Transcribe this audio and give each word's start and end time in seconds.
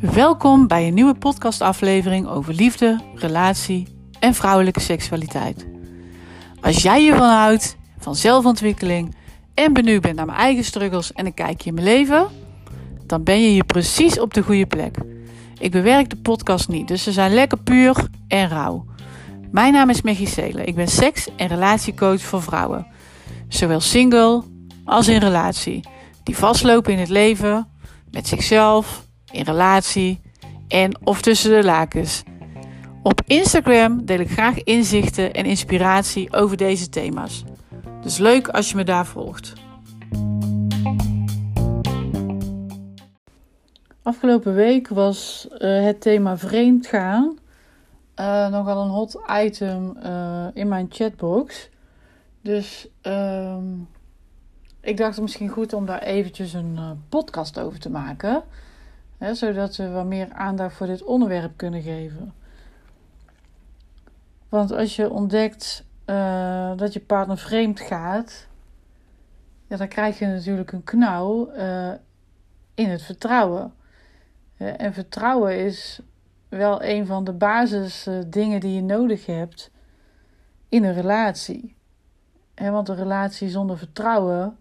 Welkom 0.00 0.66
bij 0.66 0.86
een 0.86 0.94
nieuwe 0.94 1.14
podcastaflevering 1.14 2.28
over 2.28 2.54
liefde, 2.54 3.00
relatie 3.14 3.88
en 4.20 4.34
vrouwelijke 4.34 4.80
seksualiteit. 4.80 5.66
Als 6.60 6.82
jij 6.82 7.00
hiervan 7.00 7.28
houdt, 7.28 7.76
van 7.98 8.14
zelfontwikkeling 8.14 9.14
en 9.54 9.72
benieuwd 9.72 10.02
bent 10.02 10.16
naar 10.16 10.26
mijn 10.26 10.38
eigen 10.38 10.64
struggles 10.64 11.12
en 11.12 11.26
een 11.26 11.34
kijkje 11.34 11.68
in 11.68 11.74
mijn 11.74 11.86
leven, 11.86 12.26
dan 13.06 13.22
ben 13.22 13.42
je 13.42 13.48
hier 13.48 13.64
precies 13.64 14.20
op 14.20 14.34
de 14.34 14.42
goede 14.42 14.66
plek. 14.66 14.96
Ik 15.58 15.70
bewerk 15.70 16.10
de 16.10 16.16
podcast 16.16 16.68
niet, 16.68 16.88
dus 16.88 17.02
ze 17.02 17.12
zijn 17.12 17.34
lekker 17.34 17.58
puur 17.58 18.08
en 18.28 18.48
rauw. 18.48 18.84
Mijn 19.50 19.72
naam 19.72 19.90
is 19.90 20.02
Maggie 20.02 20.28
Seelen. 20.28 20.66
Ik 20.66 20.74
ben 20.74 20.88
seks- 20.88 21.28
en 21.36 21.48
relatiecoach 21.48 22.20
voor 22.20 22.42
vrouwen. 22.42 22.86
Zowel 23.48 23.80
single 23.80 24.42
als 24.84 25.08
in 25.08 25.18
relatie. 25.18 25.82
Die 26.28 26.36
vastlopen 26.36 26.92
in 26.92 26.98
het 26.98 27.08
leven, 27.08 27.68
met 28.10 28.26
zichzelf, 28.26 29.06
in 29.30 29.42
relatie 29.42 30.20
en 30.68 31.06
of 31.06 31.20
tussen 31.22 31.50
de 31.50 31.64
lakens. 31.64 32.22
Op 33.02 33.20
Instagram 33.26 34.04
deel 34.04 34.18
ik 34.18 34.30
graag 34.30 34.62
inzichten 34.62 35.32
en 35.32 35.44
inspiratie 35.44 36.32
over 36.32 36.56
deze 36.56 36.88
thema's. 36.88 37.44
Dus 38.02 38.18
leuk 38.18 38.48
als 38.48 38.70
je 38.70 38.76
me 38.76 38.84
daar 38.84 39.06
volgt. 39.06 39.52
Afgelopen 44.02 44.54
week 44.54 44.88
was 44.88 45.48
uh, 45.50 45.84
het 45.84 46.00
thema 46.00 46.38
vreemd 46.38 46.86
gaan 46.86 47.38
uh, 48.16 48.48
nogal 48.48 48.82
een 48.82 48.90
hot 48.90 49.20
item 49.42 49.96
uh, 50.02 50.46
in 50.54 50.68
mijn 50.68 50.86
chatbox. 50.90 51.68
Dus 52.42 52.88
uh, 53.02 53.56
ik 54.88 54.96
dacht 54.96 55.14
het 55.14 55.22
misschien 55.22 55.48
goed 55.48 55.72
om 55.72 55.86
daar 55.86 56.02
eventjes 56.02 56.52
een 56.52 57.04
podcast 57.08 57.58
over 57.58 57.78
te 57.78 57.90
maken. 57.90 58.42
Hè, 59.18 59.34
zodat 59.34 59.76
we 59.76 59.90
wat 59.90 60.06
meer 60.06 60.32
aandacht 60.32 60.76
voor 60.76 60.86
dit 60.86 61.02
onderwerp 61.02 61.56
kunnen 61.56 61.82
geven. 61.82 62.34
Want 64.48 64.72
als 64.72 64.96
je 64.96 65.10
ontdekt 65.10 65.84
dat 66.76 66.92
je 66.92 67.00
partner 67.06 67.38
vreemd 67.38 67.80
gaat, 67.80 68.46
ja, 69.66 69.76
dan 69.76 69.88
krijg 69.88 70.18
je 70.18 70.26
natuurlijk 70.26 70.72
een 70.72 70.84
knauw 70.84 71.50
in 72.74 72.88
het 72.88 73.02
vertrouwen. 73.02 73.72
En 74.56 74.92
vertrouwen 74.92 75.58
is 75.64 76.00
wel 76.48 76.82
een 76.82 77.06
van 77.06 77.24
de 77.24 77.32
basisdingen 77.32 78.60
die 78.60 78.74
je 78.74 78.82
nodig 78.82 79.26
hebt 79.26 79.70
in 80.68 80.84
een 80.84 80.94
relatie. 80.94 81.76
want 82.54 82.88
een 82.88 82.96
relatie 82.96 83.48
zonder 83.48 83.78
vertrouwen, 83.78 84.58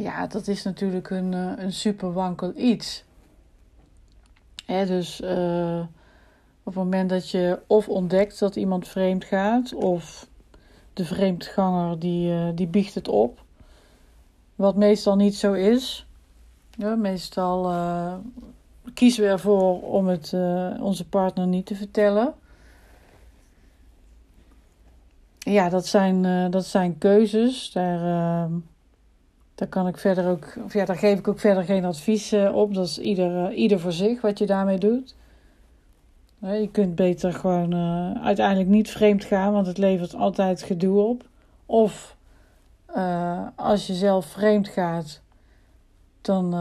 ja, 0.00 0.26
dat 0.26 0.48
is 0.48 0.62
natuurlijk 0.62 1.10
een, 1.10 1.34
eh, 1.34 1.52
een 1.56 1.72
super 1.72 2.12
wankel 2.12 2.52
iets. 2.56 3.04
dus 4.66 5.20
uh, 5.20 5.80
op 6.62 6.74
het 6.74 6.74
moment 6.74 7.10
dat 7.10 7.30
je 7.30 7.58
of 7.66 7.88
ontdekt 7.88 8.38
dat 8.38 8.56
iemand 8.56 8.88
vreemd 8.88 9.24
gaat, 9.24 9.74
of 9.74 10.28
de 10.92 11.04
vreemdganger 11.04 11.98
die, 11.98 12.30
uh, 12.30 12.48
die 12.54 12.66
biecht 12.66 12.94
het 12.94 13.08
op. 13.08 13.42
Wat 14.54 14.76
meestal 14.76 15.16
niet 15.16 15.36
zo 15.36 15.52
is. 15.52 16.06
Ja, 16.70 16.94
meestal 16.94 17.72
kiezen 18.94 19.24
we 19.24 19.28
ervoor 19.28 19.82
om 19.82 20.06
het 20.06 20.32
onze 20.80 21.08
partner 21.08 21.46
niet 21.46 21.66
te 21.66 21.74
vertellen. 21.74 22.34
Ja, 25.38 25.68
dat 25.68 25.86
zijn, 25.86 26.50
dat 26.50 26.66
zijn 26.66 26.98
keuzes. 26.98 27.72
Daar, 27.72 28.48
daar 29.58 29.68
kan 29.68 29.86
ik 29.86 29.96
verder 29.96 30.28
ook, 30.28 30.56
of 30.64 30.72
ja, 30.72 30.84
daar 30.84 30.96
geef 30.96 31.18
ik 31.18 31.28
ook 31.28 31.38
verder 31.38 31.64
geen 31.64 31.84
advies 31.84 32.32
eh, 32.32 32.54
op. 32.54 32.74
Dat 32.74 32.86
is 32.86 32.98
ieder, 32.98 33.52
ieder 33.52 33.80
voor 33.80 33.92
zich 33.92 34.20
wat 34.20 34.38
je 34.38 34.46
daarmee 34.46 34.78
doet. 34.78 35.16
Je 36.40 36.68
kunt 36.72 36.94
beter 36.94 37.32
gewoon 37.32 37.74
uiteindelijk 38.18 38.68
niet 38.68 38.90
vreemd 38.90 39.24
gaan, 39.24 39.52
want 39.52 39.66
het 39.66 39.78
levert 39.78 40.14
altijd 40.14 40.62
gedoe 40.62 41.00
op. 41.00 41.24
Of 41.66 42.16
als 43.54 43.86
je 43.86 43.94
zelf 43.94 44.26
vreemd 44.26 44.68
gaat, 44.68 45.20
dan 46.20 46.54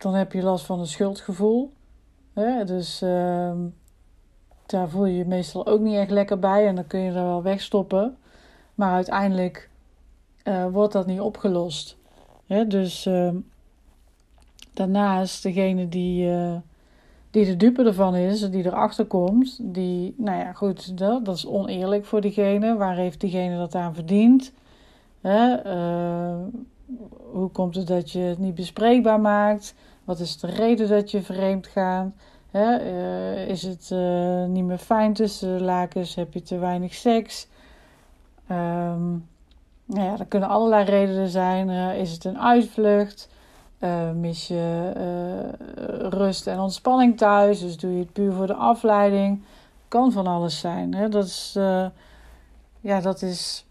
dan 0.00 0.14
heb 0.14 0.32
je 0.32 0.42
last 0.42 0.64
van 0.64 0.80
een 0.80 0.86
schuldgevoel. 0.86 1.72
Hè? 2.32 2.64
Dus 2.64 3.02
uh, 3.02 3.52
daar 4.66 4.88
voel 4.88 5.06
je 5.06 5.16
je 5.16 5.24
meestal 5.24 5.66
ook 5.66 5.80
niet 5.80 5.96
echt 5.96 6.10
lekker 6.10 6.38
bij 6.38 6.66
en 6.66 6.74
dan 6.74 6.86
kun 6.86 7.00
je 7.00 7.08
er 7.08 7.24
wel 7.24 7.42
wegstoppen. 7.42 8.16
Maar 8.74 8.92
uiteindelijk 8.92 9.69
uh, 10.44 10.66
wordt 10.66 10.92
dat 10.92 11.06
niet 11.06 11.20
opgelost. 11.20 11.96
Hè? 12.46 12.66
Dus 12.66 13.06
uh, 13.06 13.30
daarnaast, 14.74 15.42
degene 15.42 15.88
die, 15.88 16.30
uh, 16.30 16.56
die 17.30 17.44
de 17.44 17.56
dupe 17.56 17.84
ervan 17.84 18.14
is, 18.14 18.50
die 18.50 18.64
erachter 18.64 19.04
komt, 19.04 19.58
die, 19.62 20.14
nou 20.16 20.38
ja, 20.38 20.52
goed, 20.52 20.98
dat, 20.98 21.24
dat 21.24 21.36
is 21.36 21.46
oneerlijk 21.46 22.04
voor 22.04 22.20
diegene. 22.20 22.76
Waar 22.76 22.96
heeft 22.96 23.20
diegene 23.20 23.56
dat 23.56 23.74
aan 23.74 23.94
verdiend? 23.94 24.52
Hè? 25.20 25.56
hoe 27.32 27.50
komt 27.52 27.74
het 27.74 27.86
dat 27.86 28.10
je 28.10 28.18
het 28.18 28.38
niet 28.38 28.54
bespreekbaar 28.54 29.20
maakt? 29.20 29.74
Wat 30.04 30.18
is 30.18 30.38
de 30.38 30.46
reden 30.46 30.88
dat 30.88 31.10
je 31.10 31.22
vreemd 31.22 31.66
gaat? 31.66 32.10
Is 33.48 33.62
het 33.62 33.90
niet 34.48 34.64
meer 34.64 34.78
fijn 34.78 35.12
tussen 35.12 35.58
de 35.58 35.64
lakens? 35.64 36.14
Heb 36.14 36.32
je 36.32 36.42
te 36.42 36.58
weinig 36.58 36.94
seks? 36.94 37.48
Um, 38.50 39.28
nou 39.90 40.06
ja, 40.06 40.18
er 40.18 40.26
kunnen 40.26 40.48
allerlei 40.48 40.84
redenen 40.84 41.28
zijn. 41.28 41.68
Uh, 41.68 41.98
is 42.00 42.12
het 42.12 42.24
een 42.24 42.38
uitvlucht? 42.38 43.28
mis 44.14 44.48
je 44.48 44.92
rust 46.08 46.46
en 46.46 46.58
ontspanning 46.58 47.16
thuis? 47.16 47.60
Dus 47.60 47.76
doe 47.76 47.92
je 47.92 47.98
het 47.98 48.12
puur 48.12 48.32
voor 48.32 48.46
de 48.46 48.54
afleiding? 48.54 49.42
Kan 49.88 50.12
van 50.12 50.26
alles 50.26 50.58
zijn. 50.58 50.94
Hè? 50.94 51.08
Dat, 51.08 51.24
is, 51.24 51.52
ja, 52.80 53.00
dat 53.00 53.22
is 53.22 53.66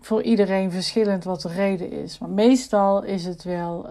voor 0.00 0.22
iedereen 0.22 0.70
verschillend 0.70 1.24
wat 1.24 1.40
de 1.42 1.48
reden 1.48 1.90
is. 1.90 2.18
Maar 2.18 2.28
meestal 2.28 3.02
is 3.02 3.24
het 3.24 3.42
wel 3.42 3.86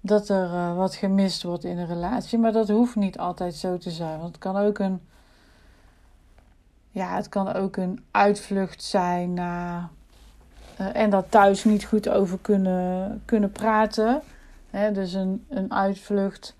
dat 0.00 0.28
er 0.28 0.74
wat 0.74 0.94
gemist 0.94 1.42
wordt 1.42 1.64
in 1.64 1.78
een 1.78 1.86
relatie. 1.86 2.38
Maar 2.38 2.52
dat 2.52 2.68
hoeft 2.68 2.96
niet 2.96 3.18
altijd 3.18 3.54
zo 3.54 3.78
te 3.78 3.90
zijn. 3.90 4.18
Want 4.18 4.28
het 4.28 4.38
kan 4.38 4.56
ook 4.56 4.78
een. 4.78 5.00
Ja, 6.90 7.16
het 7.16 7.28
kan 7.28 7.52
ook 7.52 7.76
een 7.76 8.04
uitvlucht 8.10 8.82
zijn 8.82 9.34
naar. 9.34 9.88
Uh, 10.80 10.96
en 10.96 11.10
daar 11.10 11.28
thuis 11.28 11.64
niet 11.64 11.84
goed 11.84 12.08
over 12.08 12.38
kunnen, 12.40 13.22
kunnen 13.24 13.52
praten. 13.52 14.22
Hè, 14.70 14.92
dus 14.92 15.12
een, 15.12 15.44
een 15.48 15.72
uitvlucht 15.72 16.56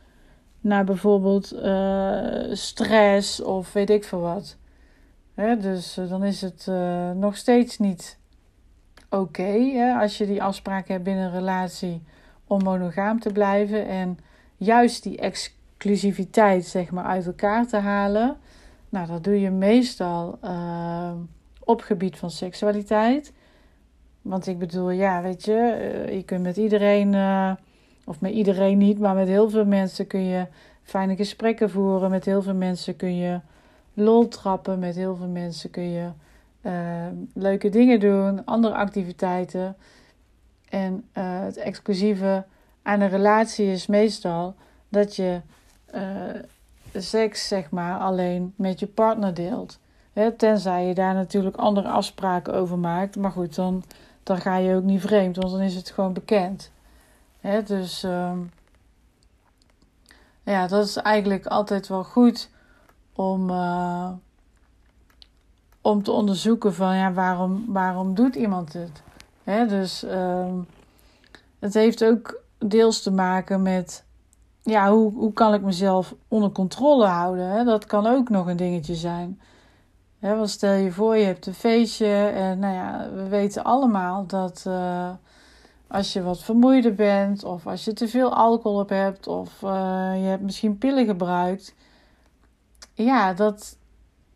naar 0.61 0.85
bijvoorbeeld 0.85 1.55
uh, 1.55 2.55
stress 2.55 3.43
of 3.43 3.73
weet 3.73 3.91
ik 3.91 4.05
veel 4.05 4.21
wat. 4.21 4.57
Hè, 5.35 5.57
dus 5.57 5.95
dan 6.09 6.25
is 6.25 6.41
het 6.41 6.67
nog 7.17 7.37
steeds 7.37 7.79
niet 7.79 8.19
oké 9.09 9.95
als 10.01 10.19
je 10.19 10.27
die 10.27 10.43
afspraak 10.43 10.89
hebt 10.89 11.05
binnen 11.05 11.25
een 11.25 11.33
relatie 11.33 12.03
om 12.47 12.63
monogaam 12.63 13.21
te 13.21 13.33
blijven 13.33 13.87
en 13.87 14.19
juist 14.57 15.03
die 15.03 15.19
exclusiviteit 15.19 16.67
zeg 16.67 16.91
maar 16.91 17.05
uit 17.05 17.27
elkaar 17.27 17.67
te 17.67 17.77
halen. 17.77 18.37
Nou, 18.89 19.07
dat 19.07 19.25
doe 19.25 19.41
je 19.41 19.51
meestal 19.51 20.39
op 21.65 21.81
gebied 21.81 22.17
van 22.17 22.31
seksualiteit. 22.31 23.33
Want 24.23 24.47
ik 24.47 24.59
bedoel, 24.59 24.91
ja, 24.91 25.23
weet 25.23 25.45
je, 25.45 25.93
uh, 26.09 26.15
je 26.15 26.23
kunt 26.23 26.43
met 26.43 26.57
iedereen, 26.57 27.13
uh, 27.13 27.53
of 28.05 28.21
met 28.21 28.33
iedereen 28.33 28.79
niet, 28.79 28.99
maar 28.99 29.15
met 29.15 29.29
heel 29.29 29.51
veel 29.51 29.65
mensen 29.65 30.07
kun 30.07 30.25
je 30.25 30.47
fijne 30.83 31.17
gesprekken 31.17 31.71
voeren. 31.71 32.11
Met 32.11 32.25
heel 32.25 32.43
veel 32.43 32.55
mensen 32.55 32.97
kun 32.97 33.17
je 33.17 33.41
lol 33.95 34.29
trappen. 34.29 34.79
Met 34.79 34.95
heel 34.95 35.17
veel 35.17 35.29
mensen 35.29 35.71
kun 35.71 35.91
je 35.91 36.09
leuke 37.35 37.69
dingen 37.69 38.01
doen, 38.01 38.45
andere 38.45 38.75
activiteiten. 38.75 39.77
En 40.69 41.05
het 41.13 41.57
exclusieve 41.57 42.45
aan 42.83 43.01
een 43.01 43.09
relatie 43.09 43.67
is 43.67 43.87
meestal 43.87 44.55
dat 44.89 45.17
je 45.17 45.41
seks, 46.95 47.49
zeg 47.49 47.71
maar, 47.71 47.99
alleen 47.99 48.53
met 48.57 48.81
je 48.81 48.87
partner 48.87 49.35
deelt. 49.35 49.79
Tenzij 50.37 50.87
je 50.87 50.95
daar 50.95 51.15
natuurlijk 51.15 51.57
andere 51.57 51.89
afspraken 51.89 52.55
over 52.55 52.79
maakt. 52.79 53.17
Maar 53.17 53.31
goed, 53.31 53.55
dan, 53.55 53.83
dan 54.23 54.41
ga 54.41 54.57
je 54.57 54.75
ook 54.75 54.83
niet 54.83 55.01
vreemd, 55.01 55.37
want 55.37 55.51
dan 55.51 55.61
is 55.61 55.75
het 55.75 55.91
gewoon 55.91 56.13
bekend. 56.13 56.71
Hè, 57.41 57.63
dus 57.63 58.05
uh, 58.05 58.33
ja, 60.43 60.67
dat 60.67 60.87
is 60.87 60.97
eigenlijk 60.97 61.47
altijd 61.47 61.89
wel 61.89 62.05
goed 62.05 62.51
om, 63.13 63.51
uh, 63.51 64.11
om 65.81 66.03
te 66.03 66.13
onderzoeken 66.13 66.75
van 66.75 66.97
ja, 66.97 67.13
waarom, 67.13 67.65
waarom 67.69 68.15
doet 68.15 68.35
iemand 68.35 68.73
het? 68.73 69.03
Hè, 69.45 69.67
dus 69.67 70.05
uh, 70.05 70.55
het 71.59 71.75
heeft 71.75 72.05
ook 72.05 72.41
deels 72.59 73.03
te 73.03 73.11
maken 73.11 73.63
met 73.63 74.05
ja, 74.63 74.91
hoe, 74.91 75.13
hoe 75.13 75.33
kan 75.33 75.55
ik 75.55 75.63
mezelf 75.63 76.15
onder 76.29 76.51
controle 76.51 77.07
houden? 77.07 77.49
Hè? 77.49 77.65
Dat 77.65 77.87
kan 77.87 78.07
ook 78.07 78.29
nog 78.29 78.47
een 78.47 78.57
dingetje 78.57 78.95
zijn. 78.95 79.41
Hè, 80.23 80.37
want 80.37 80.51
stel 80.51 80.73
je 80.73 80.93
voor, 80.93 81.17
je 81.17 81.25
hebt 81.25 81.47
een 81.47 81.55
feestje 81.55 82.27
en 82.27 82.59
nou 82.59 82.75
ja, 82.75 83.11
we 83.15 83.29
weten 83.29 83.65
allemaal 83.65 84.27
dat 84.27 84.65
uh, 84.69 85.11
als 85.87 86.13
je 86.13 86.23
wat 86.23 86.43
vermoeider 86.43 86.95
bent, 86.95 87.45
of 87.45 87.67
als 87.67 87.85
je 87.85 87.93
te 87.93 88.09
veel 88.09 88.35
alcohol 88.35 88.81
op 88.81 88.89
hebt, 88.89 89.27
of 89.27 89.63
uh, 89.63 89.71
je 90.15 90.27
hebt 90.29 90.43
misschien 90.43 90.79
pillen 90.79 91.07
gebruikt. 91.07 91.75
Ja, 92.95 93.33
dat, 93.33 93.77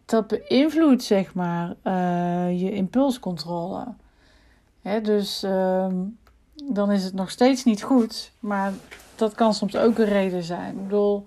dat 0.04 0.26
beïnvloedt 0.26 1.02
zeg 1.02 1.34
maar 1.34 1.74
uh, 1.84 2.60
je 2.60 2.72
impulscontrole. 2.72 3.86
Dus 5.02 5.44
uh, 5.44 5.86
dan 6.64 6.90
is 6.90 7.04
het 7.04 7.14
nog 7.14 7.30
steeds 7.30 7.64
niet 7.64 7.82
goed, 7.82 8.32
maar 8.40 8.72
dat 9.14 9.34
kan 9.34 9.54
soms 9.54 9.76
ook 9.76 9.98
een 9.98 10.04
reden 10.04 10.42
zijn. 10.42 10.76
Ik 10.76 10.82
bedoel, 10.82 11.26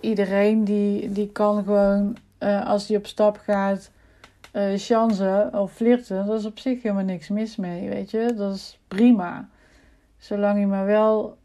iedereen 0.00 0.64
die, 0.64 1.12
die 1.12 1.28
kan 1.28 1.64
gewoon, 1.64 2.16
uh, 2.42 2.66
als 2.66 2.86
die 2.86 2.96
op 2.96 3.06
stap 3.06 3.38
gaat, 3.38 3.90
uh, 4.52 4.78
chansen 4.78 5.54
of 5.54 5.72
flirten, 5.72 6.26
dat 6.26 6.38
is 6.38 6.46
op 6.46 6.58
zich 6.58 6.82
helemaal 6.82 7.04
niks 7.04 7.28
mis 7.28 7.56
mee, 7.56 7.88
weet 7.88 8.10
je. 8.10 8.34
Dat 8.36 8.54
is 8.54 8.78
prima. 8.88 9.48
Zolang 10.18 10.58
je 10.58 10.66
maar 10.66 10.86
wel 10.86 11.36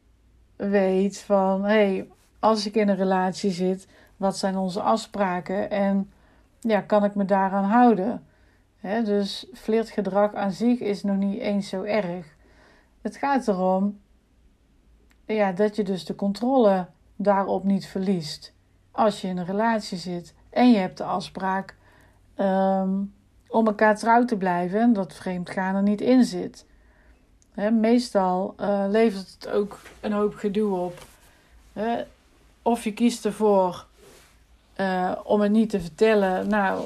weet 0.56 1.20
van, 1.20 1.64
hé, 1.64 1.70
hey, 1.70 2.08
als 2.40 2.66
ik 2.66 2.76
in 2.76 2.90
een 2.90 2.96
relatie 2.96 3.52
zit, 3.52 3.88
wat 4.18 4.38
zijn 4.38 4.58
onze 4.58 4.82
afspraken 4.82 5.70
en 5.70 6.12
ja, 6.60 6.82
kan 6.82 7.04
ik 7.04 7.16
me 7.16 7.26
daaraan 7.26 7.64
houden? 7.64 8.26
He, 8.78 9.04
dus 9.04 9.48
flirtgedrag 9.54 10.34
aan 10.34 10.52
zich 10.52 10.80
is 10.80 11.04
nog 11.04 11.18
niet 11.18 11.40
eens 11.40 11.70
zo 11.70 11.84
erg. 11.84 12.36
Het 13.02 13.18
gaat 13.18 13.48
erom 13.48 14.00
ja, 15.26 15.52
dat 15.52 15.76
je 15.76 15.84
dus 15.84 16.06
de 16.06 16.16
controle 16.16 16.88
daarop 17.16 17.64
niet 17.64 17.88
verliest. 17.88 18.54
Als 18.92 19.22
je 19.22 19.28
in 19.28 19.38
een 19.38 19.46
relatie 19.46 19.98
zit 19.98 20.34
en 20.58 20.72
je 20.72 20.78
hebt 20.78 20.98
de 20.98 21.04
afspraak 21.04 21.76
um, 22.38 23.14
om 23.48 23.68
elkaar 23.68 23.98
trouw 23.98 24.26
te 24.26 24.38
blijven 24.38 24.80
en 24.80 24.94
dat 24.94 25.14
vreemdgaan 25.14 25.76
er 25.76 25.82
niet 25.82 26.02
in 26.02 26.24
zit. 26.24 26.66
Meestal 27.72 28.56
uh, 28.60 28.86
levert 28.88 29.38
het 29.40 29.50
ook 29.50 29.80
een 30.02 30.12
hoop 30.12 30.36
gedoe 30.36 30.78
op. 30.78 31.06
Of 32.62 32.84
je 32.84 32.94
kiest 32.94 33.26
ervoor 33.26 33.86
uh, 34.78 35.12
om 35.24 35.42
het 35.42 35.52
niet 35.52 35.70
te 35.70 35.82
vertellen. 35.82 36.48
Nou, 36.48 36.84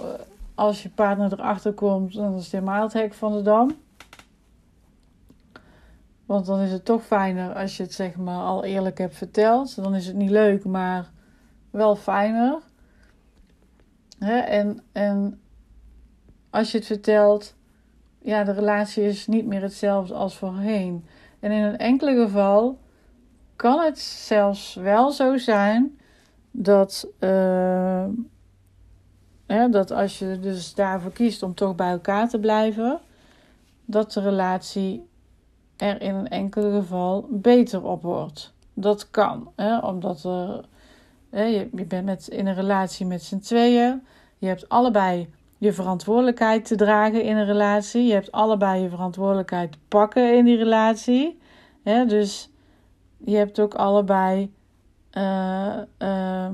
als 0.56 0.84
je 0.84 0.90
partner 0.90 1.34
erachter 1.34 1.74
komt, 1.74 2.14
dan 2.14 2.36
is 2.36 2.44
het 2.44 2.52
helemaal 2.52 2.84
het 2.84 2.94
hek 2.94 3.14
van 3.14 3.34
de 3.34 3.42
dam. 3.42 3.76
Want 6.26 6.46
dan 6.46 6.60
is 6.60 6.72
het 6.72 6.86
toch 6.86 7.04
fijner 7.04 7.56
als 7.56 7.78
je 7.78 7.84
het 7.84 7.94
zeg 7.94 8.16
maar 8.16 8.44
al 8.44 8.64
eerlijk 8.64 8.98
hebt 8.98 9.16
verteld. 9.16 9.76
Dan 9.76 9.96
is 9.96 10.08
het 10.08 10.16
niet 10.16 10.30
leuk, 10.30 10.66
maar 10.66 11.10
wel 11.70 11.96
fijner. 11.96 12.60
En, 14.30 14.80
en 14.92 15.42
als 16.50 16.72
je 16.72 16.78
het 16.78 16.88
vertelt, 16.88 17.56
ja, 18.20 18.44
de 18.44 18.52
relatie 18.52 19.04
is 19.04 19.28
niet 19.28 19.46
meer 19.46 19.62
hetzelfde 19.62 20.14
als 20.14 20.36
voorheen. 20.38 21.06
En 21.40 21.52
in 21.52 21.64
een 21.64 21.78
enkele 21.78 22.24
geval 22.24 22.80
kan 23.56 23.80
het 23.80 24.00
zelfs 24.00 24.76
wel 24.76 25.12
zo 25.12 25.38
zijn 25.38 26.00
dat, 26.52 27.08
hè, 29.46 29.70
dat 29.70 29.92
als 29.92 30.20
je 30.20 30.40
dus 30.40 30.74
daarvoor 30.74 31.12
kiest 31.12 31.44
om 31.44 31.54
toch 31.54 31.76
bij 31.76 31.92
elkaar 31.92 32.30
te 32.30 32.40
blijven, 32.40 33.00
dat 33.86 34.12
de 34.14 34.22
relatie 34.22 35.10
er 35.78 36.02
in 36.02 36.16
een 36.16 36.28
enkele 36.28 36.72
geval 36.80 37.28
beter 37.30 37.84
op 37.84 38.02
wordt. 38.02 38.54
Dat 38.74 39.10
kan, 39.10 39.52
hè, 39.56 39.78
omdat 39.78 40.24
er, 40.24 40.66
je, 41.32 41.86
bent 41.88 42.06
met, 42.06 42.28
in 42.28 42.48
een 42.48 42.56
relatie 42.56 43.06
met 43.06 43.24
z'n 43.24 43.40
tweeën. 43.40 44.02
Je 44.38 44.48
hebt 44.48 44.70
allebei 44.70 45.30
je 45.58 45.74
verantwoordelijkheid 45.74 46.66
te 46.66 46.76
dragen 46.76 47.24
in 47.24 47.38
een 47.38 47.46
relatie. 47.46 48.06
Je 48.06 48.14
hebt 48.14 48.32
allebei 48.32 48.82
je 48.82 48.90
verantwoordelijkheid 48.90 49.72
te 49.72 49.78
pakken 49.88 50.38
in 50.38 50.46
die 50.46 50.58
relatie. 50.58 51.40
Dus 51.84 52.50
je 53.18 53.36
hebt 53.36 53.60
ook 53.60 53.74
allebei 53.74 54.54
uh, 55.18 55.78
uh, 56.00 56.48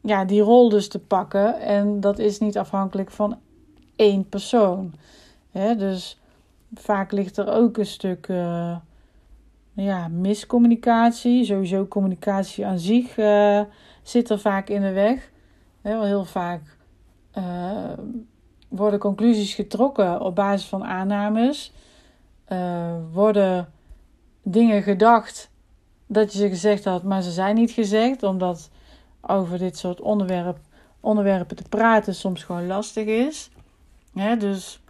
ja, 0.00 0.24
die 0.24 0.40
rol 0.40 0.68
dus 0.68 0.88
te 0.88 0.98
pakken. 0.98 1.60
En 1.60 2.00
dat 2.00 2.18
is 2.18 2.38
niet 2.38 2.58
afhankelijk 2.58 3.10
van 3.10 3.38
één 3.96 4.28
persoon. 4.28 4.94
Dus 5.52 6.20
vaak 6.74 7.12
ligt 7.12 7.36
er 7.36 7.52
ook 7.52 7.76
een 7.76 7.86
stuk 7.86 8.28
uh, 8.28 8.76
ja, 9.72 10.08
miscommunicatie. 10.08 11.44
Sowieso 11.44 11.86
communicatie 11.86 12.66
aan 12.66 12.78
zich 12.78 13.16
uh, 13.16 13.60
zit 14.04 14.30
er 14.30 14.38
vaak 14.38 14.68
in 14.68 14.80
de 14.80 14.92
weg. 14.92 15.30
Heel, 15.82 16.02
heel 16.02 16.24
vaak 16.24 16.76
uh, 17.38 17.92
worden 18.68 18.98
conclusies 18.98 19.54
getrokken 19.54 20.20
op 20.20 20.34
basis 20.34 20.68
van 20.68 20.84
aannames. 20.84 21.72
worden 23.12 23.72
dingen 24.42 24.82
gedacht 24.82 25.50
dat 26.06 26.32
je 26.32 26.38
ze 26.38 26.48
gezegd 26.48 26.84
had, 26.84 27.02
maar 27.02 27.22
ze 27.22 27.30
zijn 27.30 27.54
niet 27.54 27.70
gezegd. 27.70 28.22
Omdat 28.22 28.70
over 29.20 29.58
dit 29.58 29.78
soort 29.78 30.00
onderwerp, 30.00 30.58
onderwerpen 31.00 31.56
te 31.56 31.68
praten 31.68 32.14
soms 32.14 32.42
gewoon 32.42 32.66
lastig 32.66 33.06
is. 33.06 33.50
Dus 34.38 34.82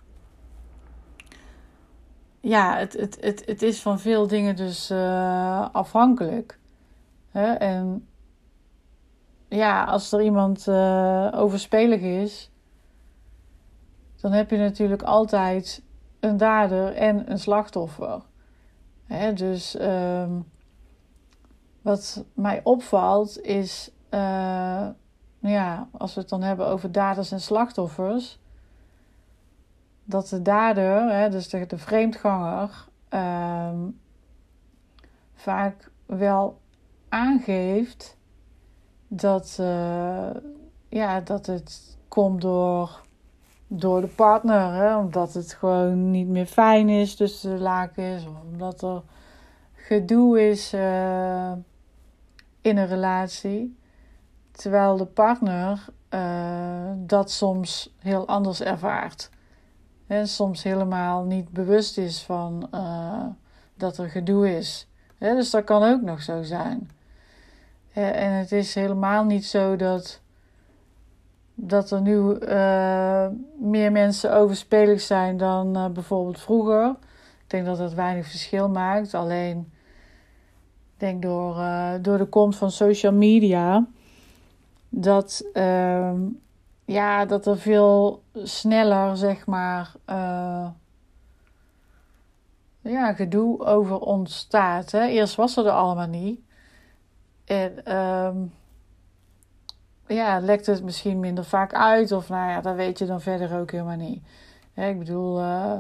ja, 2.40 2.76
het, 2.76 2.93
het, 2.93 3.19
het, 3.20 3.43
het 3.46 3.62
is 3.62 3.81
van 3.81 4.00
veel 4.00 4.26
dingen 4.26 4.56
dus 4.56 4.90
uh, 4.90 5.69
afhankelijk. 5.72 6.58
Hè? 7.31 7.52
En 7.52 8.06
ja, 9.55 9.85
als 9.85 10.12
er 10.12 10.23
iemand 10.23 10.67
uh, 10.67 11.29
overspelig 11.35 12.01
is, 12.01 12.51
dan 14.21 14.33
heb 14.33 14.51
je 14.51 14.56
natuurlijk 14.56 15.03
altijd 15.03 15.83
een 16.21 16.37
dader 16.37 16.95
en 16.95 17.31
een 17.31 17.39
slachtoffer. 17.39 18.23
Hè? 19.05 19.33
Dus 19.33 19.81
um, 19.81 20.45
wat 21.83 22.25
mij 22.35 22.61
opvalt 22.65 23.41
is, 23.41 23.91
uh, 24.11 24.89
ja, 25.39 25.89
als 25.91 26.15
we 26.15 26.21
het 26.21 26.29
dan 26.29 26.43
hebben 26.43 26.67
over 26.67 26.93
daders 26.93 27.33
en 27.33 27.41
slachtoffers 27.41 28.39
dat 30.05 30.29
de 30.29 30.43
dader, 30.43 31.12
hè, 31.12 31.31
dus 31.31 31.49
de, 31.49 31.79
vreemdganger, 31.79 32.87
um, 33.11 34.00
vaak 35.35 35.91
wel 36.07 36.61
aangeeft 37.09 38.17
dat, 39.20 39.56
uh, 39.61 40.31
ja, 40.88 41.20
dat 41.20 41.46
het 41.46 41.96
komt 42.08 42.40
door, 42.40 43.00
door 43.66 44.00
de 44.00 44.06
partner. 44.06 44.72
Hè, 44.72 44.96
omdat 44.96 45.34
het 45.34 45.52
gewoon 45.52 46.11
niet 46.11 46.28
meer 46.28 46.46
fijn 46.46 46.88
is 46.88 47.14
tussen 47.14 47.56
de 47.56 47.62
lakens. 47.62 48.26
Of 48.26 48.34
omdat 48.52 48.83
er 48.83 49.02
gedoe 49.73 50.49
is 50.49 50.75
uh, 50.75 51.52
in 52.61 52.76
een 52.76 52.87
relatie. 52.87 53.78
Terwijl 54.50 54.97
de 54.97 55.06
partner 55.06 55.85
uh, 56.11 56.90
dat 56.97 57.30
soms 57.30 57.94
heel 57.99 58.26
anders 58.26 58.61
ervaart 58.61 59.30
en 60.06 60.28
soms 60.28 60.62
helemaal 60.62 61.25
niet 61.25 61.50
bewust 61.50 61.99
is 61.99 62.23
van 62.23 62.71
dat 63.75 63.99
er 63.99 64.11
gedoe 64.11 64.56
is. 64.56 64.88
Dus 65.18 65.50
dat 65.50 65.64
kan 65.64 65.83
ook 65.83 66.02
nog 66.02 66.23
zo 66.23 66.42
zijn. 66.42 66.90
En 67.95 68.33
het 68.33 68.53
is 68.53 68.75
helemaal 68.75 69.25
niet 69.25 69.47
zo 69.47 69.77
dat, 69.77 70.21
dat 71.55 71.91
er 71.91 72.01
nu 72.01 72.17
uh, 72.19 73.27
meer 73.59 73.93
mensen 73.93 74.35
overspelig 74.35 75.01
zijn 75.01 75.37
dan 75.37 75.77
uh, 75.77 75.89
bijvoorbeeld 75.89 76.41
vroeger. 76.41 76.97
Ik 77.43 77.51
denk 77.51 77.67
dat 77.67 77.79
dat 77.79 77.95
weinig 77.95 78.27
verschil 78.27 78.69
maakt. 78.69 79.15
Alleen, 79.15 79.59
ik 80.95 81.01
denk 81.01 81.23
door, 81.23 81.57
door 82.03 82.19
de 82.19 82.27
komst 82.29 82.59
van 82.59 82.71
social 82.71 83.13
media 83.13 83.87
dat 84.89 85.45
ehm, 85.53 86.21
ja, 86.85 87.25
dat 87.25 87.47
er 87.47 87.59
veel 87.59 88.23
sneller, 88.35 89.17
zeg 89.17 89.47
maar, 89.47 89.95
ja, 92.81 93.13
gedoe 93.13 93.65
over 93.65 93.99
ontstaat. 93.99 94.91
Hè? 94.91 95.07
Eerst 95.07 95.35
was 95.35 95.57
er 95.57 95.71
allemaal 95.71 96.07
niet. 96.07 96.41
En 97.45 97.97
um, 97.97 98.53
ja, 100.07 100.39
lekt 100.41 100.67
het 100.67 100.83
misschien 100.83 101.21
minder 101.21 101.45
vaak 101.45 101.75
uit. 101.75 102.13
Of 102.13 102.29
nou 102.29 102.51
ja, 102.51 102.61
dat 102.61 102.75
weet 102.75 102.99
je 102.99 103.07
dan 103.07 103.21
verder 103.21 103.59
ook 103.59 103.71
helemaal 103.71 103.97
niet. 103.97 104.23
Ik 104.75 104.99
bedoel, 104.99 105.41
uh, 105.41 105.79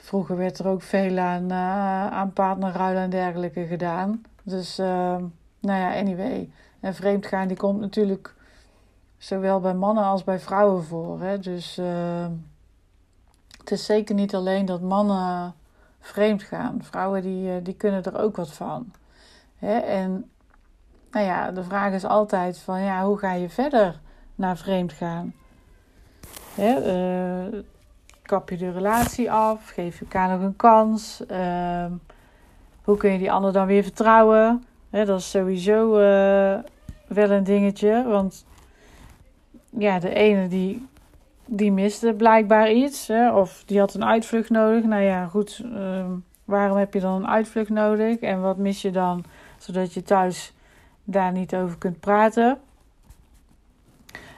vroeger 0.00 0.36
werd 0.36 0.58
er 0.58 0.68
ook 0.68 0.82
veel 0.82 1.18
aan, 1.18 1.44
uh, 1.52 2.06
aan 2.06 2.32
partnerruilen 2.32 3.02
en 3.02 3.10
dergelijke 3.10 3.66
gedaan. 3.66 4.22
Dus, 4.42 4.78
uh, 4.78 4.86
nou 5.60 5.80
ja, 5.80 5.98
anyway. 5.98 6.50
En 6.80 6.94
vreemdgaan, 6.94 7.48
die 7.48 7.56
komt 7.56 7.80
natuurlijk 7.80 8.34
zowel 9.18 9.60
bij 9.60 9.74
mannen 9.74 10.04
als 10.04 10.24
bij 10.24 10.38
vrouwen 10.38 10.84
voor. 10.84 11.20
Hè? 11.20 11.38
Dus 11.38 11.78
uh, 11.78 12.26
het 13.58 13.70
is 13.70 13.84
zeker 13.84 14.14
niet 14.14 14.34
alleen 14.34 14.64
dat 14.64 14.80
mannen 14.80 15.54
vreemd 16.00 16.42
gaan. 16.42 16.78
Vrouwen 16.82 17.22
die, 17.22 17.48
uh, 17.48 17.54
die 17.62 17.74
kunnen 17.74 18.02
er 18.02 18.18
ook 18.18 18.36
wat 18.36 18.52
van. 18.52 18.92
Hè? 19.58 19.78
En 19.78 20.30
nou 21.10 21.26
ja, 21.26 21.50
de 21.50 21.62
vraag 21.62 21.92
is 21.92 22.04
altijd 22.04 22.58
van 22.58 22.80
ja, 22.80 23.04
hoe 23.04 23.18
ga 23.18 23.32
je 23.32 23.48
verder 23.48 24.00
naar 24.34 24.56
vreemd 24.56 24.92
gaan? 24.92 25.34
Hè? 26.54 26.96
Uh, 27.52 27.60
kap 28.22 28.50
je 28.50 28.56
de 28.56 28.70
relatie 28.70 29.32
af? 29.32 29.68
Geef 29.68 29.98
je 29.98 30.04
elkaar 30.04 30.28
nog 30.28 30.40
een 30.40 30.56
kans? 30.56 31.26
Ehm, 31.26 31.92
hoe 32.84 32.96
kun 32.96 33.12
je 33.12 33.18
die 33.18 33.32
ander 33.32 33.52
dan 33.52 33.66
weer 33.66 33.82
vertrouwen? 33.82 34.64
dat 34.90 35.18
is 35.18 35.30
sowieso 35.30 35.92
uh, 35.92 36.58
wel 37.06 37.30
een 37.30 37.44
dingetje. 37.44 38.04
Want 38.06 38.46
ja, 39.70 39.98
de 39.98 40.14
ene 40.14 40.48
die, 40.48 40.86
die 41.44 41.72
miste 41.72 42.12
blijkbaar 42.12 42.72
iets. 42.72 43.06
Hè, 43.06 43.32
of 43.32 43.62
die 43.66 43.78
had 43.78 43.94
een 43.94 44.04
uitvlucht 44.04 44.50
nodig. 44.50 44.84
Nou 44.84 45.02
ja, 45.02 45.26
goed. 45.26 45.62
Ehm, 45.74 46.10
waarom 46.44 46.76
heb 46.76 46.94
je 46.94 47.00
dan 47.00 47.14
een 47.14 47.28
uitvlucht 47.28 47.70
nodig? 47.70 48.18
En 48.18 48.40
wat 48.40 48.56
mis 48.56 48.82
je 48.82 48.90
dan? 48.90 49.24
Zodat 49.58 49.94
je 49.94 50.02
thuis 50.02 50.52
daar 51.04 51.32
niet 51.32 51.54
over 51.54 51.78
kunt 51.78 52.00
praten. 52.00 52.60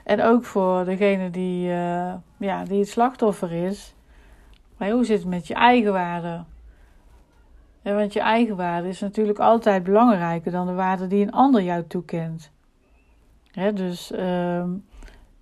En 0.03 0.21
ook 0.21 0.45
voor 0.45 0.85
degene 0.85 1.29
die, 1.29 1.67
uh, 1.67 2.13
ja, 2.37 2.63
die 2.63 2.79
het 2.79 2.89
slachtoffer 2.89 3.51
is. 3.51 3.95
Maar 4.77 4.89
hoe 4.89 5.05
zit 5.05 5.19
het 5.19 5.27
met 5.27 5.47
je 5.47 5.53
eigenwaarde? 5.53 6.43
Ja, 7.81 7.93
want 7.93 8.13
je 8.13 8.19
eigenwaarde 8.19 8.87
is 8.87 8.99
natuurlijk 8.99 9.39
altijd 9.39 9.83
belangrijker 9.83 10.51
dan 10.51 10.67
de 10.67 10.73
waarde 10.73 11.07
die 11.07 11.25
een 11.25 11.31
ander 11.31 11.61
jou 11.61 11.83
toekent. 11.87 12.51
Dus, 13.73 14.11
uh, 14.11 14.59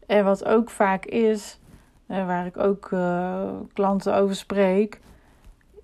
en 0.05 0.23
wat 0.23 0.45
ook 0.45 0.69
vaak 0.69 1.05
is, 1.05 1.59
waar 2.05 2.45
ik 2.45 2.57
ook 2.57 2.91
uh, 2.91 3.49
klanten 3.73 4.15
over 4.15 4.35
spreek, 4.35 4.99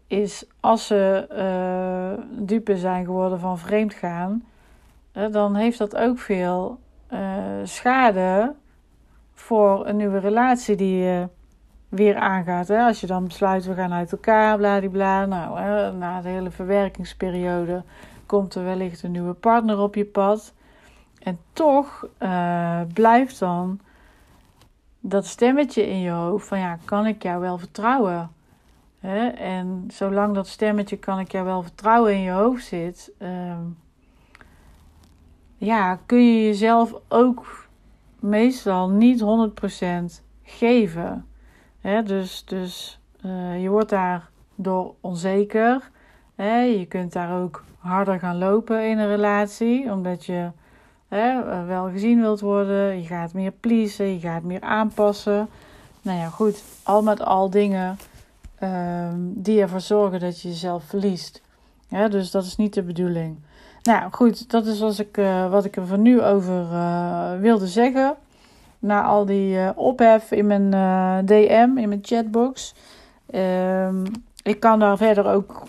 is 0.08 0.46
als 0.60 0.88
ze 0.88 1.28
uh, 1.32 2.26
dupe 2.46 2.78
zijn 2.78 3.06
geworden 3.06 3.40
van 3.40 3.58
vreemdgaan, 3.58 4.44
dan 5.32 5.56
heeft 5.56 5.78
dat 5.78 5.96
ook 5.96 6.20
veel 6.20 6.80
schade 7.64 8.54
voor 9.34 9.88
een 9.88 9.96
nieuwe 9.96 10.20
relatie 10.20 10.76
die 10.76 10.98
je 10.98 11.28
weer 11.90 12.16
aangaat. 12.16 12.68
Hè? 12.68 12.84
Als 12.84 13.02
je 13.02 13.08
dan 13.08 13.24
besluit, 13.24 13.66
we 13.66 13.74
gaan 13.74 13.94
uit 13.94 14.12
elkaar, 14.12 14.58
bladibla. 14.58 15.26
Nou, 15.26 15.60
hè, 15.60 15.92
na 15.92 16.22
de 16.22 16.30
hele 16.30 16.52
verwerkingsperiode 16.52 17.84
komt 18.26 18.56
er 18.56 18.64
wellicht 18.64 19.04
een 19.04 19.12
nieuwe 19.12 19.34
partner 19.34 19.80
op 19.80 19.96
je 19.96 20.06
pad. 20.06 20.54
En 21.20 21.40
toch 21.54 22.08
uh, 22.20 22.82
blijft 22.94 23.40
dan 23.40 23.80
dat 25.00 25.26
stemmetje 25.26 25.90
in 25.90 26.00
je 26.00 26.12
hoofd 26.12 26.48
van 26.48 26.60
ja, 26.60 26.78
kan 26.86 27.06
ik 27.06 27.24
jou 27.24 27.40
wel 27.40 27.58
vertrouwen? 27.58 28.32
En 29.38 29.84
zolang 29.88 30.36
dat 30.36 30.48
stemmetje 30.48 30.98
kan 30.98 31.20
ik 31.20 31.32
jou 31.32 31.46
wel 31.46 31.62
vertrouwen 31.62 32.14
in 32.14 32.22
je 32.22 32.32
hoofd 32.32 32.66
zit, 32.66 33.12
uh, 33.20 33.58
ja, 35.58 36.00
kun 36.06 36.36
je 36.36 36.46
jezelf 36.46 36.94
ook 37.08 37.68
meestal 38.20 38.90
niet 38.90 39.22
100% 39.22 40.24
geven. 40.44 41.26
Dus 41.82 42.46
dus 42.46 43.00
uh, 43.26 43.62
je 43.62 43.70
wordt 43.70 43.90
daardoor 43.90 44.94
onzeker. 45.02 45.90
Je 46.38 46.86
kunt 46.88 47.14
daar 47.14 47.42
ook 47.42 47.64
harder 47.78 48.20
gaan 48.20 48.38
lopen 48.38 48.90
in 48.90 48.98
een 48.98 49.08
relatie, 49.08 49.92
omdat 49.92 50.26
je 50.26 50.50
wel 51.68 51.90
gezien 51.92 52.22
wilt 52.22 52.40
worden. 52.40 53.02
Je 53.02 53.08
gaat 53.08 53.34
meer 53.34 53.52
pleasen, 53.52 54.14
je 54.14 54.20
gaat 54.20 54.44
meer 54.44 54.62
aanpassen. 54.62 55.48
Nou 56.02 56.20
ja, 56.20 56.30
goed, 56.30 56.64
al 56.84 57.04
met 57.04 57.22
al 57.22 57.50
dingen 57.50 57.98
um, 58.64 59.34
die 59.36 59.62
ervoor 59.62 59.82
zorgen 59.82 60.20
dat 60.20 60.42
je 60.42 60.48
jezelf 60.48 60.84
verliest. 60.84 61.42
Dus 62.10 62.32
dat 62.32 62.44
is 62.44 62.56
niet 62.56 62.74
de 62.74 62.84
bedoeling. 62.84 63.38
Nou 63.86 64.12
goed, 64.12 64.50
dat 64.50 64.66
is 64.66 64.80
wat 64.80 65.00
ik, 65.00 65.18
uh, 65.18 65.50
wat 65.50 65.66
ik 65.66 65.76
er 65.76 65.88
van 65.88 66.02
nu 66.02 66.22
over 66.22 66.62
uh, 66.72 67.32
wilde 67.40 67.68
zeggen. 67.68 68.16
Na 68.80 69.04
al 69.04 69.26
die 69.26 69.56
uh, 69.56 69.70
ophef 69.76 70.32
in 70.32 70.48
mijn 70.48 70.70
DM, 71.26 71.78
in 71.78 71.90
mijn 71.90 72.00
chatbox. 72.02 72.74
Ehm, 73.26 74.06
ik 74.44 74.60
kan 74.60 74.80
daar 74.80 74.98
verder 74.98 75.26
ook, 75.26 75.64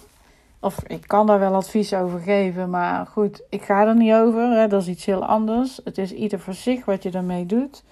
of 0.61 0.83
ik 0.87 1.03
kan 1.07 1.27
daar 1.27 1.39
wel 1.39 1.55
advies 1.55 1.95
over 1.95 2.21
geven. 2.21 2.71
Maar 2.71 3.07
goed, 3.07 3.43
ik 3.49 3.63
ga 3.63 3.87
er 3.87 3.97
niet 3.97 4.13
over. 4.13 4.51
Hè, 4.51 4.69
dat 4.69 4.83
is 4.83 4.89
iets 4.89 5.05
heel 5.05 5.25
anders. 5.25 5.81
Het 5.85 5.99
is 5.99 6.13
ieder 6.13 6.41
voor 6.41 6.55
zich 6.55 6.85
wat 6.85 7.03
je 7.03 7.11
daarmee 7.11 7.47
doet. 7.47 7.85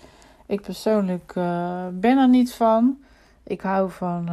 Ik 0.47 0.61
persoonlijk 0.61 1.33
ben 1.93 2.19
er 2.19 2.29
niet 2.29 2.55
van. 2.55 2.99
Ik 3.45 3.61
hou 3.61 3.91
van 3.91 4.29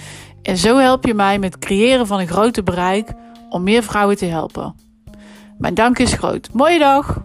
En 0.42 0.56
zo 0.56 0.76
help 0.76 1.06
je 1.06 1.14
mij 1.14 1.38
met 1.38 1.54
het 1.54 1.64
creëren 1.64 2.06
van 2.06 2.20
een 2.20 2.28
groter 2.28 2.62
bereik 2.62 3.12
om 3.48 3.62
meer 3.62 3.82
vrouwen 3.82 4.16
te 4.16 4.24
helpen. 4.24 4.83
Mijn 5.58 5.74
dank 5.74 5.98
is 5.98 6.12
groot. 6.12 6.48
Mooie 6.52 6.78
dag! 6.78 7.22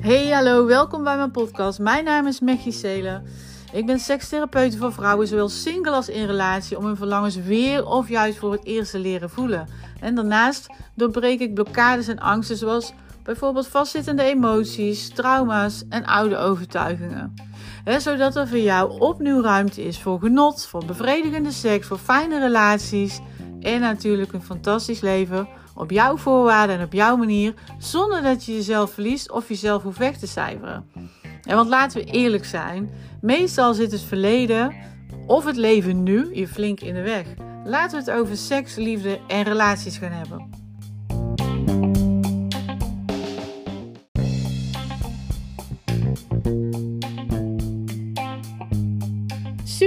Hey, 0.00 0.30
hallo, 0.30 0.66
welkom 0.66 1.04
bij 1.04 1.16
mijn 1.16 1.30
podcast. 1.30 1.78
Mijn 1.78 2.04
naam 2.04 2.26
is 2.26 2.40
Mechie 2.40 2.72
Selen. 2.72 3.24
Ik 3.72 3.86
ben 3.86 3.98
sekstherapeut 3.98 4.76
voor 4.76 4.92
vrouwen, 4.92 5.26
zowel 5.26 5.48
single 5.48 5.92
als 5.92 6.08
in 6.08 6.26
relatie, 6.26 6.78
om 6.78 6.84
hun 6.84 6.96
verlangens 6.96 7.36
weer 7.36 7.86
of 7.86 8.08
juist 8.08 8.38
voor 8.38 8.52
het 8.52 8.64
eerst 8.64 8.90
te 8.90 8.98
leren 8.98 9.30
voelen. 9.30 9.68
En 10.00 10.14
daarnaast 10.14 10.66
doorbreek 10.94 11.40
ik 11.40 11.54
blokkades 11.54 12.08
en 12.08 12.18
angsten, 12.18 12.56
zoals 12.56 12.92
bijvoorbeeld 13.22 13.68
vastzittende 13.68 14.22
emoties, 14.22 15.08
trauma's 15.08 15.84
en 15.88 16.04
oude 16.04 16.36
overtuigingen. 16.36 17.47
Zodat 17.96 18.36
er 18.36 18.48
voor 18.48 18.58
jou 18.58 19.00
opnieuw 19.00 19.42
ruimte 19.42 19.84
is 19.84 20.00
voor 20.00 20.18
genot, 20.18 20.66
voor 20.66 20.84
bevredigende 20.84 21.50
seks, 21.50 21.86
voor 21.86 21.98
fijne 21.98 22.38
relaties 22.38 23.20
en 23.60 23.80
natuurlijk 23.80 24.32
een 24.32 24.42
fantastisch 24.42 25.00
leven 25.00 25.48
op 25.74 25.90
jouw 25.90 26.16
voorwaarden 26.16 26.78
en 26.78 26.84
op 26.84 26.92
jouw 26.92 27.16
manier, 27.16 27.54
zonder 27.78 28.22
dat 28.22 28.44
je 28.44 28.54
jezelf 28.54 28.92
verliest 28.92 29.30
of 29.30 29.48
jezelf 29.48 29.82
hoeft 29.82 29.98
weg 29.98 30.16
te 30.16 30.26
cijferen. 30.26 30.90
En 31.42 31.56
want 31.56 31.68
laten 31.68 32.00
we 32.00 32.10
eerlijk 32.10 32.44
zijn, 32.44 32.90
meestal 33.20 33.74
zit 33.74 33.92
het 33.92 34.02
verleden 34.02 34.74
of 35.26 35.44
het 35.44 35.56
leven 35.56 36.02
nu 36.02 36.34
je 36.34 36.48
flink 36.48 36.80
in 36.80 36.94
de 36.94 37.02
weg. 37.02 37.26
Laten 37.64 38.04
we 38.04 38.10
het 38.10 38.20
over 38.20 38.36
seks, 38.36 38.76
liefde 38.76 39.18
en 39.26 39.42
relaties 39.42 39.96
gaan 39.96 40.12
hebben. 40.12 40.58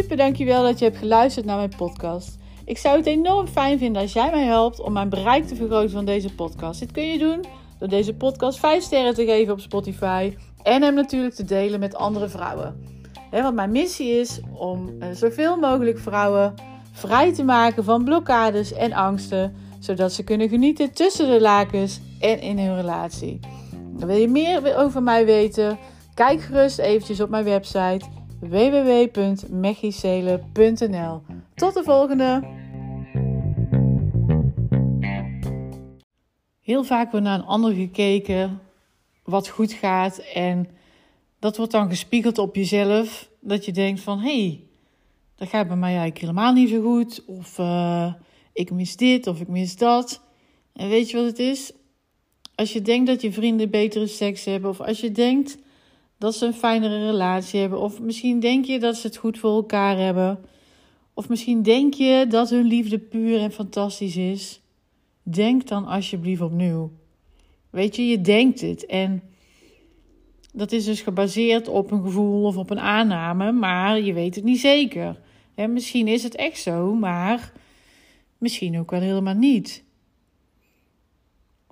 Super, 0.01 0.17
dankjewel 0.17 0.63
dat 0.63 0.79
je 0.79 0.86
hebt 0.86 0.98
geluisterd 0.98 1.46
naar 1.46 1.58
mijn 1.58 1.74
podcast. 1.77 2.38
Ik 2.65 2.77
zou 2.77 2.98
het 2.98 3.05
enorm 3.05 3.48
fijn 3.48 3.77
vinden 3.77 4.01
als 4.01 4.13
jij 4.13 4.29
mij 4.31 4.46
helpt 4.46 4.79
om 4.79 4.93
mijn 4.93 5.10
bereik 5.10 5.48
te 5.48 5.55
vergroten 5.55 5.89
van 5.89 6.05
deze 6.05 6.36
podcast. 6.36 6.79
Dit 6.79 6.91
kun 6.91 7.03
je 7.03 7.17
doen 7.17 7.46
door 7.79 7.88
deze 7.88 8.13
podcast 8.13 8.60
5 8.60 8.84
sterren 8.84 9.13
te 9.13 9.25
geven 9.25 9.53
op 9.53 9.60
Spotify 9.60 10.36
en 10.63 10.81
hem 10.81 10.93
natuurlijk 10.93 11.34
te 11.34 11.43
delen 11.43 11.79
met 11.79 11.96
andere 11.96 12.29
vrouwen. 12.29 12.75
want 13.31 13.55
mijn 13.55 13.72
missie 13.72 14.10
is 14.20 14.39
om 14.53 14.89
uh, 14.89 15.08
zoveel 15.13 15.58
mogelijk 15.58 16.00
vrouwen 16.00 16.53
vrij 16.91 17.34
te 17.34 17.43
maken 17.43 17.84
van 17.84 18.03
blokkades 18.03 18.74
en 18.74 18.93
angsten, 18.93 19.55
zodat 19.79 20.13
ze 20.13 20.24
kunnen 20.24 20.50
genieten 20.50 20.93
tussen 20.93 21.29
de 21.29 21.41
lakens 21.41 22.01
en 22.20 22.41
in 22.41 22.60
hun 22.60 22.75
relatie. 22.75 23.39
Wil 23.98 24.15
je 24.15 24.27
meer 24.27 24.77
over 24.77 25.03
mij 25.03 25.25
weten? 25.25 25.77
Kijk 26.13 26.41
gerust 26.41 26.79
eventjes 26.79 27.22
op 27.22 27.29
mijn 27.29 27.43
website 27.43 28.05
www.mechicele.nl. 28.42 31.22
Tot 31.56 31.74
de 31.74 31.84
volgende! 31.84 32.60
Heel 36.60 36.84
vaak 36.84 37.12
wordt 37.12 37.26
naar 37.26 37.40
een 37.40 37.46
ander 37.46 37.74
gekeken 37.74 38.60
wat 39.24 39.48
goed 39.48 39.74
gaat 39.74 40.18
en 40.18 40.68
dat 41.40 41.58
wordt 41.58 41.72
dan 41.72 41.90
gespiegeld 41.90 42.38
op 42.38 42.56
jezelf. 42.56 43.30
Dat 43.40 43.66
je 43.66 43.72
denkt 43.72 44.02
van, 44.02 44.20
hé, 44.20 44.46
hey, 44.46 44.64
dat 45.36 45.48
gaat 45.48 45.68
bij 45.68 45.78
mij 45.78 45.90
eigenlijk 45.90 46.20
helemaal 46.20 46.54
niet 46.54 46.70
zo 46.70 46.82
goed. 46.82 47.26
Of 47.26 47.58
uh, 47.58 48.14
ik 48.54 48.72
mis 48.72 48.96
dit 48.96 49.28
of 49.28 49.42
ik 49.42 49.48
mis 49.48 49.78
dat. 49.78 50.22
En 50.74 50.90
weet 50.90 51.10
je 51.10 51.18
wat 51.18 51.26
het 51.26 51.40
is? 51.40 51.72
Als 52.56 52.74
je 52.74 52.82
denkt 52.82 53.08
dat 53.08 53.22
je 53.22 53.32
vrienden 53.32 53.70
betere 53.70 54.08
seks 54.08 54.46
hebben, 54.46 54.70
of 54.70 54.82
als 54.82 55.00
je 55.00 55.12
denkt 55.12 55.58
dat 56.22 56.36
ze 56.36 56.46
een 56.46 56.54
fijnere 56.54 57.06
relatie 57.06 57.60
hebben, 57.60 57.80
of 57.80 58.01
misschien 58.01 58.40
denk 58.40 58.66
je 58.66 58.80
dat 58.80 58.98
ze 58.98 59.08
het 59.08 59.18
goed 59.18 59.40
voor 59.40 59.56
elkaar 59.56 59.98
hebben, 59.98 60.40
of 61.13 61.30
misschien 61.30 61.62
denk 61.62 61.94
je 61.94 62.25
dat 62.30 62.50
hun 62.50 62.66
liefde 62.66 63.00
puur 63.00 63.40
en 63.40 63.51
fantastisch 63.51 64.18
is, 64.18 64.62
denk 65.24 65.68
dan 65.68 65.86
alsjeblieft 65.86 66.42
opnieuw. 66.42 66.92
Weet 67.70 67.96
je, 67.96 68.08
je 68.08 68.22
denkt 68.22 68.62
het 68.62 68.86
en 68.86 69.24
dat 70.54 70.72
is 70.72 70.86
dus 70.86 71.01
gebaseerd 71.01 71.68
op 71.68 71.92
een 71.92 72.01
gevoel 72.01 72.44
of 72.44 72.58
op 72.58 72.70
een 72.70 72.80
aanname, 72.80 73.51
maar 73.51 74.00
je 74.00 74.13
weet 74.13 74.36
het 74.36 74.44
niet 74.44 74.60
zeker. 74.60 75.20
misschien 75.56 76.08
is 76.08 76.24
het 76.24 76.36
echt 76.36 76.60
zo, 76.60 76.94
maar 76.94 77.54
misschien 78.38 78.80
ook 78.80 78.92
wel 78.92 79.01
helemaal 79.01 79.34
niet. 79.34 79.84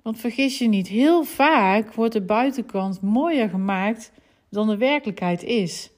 Want 0.02 0.18
vergis 0.18 0.58
je 0.58 0.68
niet, 0.68 0.88
heel 0.88 1.24
vaak 1.24 1.94
wordt 1.94 2.12
de 2.12 2.22
buitenkant 2.22 3.00
mooier 3.00 3.48
gemaakt 3.48 4.12
dan 4.50 4.68
de 4.68 4.76
werkelijkheid 4.76 5.42
is. 5.42 5.90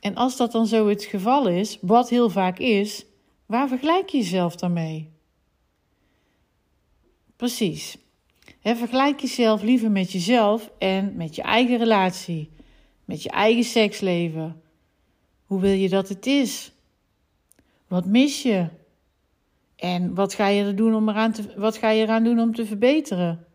En 0.00 0.14
als 0.14 0.36
dat 0.36 0.52
dan 0.52 0.66
zo 0.66 0.88
het 0.88 1.04
geval 1.04 1.48
is, 1.48 1.78
wat 1.80 2.08
heel 2.08 2.30
vaak 2.30 2.58
is, 2.58 3.04
waar 3.46 3.68
vergelijk 3.68 4.08
je 4.08 4.16
jezelf 4.16 4.56
dan 4.56 4.72
mee? 4.72 5.10
Precies. 7.36 7.98
vergelijk 8.62 9.20
jezelf 9.20 9.62
liever 9.62 9.90
met 9.90 10.12
jezelf 10.12 10.70
en 10.78 11.16
met 11.16 11.34
je 11.34 11.42
eigen 11.42 11.78
relatie, 11.78 12.50
met 13.04 13.22
je 13.22 13.30
eigen 13.30 13.64
seksleven. 13.64 14.62
Hoe 15.46 15.60
wil 15.60 15.72
je 15.72 15.88
dat 15.88 16.08
het 16.08 16.26
is? 16.26 16.72
Wat 17.88 18.06
mis 18.06 18.42
je? 18.42 18.68
En 19.76 20.14
wat 20.14 20.34
ga 20.34 20.46
je 20.46 20.64
er 20.64 20.76
doen 20.76 20.94
om 20.94 21.08
eraan 21.08 21.32
te, 21.32 21.54
wat 21.56 21.76
ga 21.76 21.90
je 21.90 22.02
eraan 22.02 22.24
doen 22.24 22.40
om 22.40 22.54
te 22.54 22.66
verbeteren? 22.66 23.45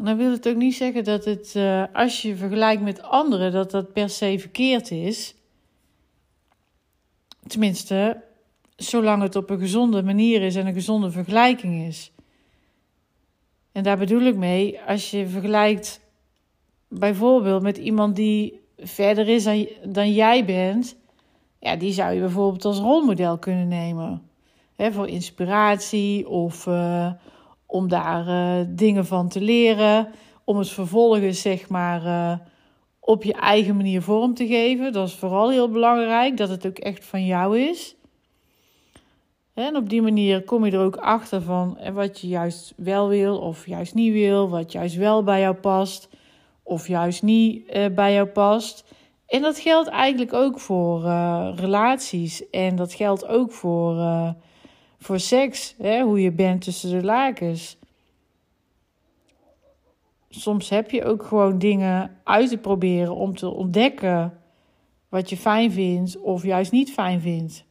En 0.00 0.06
dan 0.06 0.16
wil 0.16 0.30
het 0.30 0.48
ook 0.48 0.56
niet 0.56 0.74
zeggen 0.74 1.04
dat 1.04 1.24
het, 1.24 1.54
uh, 1.56 1.84
als 1.92 2.22
je 2.22 2.36
vergelijkt 2.36 2.82
met 2.82 3.02
anderen, 3.02 3.52
dat 3.52 3.70
dat 3.70 3.92
per 3.92 4.08
se 4.08 4.38
verkeerd 4.38 4.90
is. 4.90 5.34
Tenminste, 7.46 8.22
zolang 8.76 9.22
het 9.22 9.36
op 9.36 9.50
een 9.50 9.58
gezonde 9.58 10.02
manier 10.02 10.42
is 10.42 10.56
en 10.56 10.66
een 10.66 10.74
gezonde 10.74 11.10
vergelijking 11.10 11.86
is. 11.86 12.12
En 13.72 13.82
daar 13.82 13.98
bedoel 13.98 14.20
ik 14.20 14.36
mee, 14.36 14.80
als 14.80 15.10
je 15.10 15.26
vergelijkt 15.26 16.00
bijvoorbeeld 16.88 17.62
met 17.62 17.76
iemand 17.76 18.16
die 18.16 18.60
verder 18.78 19.28
is 19.28 19.44
dan, 19.84 20.12
jij 20.12 20.44
bent, 20.44 20.96
ja, 21.58 21.76
die 21.76 21.92
zou 21.92 22.14
je 22.14 22.20
bijvoorbeeld 22.20 22.64
als 22.64 22.78
rolmodel 22.78 23.38
kunnen 23.38 23.68
nemen. 23.68 24.22
Hè, 24.76 24.92
voor 24.92 25.08
inspiratie 25.08 26.28
of 26.28 26.66
uh, 26.66 27.12
om 27.70 27.88
daar 27.88 28.28
uh, 28.28 28.66
dingen 28.68 29.06
van 29.06 29.28
te 29.28 29.40
leren. 29.40 30.08
Om 30.44 30.58
het 30.58 30.68
vervolgens, 30.68 31.40
zeg 31.40 31.68
maar, 31.68 32.04
uh, 32.04 32.38
op 33.00 33.22
je 33.22 33.32
eigen 33.32 33.76
manier 33.76 34.02
vorm 34.02 34.34
te 34.34 34.46
geven. 34.46 34.92
Dat 34.92 35.08
is 35.08 35.14
vooral 35.14 35.50
heel 35.50 35.68
belangrijk, 35.68 36.36
dat 36.36 36.48
het 36.48 36.66
ook 36.66 36.78
echt 36.78 37.04
van 37.04 37.26
jou 37.26 37.58
is. 37.58 37.96
En 39.54 39.76
op 39.76 39.88
die 39.88 40.02
manier 40.02 40.44
kom 40.44 40.64
je 40.64 40.72
er 40.72 40.84
ook 40.84 40.96
achter 40.96 41.42
van 41.42 41.78
wat 41.92 42.20
je 42.20 42.28
juist 42.28 42.72
wel 42.76 43.08
wil 43.08 43.38
of 43.38 43.66
juist 43.66 43.94
niet 43.94 44.12
wil, 44.12 44.48
wat 44.48 44.72
juist 44.72 44.96
wel 44.96 45.22
bij 45.22 45.40
jou 45.40 45.54
past 45.54 46.08
of 46.62 46.88
juist 46.88 47.22
niet 47.22 47.66
bij 47.94 48.12
jou 48.12 48.26
past. 48.26 48.84
En 49.26 49.42
dat 49.42 49.58
geldt 49.58 49.88
eigenlijk 49.88 50.32
ook 50.32 50.60
voor 50.60 51.00
relaties. 51.54 52.50
En 52.50 52.76
dat 52.76 52.92
geldt 52.92 53.26
ook 53.26 53.52
voor, 53.52 53.94
voor 55.00 55.20
seks. 55.20 55.74
Hè? 55.78 56.02
Hoe 56.02 56.20
je 56.20 56.32
bent 56.32 56.62
tussen 56.62 56.90
de 56.90 57.04
lakens. 57.04 57.78
Soms 60.28 60.68
heb 60.68 60.90
je 60.90 61.04
ook 61.04 61.22
gewoon 61.22 61.58
dingen 61.58 62.16
uit 62.24 62.48
te 62.48 62.58
proberen 62.58 63.14
om 63.14 63.36
te 63.36 63.48
ontdekken 63.48 64.38
wat 65.08 65.30
je 65.30 65.36
fijn 65.36 65.72
vindt 65.72 66.20
of 66.20 66.42
juist 66.42 66.72
niet 66.72 66.92
fijn 66.92 67.20
vindt. 67.20 67.64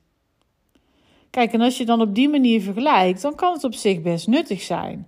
Kijk, 1.30 1.54
en 1.54 1.62
als 1.62 1.78
je 1.78 1.86
dan 1.86 2.02
op 2.02 2.16
die 2.16 2.30
manier 2.30 2.62
vergelijkt, 2.62 3.22
dan 3.22 3.36
kan 3.36 3.54
het 3.54 3.64
op 3.64 3.74
zich 3.74 4.02
best 4.02 4.28
nuttig 4.28 4.62
zijn. 4.62 5.08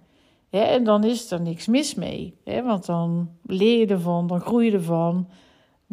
En 0.50 0.84
dan 0.84 1.04
is 1.04 1.32
er 1.32 1.42
niks 1.42 1.68
mis 1.68 1.96
mee. 1.96 2.34
Want 2.44 2.86
dan 2.86 3.30
leer 3.46 3.80
je 3.80 3.88
ervan, 3.88 4.28
dan 4.28 4.42
groei 4.42 4.66
je 4.66 4.72
ervan 4.72 5.28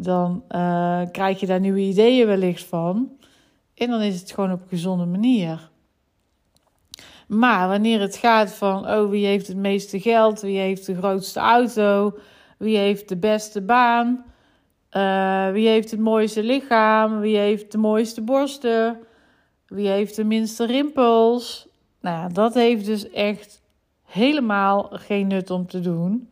dan 0.01 0.43
uh, 0.49 1.01
krijg 1.11 1.39
je 1.39 1.45
daar 1.45 1.59
nieuwe 1.59 1.79
ideeën 1.79 2.27
wellicht 2.27 2.63
van. 2.63 3.09
En 3.73 3.89
dan 3.89 4.01
is 4.01 4.19
het 4.19 4.31
gewoon 4.31 4.51
op 4.51 4.61
een 4.61 4.67
gezonde 4.67 5.05
manier. 5.05 5.68
Maar 7.29 7.67
wanneer 7.67 7.99
het 7.99 8.15
gaat 8.15 8.53
van, 8.53 8.87
oh, 8.87 9.09
wie 9.09 9.25
heeft 9.25 9.47
het 9.47 9.57
meeste 9.57 9.99
geld, 9.99 10.41
wie 10.41 10.57
heeft 10.57 10.85
de 10.85 10.95
grootste 10.95 11.39
auto, 11.39 12.17
wie 12.57 12.77
heeft 12.77 13.09
de 13.09 13.17
beste 13.17 13.61
baan, 13.61 14.25
uh, 14.91 15.51
wie 15.51 15.67
heeft 15.67 15.91
het 15.91 15.99
mooiste 15.99 16.43
lichaam, 16.43 17.19
wie 17.19 17.37
heeft 17.37 17.71
de 17.71 17.77
mooiste 17.77 18.21
borsten, 18.21 18.99
wie 19.67 19.87
heeft 19.87 20.15
de 20.15 20.23
minste 20.23 20.65
rimpels. 20.65 21.67
Nou 22.01 22.33
dat 22.33 22.53
heeft 22.53 22.85
dus 22.85 23.09
echt 23.09 23.61
helemaal 24.05 24.89
geen 24.91 25.27
nut 25.27 25.49
om 25.49 25.67
te 25.67 25.79
doen. 25.79 26.29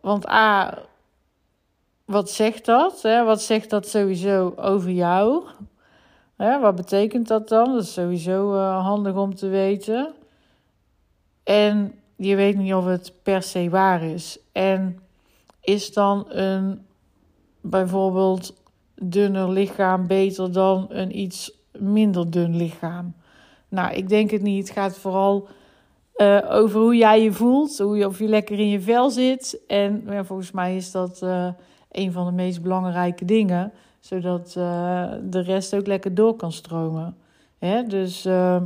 Want 0.00 0.28
A, 0.28 0.78
wat 2.04 2.30
zegt 2.30 2.64
dat? 2.64 3.02
Hè? 3.02 3.24
Wat 3.24 3.42
zegt 3.42 3.70
dat 3.70 3.88
sowieso 3.88 4.52
over 4.56 4.90
jou? 4.90 5.44
Hè? 6.36 6.60
Wat 6.60 6.76
betekent 6.76 7.28
dat 7.28 7.48
dan? 7.48 7.72
Dat 7.72 7.82
is 7.82 7.92
sowieso 7.92 8.54
uh, 8.54 8.84
handig 8.84 9.14
om 9.14 9.34
te 9.34 9.48
weten. 9.48 10.14
En 11.44 11.94
je 12.16 12.36
weet 12.36 12.56
niet 12.56 12.74
of 12.74 12.84
het 12.84 13.12
per 13.22 13.42
se 13.42 13.70
waar 13.70 14.02
is. 14.02 14.38
En 14.52 14.98
is 15.60 15.92
dan 15.92 16.24
een 16.28 16.86
bijvoorbeeld 17.60 18.54
dunner 18.94 19.50
lichaam 19.50 20.06
beter 20.06 20.52
dan 20.52 20.86
een 20.88 21.18
iets 21.18 21.52
minder 21.72 22.30
dun 22.30 22.56
lichaam? 22.56 23.14
Nou, 23.68 23.94
ik 23.94 24.08
denk 24.08 24.30
het 24.30 24.42
niet. 24.42 24.68
Het 24.68 24.76
gaat 24.78 24.98
vooral 24.98 25.48
uh, 26.16 26.40
over 26.48 26.80
hoe 26.80 26.96
jij 26.96 27.22
je 27.22 27.32
voelt, 27.32 27.78
hoe 27.78 27.96
je, 27.96 28.06
of 28.06 28.18
je 28.18 28.28
lekker 28.28 28.58
in 28.58 28.68
je 28.68 28.80
vel 28.80 29.10
zit. 29.10 29.60
En 29.66 30.02
ja, 30.08 30.24
volgens 30.24 30.50
mij 30.50 30.76
is 30.76 30.90
dat. 30.90 31.20
Uh, 31.22 31.48
een 31.96 32.12
van 32.12 32.26
de 32.26 32.32
meest 32.32 32.62
belangrijke 32.62 33.24
dingen, 33.24 33.72
zodat 34.06 34.54
uh, 34.58 35.12
de 35.22 35.40
rest 35.40 35.74
ook 35.74 35.86
lekker 35.86 36.14
door 36.14 36.36
kan 36.36 36.52
stromen. 36.52 37.16
Hè? 37.58 37.82
Dus 37.82 38.26
uh, 38.26 38.62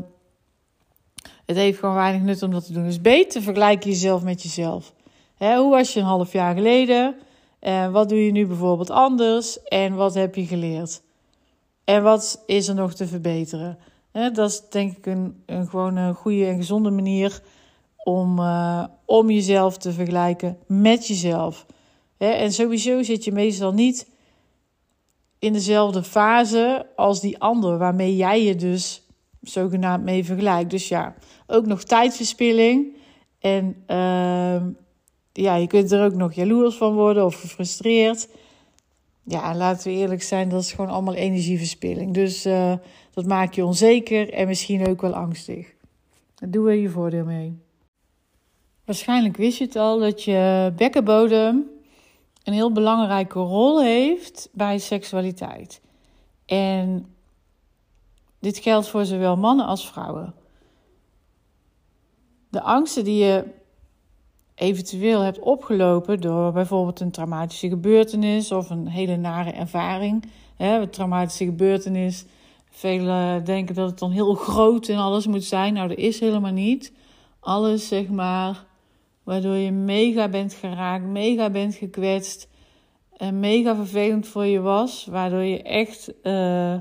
het 1.46 1.56
heeft 1.56 1.78
gewoon 1.78 1.94
weinig 1.94 2.22
nut 2.22 2.42
om 2.42 2.50
dat 2.50 2.66
te 2.66 2.72
doen. 2.72 2.84
Dus 2.84 3.00
beter 3.00 3.42
vergelijk 3.42 3.84
jezelf 3.84 4.22
met 4.22 4.42
jezelf. 4.42 4.94
Hè? 5.34 5.56
Hoe 5.56 5.70
was 5.70 5.92
je 5.92 6.00
een 6.00 6.06
half 6.06 6.32
jaar 6.32 6.54
geleden? 6.54 7.14
En 7.58 7.92
wat 7.92 8.08
doe 8.08 8.24
je 8.24 8.32
nu 8.32 8.46
bijvoorbeeld 8.46 8.90
anders? 8.90 9.62
En 9.62 9.94
wat 9.94 10.14
heb 10.14 10.34
je 10.34 10.46
geleerd? 10.46 11.02
En 11.84 12.02
wat 12.02 12.42
is 12.46 12.68
er 12.68 12.74
nog 12.74 12.94
te 12.94 13.06
verbeteren? 13.06 13.78
Hè? 14.12 14.30
Dat 14.30 14.50
is 14.50 14.62
denk 14.70 14.96
ik 14.96 15.06
een, 15.06 15.42
een 15.46 15.68
gewoon 15.68 15.96
een 15.96 16.14
goede 16.14 16.46
en 16.46 16.56
gezonde 16.56 16.90
manier 16.90 17.42
om, 17.96 18.38
uh, 18.38 18.84
om 19.04 19.30
jezelf 19.30 19.76
te 19.76 19.92
vergelijken 19.92 20.58
met 20.66 21.06
jezelf. 21.06 21.66
En 22.16 22.52
sowieso 22.52 23.02
zit 23.02 23.24
je 23.24 23.32
meestal 23.32 23.72
niet 23.72 24.08
in 25.40 25.52
dezelfde 25.52 26.02
fase 26.02 26.86
als 26.96 27.20
die 27.20 27.38
ander, 27.38 27.78
waarmee 27.78 28.16
jij 28.16 28.44
je 28.44 28.56
dus 28.56 29.02
zogenaamd 29.40 30.04
mee 30.04 30.24
vergelijkt. 30.24 30.70
Dus 30.70 30.88
ja, 30.88 31.14
ook 31.46 31.66
nog 31.66 31.82
tijdverspilling. 31.82 32.96
En 33.38 33.84
uh, 33.86 34.62
ja, 35.32 35.54
je 35.54 35.66
kunt 35.66 35.92
er 35.92 36.04
ook 36.04 36.14
nog 36.14 36.32
jaloers 36.32 36.76
van 36.76 36.94
worden 36.94 37.24
of 37.24 37.40
gefrustreerd. 37.40 38.28
Ja, 39.24 39.54
laten 39.54 39.90
we 39.90 39.98
eerlijk 39.98 40.22
zijn, 40.22 40.48
dat 40.48 40.62
is 40.62 40.72
gewoon 40.72 40.90
allemaal 40.90 41.14
energieverspilling. 41.14 42.14
Dus 42.14 42.46
uh, 42.46 42.72
dat 43.12 43.26
maakt 43.26 43.54
je 43.54 43.64
onzeker 43.64 44.32
en 44.32 44.46
misschien 44.46 44.86
ook 44.86 45.00
wel 45.00 45.14
angstig. 45.14 45.74
Daar 46.34 46.50
doe 46.50 46.68
er 46.68 46.76
je 46.76 46.88
voordeel 46.88 47.24
mee. 47.24 47.58
Waarschijnlijk 48.84 49.36
wist 49.36 49.58
je 49.58 49.64
het 49.64 49.76
al 49.76 49.98
dat 49.98 50.24
je 50.24 50.72
bekkenbodem 50.76 51.70
een 52.42 52.52
heel 52.52 52.72
belangrijke 52.72 53.38
rol 53.38 53.82
heeft 53.82 54.48
bij 54.52 54.78
seksualiteit. 54.78 55.80
En 56.46 57.14
dit 58.38 58.58
geldt 58.58 58.88
voor 58.88 59.04
zowel 59.04 59.36
mannen 59.36 59.66
als 59.66 59.88
vrouwen. 59.88 60.34
De 62.48 62.62
angsten 62.62 63.04
die 63.04 63.24
je 63.24 63.44
eventueel 64.54 65.20
hebt 65.20 65.38
opgelopen 65.38 66.20
door 66.20 66.52
bijvoorbeeld 66.52 67.00
een 67.00 67.10
traumatische 67.10 67.68
gebeurtenis 67.68 68.52
of 68.52 68.70
een 68.70 68.88
hele 68.88 69.16
nare 69.16 69.50
ervaring. 69.50 70.24
een 70.56 70.90
traumatische 70.90 71.44
gebeurtenis. 71.44 72.24
Velen 72.70 73.44
denken 73.44 73.74
dat 73.74 73.90
het 73.90 73.98
dan 73.98 74.10
heel 74.10 74.34
groot 74.34 74.88
en 74.88 74.96
alles 74.98 75.26
moet 75.26 75.44
zijn. 75.44 75.74
Nou, 75.74 75.88
dat 75.88 75.96
is 75.96 76.20
helemaal 76.20 76.52
niet. 76.52 76.92
Alles, 77.40 77.88
zeg 77.88 78.08
maar, 78.08 78.64
waardoor 79.30 79.56
je 79.56 79.72
mega 79.72 80.28
bent 80.28 80.54
geraakt, 80.54 81.04
mega 81.04 81.50
bent 81.50 81.74
gekwetst 81.74 82.48
en 83.16 83.40
mega 83.40 83.74
vervelend 83.74 84.28
voor 84.28 84.44
je 84.44 84.60
was, 84.60 85.06
waardoor 85.10 85.42
je 85.42 85.62
echt, 85.62 86.12
uh, 86.22 86.76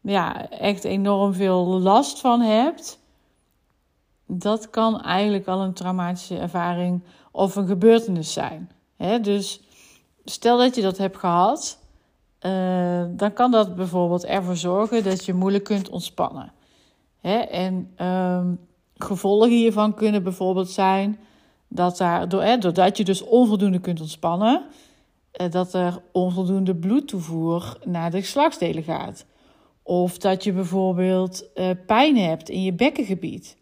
ja, 0.00 0.50
echt 0.50 0.84
enorm 0.84 1.34
veel 1.34 1.64
last 1.64 2.20
van 2.20 2.40
hebt. 2.40 2.98
Dat 4.26 4.70
kan 4.70 5.00
eigenlijk 5.00 5.46
al 5.46 5.60
een 5.60 5.72
traumatische 5.72 6.38
ervaring 6.38 7.02
of 7.32 7.56
een 7.56 7.66
gebeurtenis 7.66 8.32
zijn. 8.32 8.70
Hè? 8.96 9.20
Dus 9.20 9.60
stel 10.24 10.58
dat 10.58 10.74
je 10.74 10.82
dat 10.82 10.98
hebt 10.98 11.16
gehad, 11.16 11.78
uh, 12.40 13.04
dan 13.08 13.32
kan 13.32 13.50
dat 13.50 13.74
bijvoorbeeld 13.74 14.24
ervoor 14.24 14.56
zorgen 14.56 15.04
dat 15.04 15.24
je 15.24 15.34
moeilijk 15.34 15.64
kunt 15.64 15.88
ontspannen. 15.88 16.52
Hè? 17.20 17.36
En 17.36 17.94
um, 18.06 18.58
gevolgen 19.04 19.50
hiervan 19.50 19.94
kunnen 19.94 20.22
bijvoorbeeld 20.22 20.70
zijn 20.70 21.18
dat 21.68 21.96
daar, 21.96 22.28
door, 22.28 22.60
doordat 22.60 22.96
je 22.96 23.04
dus 23.04 23.22
onvoldoende 23.22 23.80
kunt 23.80 24.00
ontspannen, 24.00 24.66
eh, 25.30 25.50
dat 25.50 25.74
er 25.74 26.02
onvoldoende 26.12 26.74
bloedtoevoer 26.74 27.78
naar 27.84 28.10
de 28.10 28.20
geslachtsdelen 28.20 28.82
gaat. 28.82 29.26
Of 29.82 30.18
dat 30.18 30.44
je 30.44 30.52
bijvoorbeeld 30.52 31.44
uh, 31.54 31.70
pijn 31.86 32.16
hebt 32.16 32.48
in 32.48 32.62
je 32.62 32.72
bekkengebied. 32.72 33.56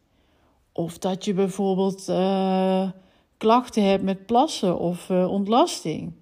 Of 0.73 0.99
dat 0.99 1.25
je 1.25 1.35
bijvoorbeeld 1.35 2.09
uh, 2.09 2.91
klachten 3.37 3.85
hebt 3.85 4.03
met 4.03 4.27
plassen 4.27 4.79
of 4.79 5.11
ontlasting. 5.11 6.13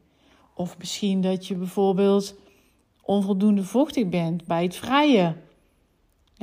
Of 0.54 0.78
misschien 0.78 1.20
dat 1.20 1.46
je 1.46 1.54
bijvoorbeeld 1.54 2.34
onvoldoende 3.02 3.62
vochtig 3.62 4.08
bent 4.08 4.46
bij 4.46 4.62
het 4.62 4.76
vrijen. 4.76 5.36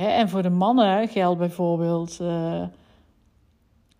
En 0.06 0.28
voor 0.28 0.42
de 0.42 0.50
mannen 0.50 1.08
geldt 1.08 1.38
bijvoorbeeld 1.38 2.18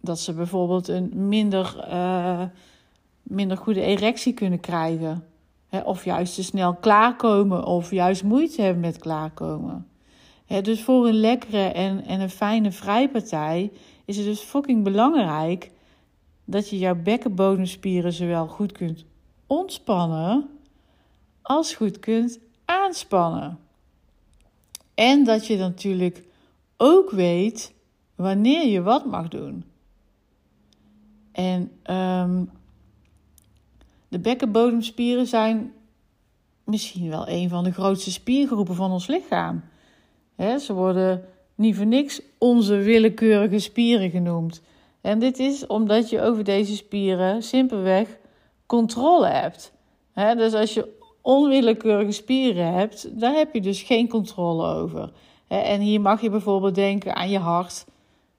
dat 0.00 0.18
ze 0.18 0.32
bijvoorbeeld 0.32 0.88
een 0.88 1.28
minder, 1.28 1.84
uh, 1.88 2.42
minder 3.22 3.56
goede 3.56 3.80
erectie 3.80 4.32
kunnen 4.32 4.60
krijgen. 4.60 5.24
Of 5.84 6.04
juist 6.04 6.34
te 6.34 6.42
snel 6.42 6.74
klaarkomen 6.74 7.64
of 7.64 7.90
juist 7.90 8.22
moeite 8.22 8.62
hebben 8.62 8.80
met 8.80 8.98
klaarkomen. 8.98 9.86
Dus 10.62 10.82
voor 10.82 11.08
een 11.08 11.20
lekkere 11.20 11.62
en, 11.62 12.04
en 12.04 12.20
een 12.20 12.30
fijne 12.30 12.72
vrijpartij 12.72 13.72
is 14.04 14.16
het 14.16 14.26
dus 14.26 14.40
fucking 14.40 14.84
belangrijk 14.84 15.70
dat 16.44 16.70
je 16.70 16.78
jouw 16.78 16.94
bekkenbodemspieren 16.94 18.12
zowel 18.12 18.46
goed 18.46 18.72
kunt 18.72 19.04
ontspannen 19.46 20.48
als 21.42 21.74
goed 21.74 21.98
kunt 21.98 22.38
aanspannen. 22.64 23.58
En 24.98 25.24
dat 25.24 25.46
je 25.46 25.56
natuurlijk 25.56 26.24
ook 26.76 27.10
weet 27.10 27.74
wanneer 28.14 28.66
je 28.66 28.82
wat 28.82 29.06
mag 29.06 29.28
doen. 29.28 29.64
En 31.32 31.70
um, 31.90 32.50
de 34.08 34.18
bekkenbodemspieren 34.18 35.26
zijn 35.26 35.72
misschien 36.64 37.08
wel 37.08 37.28
een 37.28 37.48
van 37.48 37.64
de 37.64 37.72
grootste 37.72 38.10
spiergroepen 38.10 38.74
van 38.74 38.90
ons 38.90 39.06
lichaam. 39.06 39.62
ze 40.36 40.72
worden 40.72 41.24
niet 41.54 41.76
voor 41.76 41.86
niks 41.86 42.20
onze 42.38 42.76
willekeurige 42.76 43.58
spieren 43.58 44.10
genoemd. 44.10 44.62
En 45.00 45.18
dit 45.18 45.38
is 45.38 45.66
omdat 45.66 46.10
je 46.10 46.20
over 46.20 46.44
deze 46.44 46.76
spieren 46.76 47.42
simpelweg 47.42 48.18
controle 48.66 49.26
hebt. 49.26 49.72
dus 50.14 50.54
als 50.54 50.74
je 50.74 50.97
onwillekeurige 51.28 52.12
spieren 52.12 52.72
hebt, 52.72 53.20
daar 53.20 53.34
heb 53.34 53.54
je 53.54 53.60
dus 53.60 53.82
geen 53.82 54.08
controle 54.08 54.74
over. 54.74 55.12
en 55.48 55.80
hier 55.80 56.00
mag 56.00 56.20
je 56.20 56.30
bijvoorbeeld 56.30 56.74
denken 56.74 57.16
aan 57.16 57.30
je 57.30 57.38
hart, 57.38 57.84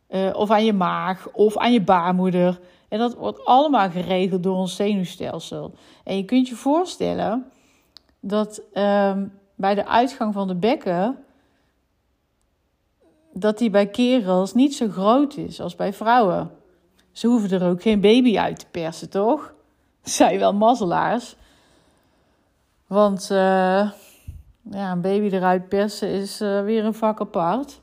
uh, 0.09 0.29
of 0.33 0.51
aan 0.51 0.65
je 0.65 0.73
maag, 0.73 1.29
of 1.31 1.57
aan 1.57 1.73
je 1.73 1.81
baarmoeder. 1.81 2.59
En 2.87 2.99
dat 2.99 3.15
wordt 3.15 3.45
allemaal 3.45 3.89
geregeld 3.89 4.43
door 4.43 4.55
ons 4.55 4.75
zenuwstelsel. 4.75 5.73
En 6.03 6.17
je 6.17 6.25
kunt 6.25 6.47
je 6.47 6.55
voorstellen 6.55 7.45
dat 8.19 8.61
ehm, 8.73 9.27
bij 9.55 9.75
de 9.75 9.85
uitgang 9.85 10.33
van 10.33 10.47
de 10.47 10.55
bekken, 10.55 11.17
dat 13.33 13.57
die 13.57 13.69
bij 13.69 13.87
kerels 13.87 14.53
niet 14.53 14.75
zo 14.75 14.87
groot 14.87 15.37
is 15.37 15.61
als 15.61 15.75
bij 15.75 15.93
vrouwen. 15.93 16.51
Ze 17.11 17.27
hoeven 17.27 17.61
er 17.61 17.69
ook 17.69 17.81
geen 17.81 18.01
baby 18.01 18.37
uit 18.37 18.59
te 18.59 18.65
persen, 18.71 19.09
toch? 19.09 19.53
Zij 20.01 20.39
wel 20.39 20.53
mazzelaars. 20.53 21.35
Want 22.89 23.29
uh, 23.31 23.91
ja, 24.71 24.91
een 24.91 25.01
baby 25.01 25.35
eruit 25.35 25.69
persen 25.69 26.09
is 26.09 26.41
uh, 26.41 26.63
weer 26.63 26.85
een 26.85 26.93
vak 26.93 27.21
apart. 27.21 27.81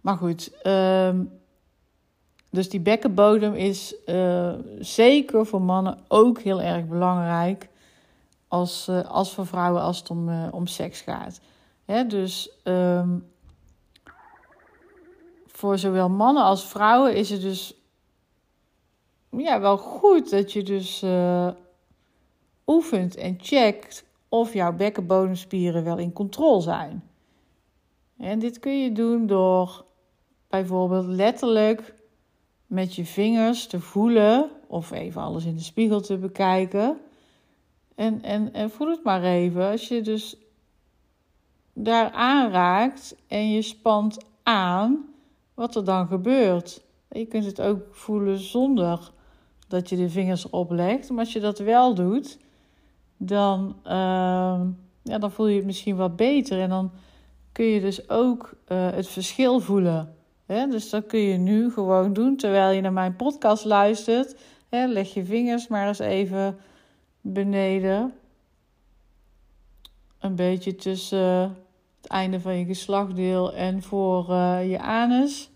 Maar 0.00 0.16
goed, 0.16 0.66
um, 0.66 1.40
dus 2.50 2.68
die 2.68 2.80
bekkenbodem 2.80 3.54
is 3.54 3.94
uh, 4.06 4.54
zeker 4.78 5.46
voor 5.46 5.62
mannen 5.62 5.98
ook 6.08 6.40
heel 6.40 6.60
erg 6.60 6.86
belangrijk. 6.86 7.68
Als, 8.48 8.88
als 9.08 9.34
voor 9.34 9.46
vrouwen 9.46 9.82
als 9.82 9.98
het 9.98 10.10
om, 10.10 10.50
om 10.50 10.66
seks 10.66 11.00
gaat. 11.00 11.40
Dus 12.08 12.50
um, 12.64 13.32
voor 15.46 15.78
zowel 15.78 16.08
mannen 16.08 16.42
als 16.42 16.64
vrouwen 16.64 17.14
is 17.14 17.30
het 17.30 17.40
dus 17.40 17.74
ja, 19.30 19.60
wel 19.60 19.76
goed 19.76 20.30
dat 20.30 20.52
je 20.52 20.62
dus 20.62 21.04
oefent 22.68 23.16
en 23.16 23.38
checkt 23.40 24.04
of 24.28 24.52
jouw 24.52 24.72
bekkenbodemspieren 24.72 25.84
wel 25.84 25.98
in 25.98 26.12
controle 26.12 26.60
zijn. 26.60 27.02
En 28.16 28.38
dit 28.38 28.58
kun 28.58 28.82
je 28.82 28.92
doen 28.92 29.26
door 29.26 29.84
bijvoorbeeld 30.48 31.06
letterlijk 31.06 31.94
met 32.66 32.94
je 32.94 33.04
vingers 33.04 33.66
te 33.66 33.80
voelen 33.80 34.50
of 34.66 34.90
even 34.90 35.22
alles 35.22 35.44
in 35.44 35.54
de 35.54 35.62
spiegel 35.62 36.00
te 36.00 36.18
bekijken. 36.18 36.98
En, 37.94 38.22
en, 38.22 38.52
en 38.52 38.70
voel 38.70 38.88
het 38.88 39.04
maar 39.04 39.22
even. 39.22 39.70
Als 39.70 39.88
je 39.88 40.00
dus 40.00 40.36
daar 41.72 42.10
aanraakt 42.10 43.16
en 43.26 43.50
je 43.50 43.62
spant 43.62 44.18
aan, 44.42 45.04
wat 45.54 45.76
er 45.76 45.84
dan 45.84 46.06
gebeurt. 46.06 46.82
Je 47.10 47.26
kunt 47.26 47.44
het 47.44 47.60
ook 47.60 47.80
voelen 47.90 48.38
zonder 48.38 49.10
dat 49.68 49.88
je 49.88 49.96
de 49.96 50.10
vingers 50.10 50.50
oplegt. 50.50 51.10
Maar 51.10 51.18
als 51.18 51.32
je 51.32 51.40
dat 51.40 51.58
wel 51.58 51.94
doet, 51.94 52.38
dan, 53.18 53.76
uh, 53.84 54.60
ja, 55.02 55.18
dan 55.18 55.30
voel 55.30 55.46
je 55.46 55.56
het 55.56 55.66
misschien 55.66 55.96
wat 55.96 56.16
beter. 56.16 56.60
En 56.60 56.68
dan 56.68 56.90
kun 57.52 57.64
je 57.64 57.80
dus 57.80 58.08
ook 58.08 58.54
uh, 58.68 58.90
het 58.90 59.08
verschil 59.08 59.60
voelen 59.60 60.16
dus 60.48 60.90
dat 60.90 61.06
kun 61.06 61.18
je 61.18 61.38
nu 61.38 61.70
gewoon 61.70 62.12
doen 62.12 62.36
terwijl 62.36 62.70
je 62.70 62.80
naar 62.80 62.92
mijn 62.92 63.16
podcast 63.16 63.64
luistert. 63.64 64.36
leg 64.70 65.14
je 65.14 65.24
vingers 65.24 65.68
maar 65.68 65.88
eens 65.88 65.98
even 65.98 66.58
beneden. 67.20 68.14
Een 70.18 70.34
beetje 70.34 70.76
tussen 70.76 71.56
het 72.00 72.06
einde 72.06 72.40
van 72.40 72.58
je 72.58 72.64
geslachtdeel 72.64 73.52
en 73.52 73.82
voor 73.82 74.30
uh, 74.30 74.70
je 74.70 74.80
anus. 74.80 75.50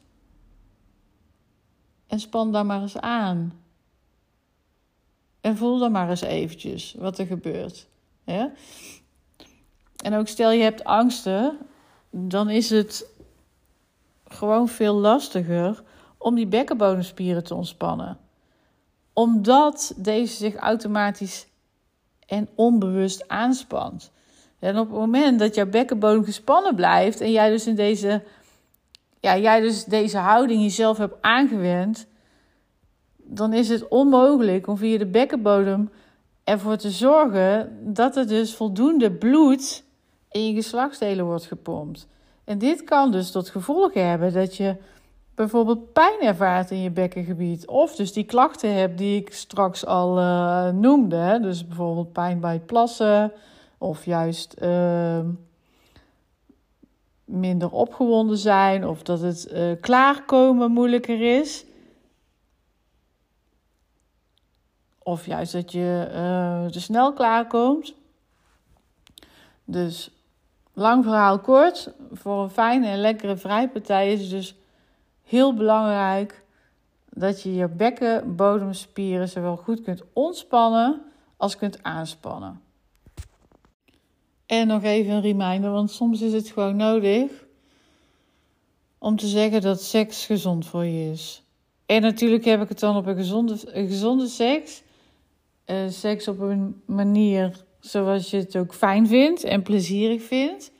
En 2.07 2.21
span 2.21 2.53
daar 2.53 2.67
maar 2.67 2.81
eens 2.81 2.99
aan. 2.99 3.62
En 5.43 5.57
voel 5.57 5.79
dan 5.79 5.93
maar 5.93 6.11
eens 6.11 6.21
eventjes 6.21 6.95
wat 6.99 7.19
er 7.19 7.27
gebeurt. 7.27 7.87
En 10.03 10.15
ook 10.15 10.29
stel 10.29 10.51
je 10.51 10.63
hebt 10.63 10.85
angsten, 10.85 11.59
dan 12.11 12.51
is 12.51 12.71
het 12.71 13.07
gewoon 14.29 14.69
veel 14.69 14.95
lastiger 14.95 15.83
om 16.19 16.35
die 16.35 16.47
bekkenbodemspieren 16.47 17.45
te 17.45 17.55
ontspannen. 17.55 18.19
Omdat 19.13 19.95
deze 19.97 20.35
zich 20.35 20.55
automatisch 20.55 21.47
en 22.27 22.49
onbewust 22.55 23.29
aanspant. 23.29 24.11
En 24.59 24.79
op 24.79 24.89
het 24.89 24.99
moment 24.99 25.39
dat 25.39 25.55
jouw 25.55 25.67
bekkenbodem 25.67 26.25
gespannen 26.25 26.75
blijft 26.75 27.21
en 27.21 27.31
jij 27.31 27.51
dus 27.51 27.67
in 27.67 27.75
deze, 27.75 28.23
ja, 29.21 29.37
jij 29.37 29.61
dus 29.61 29.85
deze 29.85 30.19
houding 30.19 30.63
jezelf 30.63 30.99
hebt 30.99 31.17
aangewend, 31.21 32.07
dan 33.25 33.53
is 33.53 33.69
het 33.69 33.89
onmogelijk 33.89 34.67
om 34.67 34.77
via 34.77 34.99
de 34.99 35.07
bekkenbodem 35.07 35.91
ervoor 36.45 36.77
te 36.77 36.91
zorgen 36.91 37.79
dat 37.95 38.17
er 38.17 38.27
dus 38.27 38.55
voldoende 38.55 39.13
bloed 39.13 39.85
in 40.31 40.47
je 40.47 40.55
geslachtsdelen 40.55 41.25
wordt 41.25 41.47
gepompt. 41.47 42.09
En 42.45 42.59
dit 42.59 42.85
kan 42.85 43.11
dus 43.11 43.31
tot 43.31 43.49
gevolg 43.49 43.95
hebben 43.95 44.33
dat 44.33 44.57
je 44.57 44.77
bijvoorbeeld 45.35 45.93
pijn 45.93 46.21
ervaart 46.21 46.71
in 46.71 46.83
je 46.83 46.91
bekkengebied. 46.91 47.67
Of 47.67 47.97
dus 47.97 48.13
die 48.13 48.25
klachten 48.25 48.75
hebt 48.75 48.99
die 48.99 49.21
ik 49.21 49.33
straks 49.33 49.87
al 49.87 50.19
uh, 50.19 50.69
noemde. 50.69 51.39
Dus 51.43 51.67
bijvoorbeeld 51.67 52.13
pijn 52.13 52.41
bij 52.41 52.53
het 52.53 52.67
plassen. 52.67 53.33
Of 53.79 54.05
juist 54.05 54.57
uh, 54.63 55.19
minder 57.25 57.71
opgewonden 57.71 58.39
zijn. 58.39 58.87
Of 58.87 59.03
dat 59.03 59.21
het 59.21 59.49
uh, 59.53 59.73
klaarkomen 59.81 60.71
moeilijker 60.71 61.39
is. 61.39 61.65
Of 65.03 65.27
juist 65.27 65.53
dat 65.53 65.73
je 65.73 66.69
te 66.73 66.81
snel 66.81 67.13
klaarkomt. 67.13 67.95
Dus 69.65 70.11
lang 70.73 71.05
verhaal 71.05 71.39
kort. 71.39 71.93
Voor 72.13 72.43
een 72.43 72.51
fijne 72.51 72.87
en 72.87 73.01
lekkere 73.01 73.37
vrijpartij 73.37 74.13
is 74.13 74.21
het 74.21 74.31
dus 74.31 74.55
heel 75.23 75.55
belangrijk 75.55 76.45
dat 77.09 77.43
je 77.43 77.55
je 77.55 77.69
bekkenbodemspieren 77.69 79.29
zowel 79.29 79.57
goed 79.57 79.83
kunt 79.83 80.03
ontspannen 80.13 81.03
als 81.37 81.57
kunt 81.57 81.83
aanspannen. 81.83 82.61
En 84.47 84.67
nog 84.67 84.83
even 84.83 85.13
een 85.13 85.21
reminder, 85.21 85.71
want 85.71 85.91
soms 85.91 86.21
is 86.21 86.33
het 86.33 86.49
gewoon 86.49 86.77
nodig 86.77 87.31
om 88.99 89.17
te 89.17 89.27
zeggen 89.27 89.61
dat 89.61 89.83
seks 89.83 90.27
gezond 90.27 90.67
voor 90.67 90.85
je 90.85 91.11
is. 91.11 91.43
En 91.87 92.03
natuurlijk 92.03 92.45
heb 92.45 92.63
ik 92.63 92.69
het 92.69 92.79
dan 92.79 92.97
op 92.97 93.07
een 93.07 93.17
gezonde, 93.17 93.59
een 93.67 93.87
gezonde 93.87 94.27
seks. 94.27 94.83
Uh, 95.67 95.89
seks 95.89 96.29
op 96.29 96.41
een 96.41 96.83
manier 96.87 97.65
zoals 97.81 98.31
je 98.31 98.37
het 98.37 98.57
ook 98.57 98.75
fijn 98.75 99.07
vindt 99.07 99.45
en 99.45 99.63
plezierig 99.63 100.23
vindt. 100.23 100.73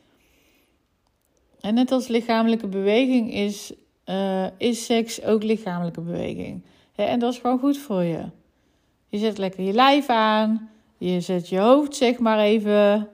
En 1.61 1.75
net 1.75 1.93
als 1.93 2.09
lichamelijke 2.09 2.67
beweging 2.67 3.33
is 3.35 3.73
uh, 4.07 4.47
is 4.59 4.85
seks 4.85 5.23
ook 5.23 5.43
lichamelijke 5.43 6.01
beweging. 6.01 6.65
en 6.95 7.19
dat 7.19 7.33
is 7.33 7.39
gewoon 7.39 7.59
goed 7.59 7.79
voor 7.79 8.03
je. 8.03 8.25
Je 9.09 9.19
zet 9.19 9.39
lekker 9.39 9.65
je 9.65 9.73
lijf 9.73 10.09
aan. 10.09 10.71
Je 10.99 11.21
zet 11.21 11.49
je 11.49 11.59
hoofd, 11.59 11.97
zeg 11.97 12.19
maar, 12.19 12.39
even 12.39 13.09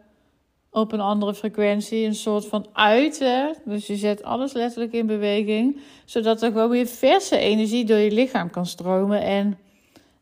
op 0.70 0.92
een 0.92 1.00
andere 1.00 1.34
frequentie. 1.34 2.06
Een 2.06 2.14
soort 2.14 2.46
van 2.46 2.66
uiten. 2.72 3.54
Dus 3.64 3.86
je 3.86 3.96
zet 3.96 4.22
alles 4.22 4.52
letterlijk 4.52 4.92
in 4.92 5.06
beweging. 5.06 5.80
Zodat 6.04 6.42
er 6.42 6.52
gewoon 6.52 6.70
weer 6.70 6.86
verse 6.86 7.38
energie 7.38 7.84
door 7.84 7.96
je 7.96 8.10
lichaam 8.10 8.50
kan 8.50 8.66
stromen. 8.66 9.22
En 9.22 9.58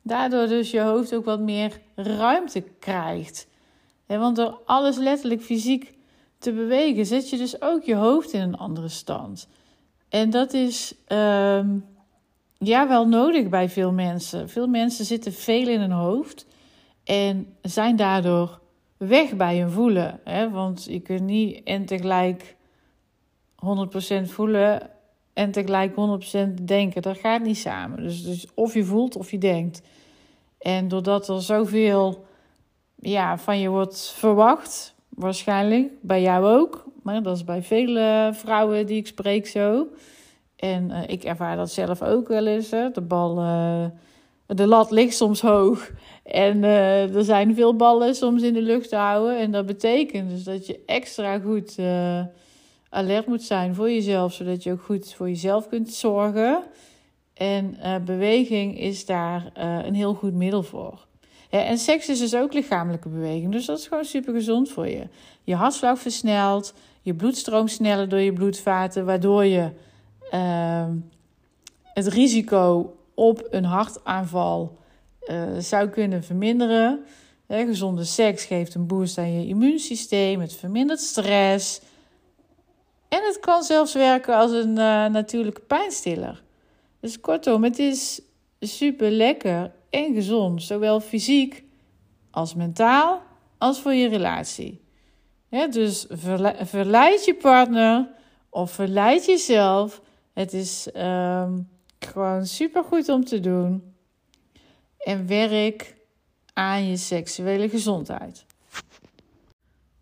daardoor 0.07 0.47
dus 0.47 0.71
je 0.71 0.81
hoofd 0.81 1.15
ook 1.15 1.25
wat 1.25 1.41
meer 1.41 1.81
ruimte 1.95 2.61
krijgt. 2.79 3.49
want 4.07 4.37
door 4.37 4.61
alles 4.65 4.97
letterlijk 4.97 5.43
fysiek 5.43 5.95
te 6.39 6.53
bewegen, 6.53 7.07
zet 7.07 7.31
je 7.31 7.37
dus 7.37 7.63
ook 7.63 7.83
je 7.85 7.95
hoofd 7.95 8.33
in 8.33 8.41
een 8.41 8.57
andere 8.57 8.89
stand. 8.89 9.49
En 10.09 10.31
dat 10.31 10.53
is 10.53 10.95
ehm, 11.07 11.79
ja 12.59 12.89
wel 12.89 13.09
nodig 13.09 13.49
bij 13.49 13.69
veel 13.69 13.93
mensen. 13.93 14.49
Veel 14.49 14.67
mensen 14.67 15.05
zitten 15.05 15.33
veel 15.33 15.69
in 15.69 15.81
hun 15.81 15.91
hoofd 15.91 16.47
en 17.05 17.57
zijn 17.63 17.97
daardoor 17.97 18.61
weg 18.97 19.37
bij 19.37 19.59
hun 19.59 19.71
voelen. 19.71 20.21
Hè? 20.25 20.51
Want 20.51 20.85
je 20.85 21.01
kunt 21.01 21.23
niet 21.23 21.63
en 21.65 21.85
tegelijk 21.85 22.57
100% 23.57 24.23
voelen 24.23 24.91
en 25.33 25.51
tegelijk 25.51 25.95
100% 26.61 26.63
denken. 26.63 27.03
Dat 27.03 27.19
gaat 27.19 27.43
niet 27.43 27.59
samen. 27.59 28.03
Dus, 28.03 28.25
dus 28.25 28.47
of 28.55 28.75
je 28.75 28.85
voelt 28.85 29.17
of 29.17 29.31
je 29.31 29.39
denkt. 29.39 29.83
En 30.59 30.89
doordat 30.89 31.29
er 31.29 31.43
zoveel 31.43 32.25
ja, 32.95 33.39
van 33.39 33.59
je 33.59 33.69
wordt 33.69 34.13
verwacht, 34.17 34.95
waarschijnlijk, 35.09 35.93
bij 36.01 36.23
jou 36.23 36.47
ook, 36.47 36.85
maar 37.03 37.23
dat 37.23 37.37
is 37.37 37.45
bij 37.45 37.63
vele 37.63 38.31
vrouwen 38.33 38.87
die 38.87 38.97
ik 38.97 39.07
spreek 39.07 39.47
zo. 39.47 39.87
En 40.57 40.91
uh, 40.91 41.03
ik 41.07 41.25
ervaar 41.25 41.57
dat 41.57 41.71
zelf 41.71 42.03
ook 42.03 42.29
wel 42.29 42.47
eens. 42.47 42.71
Hè. 42.71 42.91
De 42.91 43.01
bal, 43.01 43.39
uh, 43.39 43.85
de 44.47 44.67
lat 44.67 44.91
ligt 44.91 45.17
soms 45.17 45.41
hoog. 45.41 45.91
En 46.23 46.57
uh, 46.63 47.15
er 47.15 47.25
zijn 47.25 47.55
veel 47.55 47.77
ballen 47.77 48.15
soms 48.15 48.43
in 48.43 48.53
de 48.53 48.63
lucht 48.63 48.89
te 48.89 48.97
houden. 48.97 49.39
En 49.39 49.51
dat 49.51 49.67
betekent 49.67 50.31
dus 50.31 50.45
dat 50.45 50.67
je 50.67 50.83
extra 50.87 51.39
goed 51.39 51.79
alert 52.89 53.27
moet 53.27 53.43
zijn 53.43 53.75
voor 53.75 53.91
jezelf. 53.91 54.33
Zodat 54.33 54.63
je 54.63 54.73
ook 54.73 54.83
goed 54.83 55.15
voor 55.15 55.29
jezelf 55.29 55.69
kunt 55.69 55.93
zorgen. 55.93 56.63
En 57.37 57.77
beweging 58.05 58.79
is 58.79 59.07
daar 59.07 59.51
een 59.85 59.95
heel 59.95 60.15
goed 60.15 60.35
middel 60.35 60.63
voor. 60.63 61.07
en 61.51 61.79
seks 61.79 62.09
is 62.09 62.19
dus 62.19 62.35
ook 62.35 62.53
lichamelijke 62.53 63.09
beweging. 63.09 63.53
Dus 63.53 63.67
dat 63.67 63.79
is 63.79 63.87
gewoon 63.87 64.05
super 64.05 64.35
gezond 64.35 64.69
voor 64.71 64.89
je. 64.89 65.09
Je 65.43 65.55
hartslag 65.55 65.99
versnelt 65.99 66.75
je 67.07 67.15
bloedstroom 67.15 67.69
sneller 67.69 68.09
door 68.09 68.19
je 68.19 68.33
bloedvaten, 68.33 69.05
waardoor 69.05 69.45
je 69.45 69.71
uh, 70.33 70.87
het 71.85 72.07
risico 72.07 72.97
op 73.15 73.47
een 73.51 73.65
hartaanval 73.65 74.79
uh, 75.27 75.43
zou 75.59 75.89
kunnen 75.89 76.25
verminderen. 76.25 77.05
gezonde 77.49 78.05
seks 78.05 78.45
geeft 78.45 78.75
een 78.75 78.87
boost 78.87 79.19
aan 79.19 79.33
je 79.33 79.47
immuunsysteem, 79.47 80.41
het 80.41 80.55
vermindert 80.55 81.01
stress. 81.01 81.81
En 83.09 83.23
het 83.25 83.41
kan 83.41 83.63
zelfs 83.63 83.95
werken 83.95 84.37
als 84.37 84.53
een 84.53 84.73
natuurlijke 85.13 85.61
pijnstiller. 85.61 86.43
Dus 87.07 87.21
kortom, 87.21 87.65
het 87.65 87.79
is 87.79 88.21
super 88.61 89.11
lekker 89.11 89.73
en 89.91 90.15
gezond, 90.15 90.63
zowel 90.63 91.01
fysiek 91.01 91.65
als 92.31 92.55
mentaal, 92.55 93.23
als 93.59 93.81
voor 93.81 93.93
je 93.93 94.09
relatie 94.09 94.85
dus 95.71 96.07
verleid 96.61 97.25
je 97.25 97.35
partner 97.35 98.09
of 98.51 98.71
verleid 98.71 99.27
jezelf. 99.27 100.03
Het 100.33 100.53
is 100.53 100.89
um, 100.97 101.69
gewoon 101.99 102.47
super 102.47 102.85
goed 102.85 103.09
om 103.09 103.25
te 103.25 103.41
doen. 103.41 103.95
En 104.99 105.27
werk 105.27 105.95
aan 106.53 106.87
je 106.87 106.97
seksuele 106.97 107.69
gezondheid. 107.69 108.45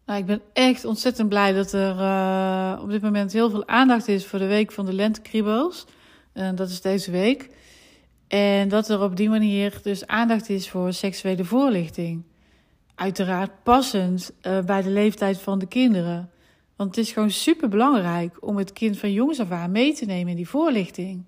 Nou, 0.07 0.19
ik 0.19 0.27
ben 0.27 0.41
echt 0.53 0.85
ontzettend 0.85 1.29
blij 1.29 1.53
dat 1.53 1.73
er 1.73 1.97
uh, 1.97 2.79
op 2.83 2.91
dit 2.91 3.03
moment 3.03 3.33
heel 3.33 3.51
veel 3.51 3.69
aandacht 3.69 4.09
is 4.09 4.27
voor 4.27 4.39
de 4.39 4.47
week 4.47 4.73
van 4.73 4.87
de 4.87 4.93
lentekriebels. 4.93 5.87
En 6.35 6.55
dat 6.55 6.69
is 6.69 6.81
deze 6.81 7.11
week. 7.11 7.51
En 8.29 8.69
dat 8.69 8.89
er 8.89 9.03
op 9.03 9.17
die 9.17 9.29
manier 9.29 9.81
dus 9.83 10.07
aandacht 10.07 10.49
is 10.49 10.71
voor 10.71 10.93
seksuele 10.93 11.45
voorlichting 11.45 12.23
uiteraard 12.95 13.51
passend 13.63 14.33
uh, 14.43 14.61
bij 14.61 14.83
de 14.83 14.91
leeftijd 14.91 15.39
van 15.39 15.59
de 15.59 15.67
kinderen. 15.67 16.31
Want 16.77 16.97
het 16.97 17.05
is 17.07 17.13
gewoon 17.13 17.31
super 17.31 17.69
belangrijk 17.69 18.37
om 18.41 18.57
het 18.57 18.73
kind 18.73 18.99
van 18.99 19.13
jongs 19.13 19.41
af 19.41 19.51
aan 19.51 19.71
mee 19.71 19.95
te 19.95 20.05
nemen 20.05 20.31
in 20.31 20.37
die 20.37 20.49
voorlichting. 20.49 21.25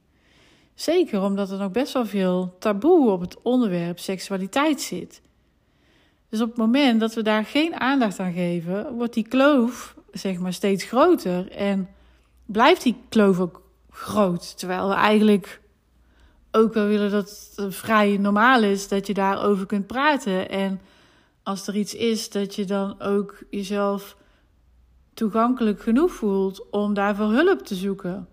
Zeker 0.75 1.23
omdat 1.23 1.51
er 1.51 1.59
nog 1.59 1.71
best 1.71 1.93
wel 1.93 2.07
veel 2.07 2.57
taboe 2.59 3.11
op 3.11 3.21
het 3.21 3.43
onderwerp 3.43 3.99
seksualiteit 3.99 4.81
zit. 4.81 5.23
Dus 6.29 6.41
op 6.41 6.49
het 6.49 6.57
moment 6.57 7.01
dat 7.01 7.15
we 7.15 7.23
daar 7.23 7.45
geen 7.45 7.81
aandacht 7.81 8.19
aan 8.19 8.33
geven, 8.33 8.95
wordt 8.95 9.15
die 9.15 9.29
kloof 9.29 9.97
zeg 10.13 10.39
maar 10.39 10.53
steeds 10.53 10.85
groter 10.85 11.51
en 11.51 11.89
blijft 12.47 12.83
die 12.83 12.97
kloof 13.09 13.41
ook 13.41 13.63
groot. 13.97 14.59
Terwijl 14.59 14.89
we 14.89 14.95
eigenlijk 14.95 15.61
ook 16.51 16.75
wel 16.75 16.87
willen 16.87 17.11
dat 17.11 17.53
het 17.57 17.75
vrij 17.75 18.17
normaal 18.17 18.63
is 18.63 18.89
dat 18.89 19.07
je 19.07 19.15
daarover 19.15 19.67
kunt 19.67 19.87
praten 19.87 20.49
en 20.49 20.81
als 21.43 21.67
er 21.67 21.77
iets 21.77 21.95
is, 21.95 22.31
dat 22.31 22.55
je 22.55 22.65
dan 22.65 23.01
ook 23.01 23.43
jezelf 23.51 24.17
toegankelijk 25.15 25.83
genoeg 25.83 26.13
voelt 26.13 26.71
om 26.71 26.95
daarvoor 26.95 27.31
hulp 27.31 27.61
te 27.61 27.75
zoeken. 27.75 28.29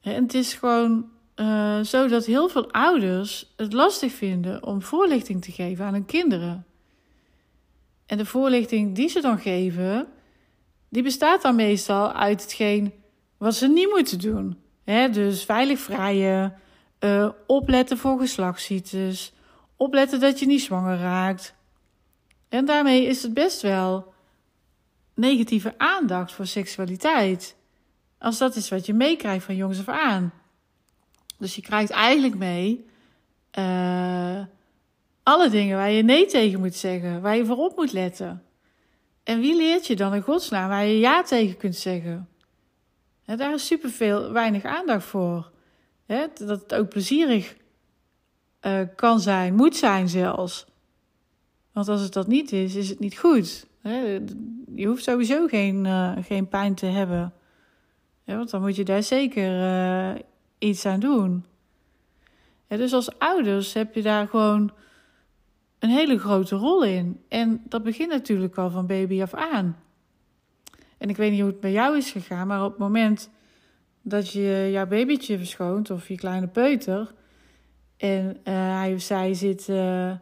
En 0.00 0.22
het 0.22 0.34
is 0.34 0.54
gewoon 0.54 1.08
uh, 1.36 1.80
zo 1.80 2.08
dat 2.08 2.24
heel 2.24 2.48
veel 2.48 2.72
ouders 2.72 3.52
het 3.56 3.72
lastig 3.72 4.12
vinden 4.12 4.62
om 4.62 4.82
voorlichting 4.82 5.42
te 5.42 5.52
geven 5.52 5.84
aan 5.84 5.92
hun 5.92 6.06
kinderen. 6.06 6.66
En 8.06 8.18
de 8.18 8.26
voorlichting 8.26 8.94
die 8.94 9.08
ze 9.08 9.20
dan 9.20 9.38
geven, 9.38 10.08
die 10.94 11.02
bestaat 11.02 11.42
dan 11.42 11.54
meestal 11.54 12.12
uit 12.12 12.42
hetgeen 12.42 12.92
wat 13.36 13.54
ze 13.54 13.68
niet 13.68 13.90
moeten 13.90 14.18
doen. 14.18 14.58
dus 15.12 15.44
veilig 15.44 15.80
vrijen, 15.80 16.54
uh, 17.00 17.28
opletten 17.46 17.98
voor 17.98 18.18
geslachtsziektes, 18.18 19.32
opletten 19.76 20.20
dat 20.20 20.38
je 20.38 20.46
niet 20.46 20.62
zwanger 20.62 20.98
raakt. 20.98 21.54
En 22.48 22.64
daarmee 22.64 23.06
is 23.06 23.22
het 23.22 23.34
best 23.34 23.62
wel 23.62 24.12
negatieve 25.14 25.74
aandacht 25.76 26.32
voor 26.32 26.46
seksualiteit. 26.46 27.56
Als 28.18 28.38
dat 28.38 28.56
is 28.56 28.68
wat 28.68 28.86
je 28.86 28.94
meekrijgt 28.94 29.44
van 29.44 29.56
jongs 29.56 29.78
af 29.78 29.88
aan. 29.88 30.32
Dus 31.38 31.54
je 31.54 31.62
krijgt 31.62 31.90
eigenlijk 31.90 32.34
mee 32.34 32.86
uh, 33.58 34.40
alle 35.22 35.50
dingen 35.50 35.76
waar 35.76 35.90
je 35.90 36.02
nee 36.02 36.26
tegen 36.26 36.60
moet 36.60 36.74
zeggen, 36.74 37.20
waar 37.20 37.36
je 37.36 37.44
voorop 37.44 37.76
moet 37.76 37.92
letten. 37.92 38.43
En 39.24 39.40
wie 39.40 39.56
leert 39.56 39.86
je 39.86 39.96
dan 39.96 40.14
in 40.14 40.22
godsnaam 40.22 40.68
waar 40.68 40.84
je 40.84 40.98
ja 40.98 41.22
tegen 41.22 41.56
kunt 41.56 41.76
zeggen? 41.76 42.28
daar 43.24 43.54
is 43.54 43.66
superveel, 43.66 44.32
weinig 44.32 44.64
aandacht 44.64 45.04
voor. 45.04 45.50
dat 46.06 46.48
het 46.60 46.74
ook 46.74 46.88
plezierig 46.88 47.56
uh, 48.62 48.80
kan 48.96 49.20
zijn, 49.20 49.54
moet 49.54 49.76
zijn 49.76 50.08
zelfs. 50.08 50.66
Want 51.72 51.88
als 51.88 52.00
het 52.00 52.12
dat 52.12 52.26
niet 52.26 52.52
is, 52.52 52.74
is 52.74 52.88
het 52.88 52.98
niet 52.98 53.18
goed. 53.18 53.66
Je 54.74 54.86
hoeft 54.86 55.02
sowieso 55.02 55.46
geen, 55.46 55.84
uh, 55.84 56.12
geen 56.20 56.48
pijn 56.48 56.74
te 56.74 56.86
hebben. 56.86 57.32
Want 58.24 58.50
dan 58.50 58.60
moet 58.60 58.76
je 58.76 58.84
daar 58.84 59.02
zeker 59.02 59.60
uh, 59.60 60.20
iets 60.58 60.86
aan 60.86 61.00
doen. 61.00 61.44
Dus 62.66 62.92
als 62.92 63.18
ouders 63.18 63.72
heb 63.72 63.94
je 63.94 64.02
daar 64.02 64.28
gewoon 64.28 64.72
een 65.84 65.90
hele 65.90 66.18
grote 66.18 66.56
rol 66.56 66.84
in. 66.84 67.20
En 67.28 67.62
dat 67.68 67.82
begint 67.82 68.10
natuurlijk 68.10 68.56
al 68.56 68.70
van 68.70 68.86
baby 68.86 69.22
af 69.22 69.34
aan. 69.34 69.76
En 70.98 71.08
ik 71.08 71.16
weet 71.16 71.30
niet 71.30 71.40
hoe 71.40 71.50
het 71.50 71.60
bij 71.60 71.72
jou 71.72 71.96
is 71.96 72.10
gegaan, 72.10 72.46
maar 72.46 72.64
op 72.64 72.70
het 72.70 72.78
moment 72.78 73.30
dat 74.02 74.32
je 74.32 74.68
jouw 74.72 74.86
babytje 74.86 75.38
verschoont 75.38 75.90
of 75.90 76.08
je 76.08 76.16
kleine 76.16 76.48
peuter 76.48 77.14
en 77.96 78.26
uh, 78.26 78.78
hij 78.78 78.94
of 78.94 79.00
zij 79.00 79.34
zit 79.34 79.68
uh, 79.68 80.12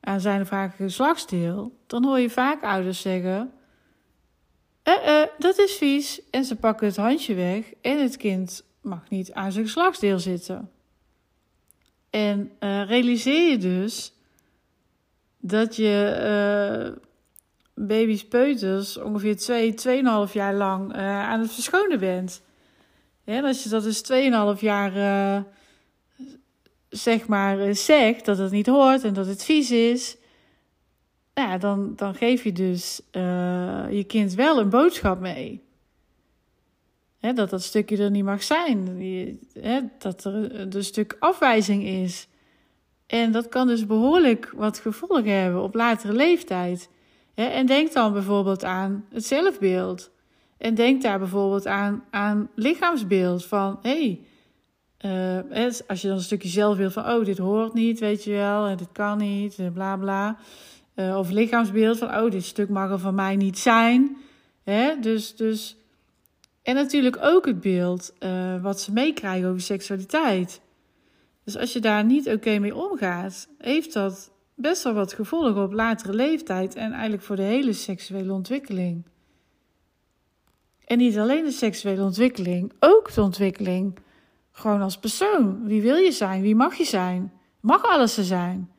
aan 0.00 0.20
zijn 0.20 0.40
of 0.40 0.50
haar 0.50 0.70
geslachtsdeel, 0.70 1.76
dan 1.86 2.04
hoor 2.04 2.18
je 2.18 2.30
vaak 2.30 2.62
ouders 2.62 3.00
zeggen: 3.00 3.52
eh, 4.82 5.22
eh, 5.22 5.28
dat 5.38 5.58
is 5.58 5.72
vies. 5.72 6.20
En 6.30 6.44
ze 6.44 6.56
pakken 6.56 6.86
het 6.86 6.96
handje 6.96 7.34
weg 7.34 7.72
en 7.80 8.02
het 8.02 8.16
kind 8.16 8.64
mag 8.80 9.08
niet 9.08 9.32
aan 9.32 9.52
zijn 9.52 9.64
geslachtsdeel 9.64 10.18
zitten. 10.18 10.70
En 12.10 12.50
uh, 12.60 12.86
realiseer 12.86 13.50
je 13.50 13.58
dus 13.58 14.12
dat 15.40 15.76
je 15.76 16.92
uh, 16.94 16.96
baby's 17.86 18.28
peuters 18.28 18.96
ongeveer 18.96 19.36
2, 19.36 19.74
twee, 19.74 20.02
2,5 20.26 20.32
jaar 20.32 20.54
lang 20.54 20.96
uh, 20.96 21.28
aan 21.28 21.40
het 21.40 21.52
verschonen 21.52 21.98
bent. 21.98 22.42
En 23.24 23.44
als 23.44 23.62
je 23.62 23.68
dat 23.68 23.82
dus 23.82 24.02
2,5 24.56 24.60
jaar 24.60 25.44
zeg 26.88 27.26
maar 27.26 27.74
zegt 27.74 28.24
dat 28.24 28.38
het 28.38 28.50
niet 28.50 28.66
hoort 28.66 29.04
en 29.04 29.14
dat 29.14 29.26
het 29.26 29.44
vies 29.44 29.70
is, 29.70 30.16
ja, 31.34 31.58
dan, 31.58 31.92
dan 31.96 32.14
geef 32.14 32.44
je 32.44 32.52
dus 32.52 33.00
je 33.90 34.04
kind 34.06 34.34
wel 34.34 34.58
een 34.58 34.70
boodschap 34.70 35.20
mee. 35.20 35.62
Hè, 37.20 37.32
dat 37.32 37.50
dat 37.50 37.62
stukje 37.62 37.96
er 37.96 38.10
niet 38.10 38.24
mag 38.24 38.42
zijn. 38.42 38.86
Hè, 39.60 39.80
dat 39.98 40.24
er 40.24 40.60
een 40.60 40.84
stuk 40.84 41.16
afwijzing 41.18 41.84
is. 41.84 42.28
En 43.10 43.32
dat 43.32 43.48
kan 43.48 43.66
dus 43.66 43.86
behoorlijk 43.86 44.52
wat 44.56 44.78
gevolgen 44.78 45.40
hebben 45.40 45.62
op 45.62 45.74
latere 45.74 46.12
leeftijd. 46.12 46.88
En 47.34 47.66
denk 47.66 47.92
dan 47.92 48.12
bijvoorbeeld 48.12 48.64
aan 48.64 49.04
het 49.12 49.26
zelfbeeld. 49.26 50.10
En 50.58 50.74
denk 50.74 51.02
daar 51.02 51.18
bijvoorbeeld 51.18 51.66
aan, 51.66 52.04
aan 52.10 52.48
lichaamsbeeld. 52.54 53.44
Van 53.44 53.78
hé, 53.82 54.20
hey, 54.98 55.44
uh, 55.56 55.72
als 55.86 56.00
je 56.00 56.08
dan 56.08 56.16
een 56.16 56.22
stukje 56.22 56.48
zelfbeeld 56.48 56.92
van 56.92 57.10
oh, 57.10 57.24
dit 57.24 57.38
hoort 57.38 57.74
niet, 57.74 58.00
weet 58.00 58.24
je 58.24 58.30
wel, 58.30 58.66
en 58.66 58.76
dit 58.76 58.92
kan 58.92 59.18
niet, 59.18 59.58
bla 59.72 59.96
bla. 59.96 60.36
Uh, 60.94 61.16
of 61.16 61.30
lichaamsbeeld 61.30 61.98
van 61.98 62.16
oh, 62.16 62.30
dit 62.30 62.44
stuk 62.44 62.68
mag 62.68 62.90
er 62.90 62.98
van 62.98 63.14
mij 63.14 63.36
niet 63.36 63.58
zijn. 63.58 64.16
Hè? 64.64 65.00
Dus, 65.00 65.36
dus 65.36 65.76
en 66.62 66.74
natuurlijk 66.74 67.18
ook 67.20 67.46
het 67.46 67.60
beeld 67.60 68.14
uh, 68.20 68.62
wat 68.62 68.80
ze 68.80 68.92
meekrijgen 68.92 69.48
over 69.48 69.60
seksualiteit. 69.60 70.60
Dus 71.44 71.56
als 71.56 71.72
je 71.72 71.80
daar 71.80 72.04
niet 72.04 72.28
oké 72.28 72.58
mee 72.58 72.74
omgaat, 72.74 73.48
heeft 73.58 73.92
dat 73.92 74.32
best 74.54 74.82
wel 74.82 74.94
wat 74.94 75.12
gevolgen 75.12 75.62
op 75.62 75.72
latere 75.72 76.14
leeftijd 76.14 76.74
en 76.74 76.92
eigenlijk 76.92 77.22
voor 77.22 77.36
de 77.36 77.42
hele 77.42 77.72
seksuele 77.72 78.32
ontwikkeling. 78.32 79.04
En 80.84 80.98
niet 80.98 81.18
alleen 81.18 81.44
de 81.44 81.50
seksuele 81.50 82.02
ontwikkeling, 82.02 82.72
ook 82.80 83.14
de 83.14 83.22
ontwikkeling 83.22 83.98
gewoon 84.52 84.82
als 84.82 84.98
persoon. 84.98 85.66
Wie 85.66 85.82
wil 85.82 85.96
je 85.96 86.12
zijn? 86.12 86.42
Wie 86.42 86.54
mag 86.54 86.74
je 86.74 86.84
zijn? 86.84 87.32
Mag 87.60 87.84
alles 87.84 88.16
er 88.16 88.24
zijn? 88.24 88.70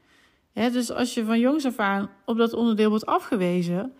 dus 0.54 0.92
als 0.92 1.14
je 1.14 1.26
van 1.26 1.40
jongs 1.40 1.66
af 1.66 1.80
aan 1.80 2.10
op 2.26 2.38
dat 2.38 2.54
onderdeel 2.54 2.90
wordt 2.90 3.06
afgewezen, 3.06 3.94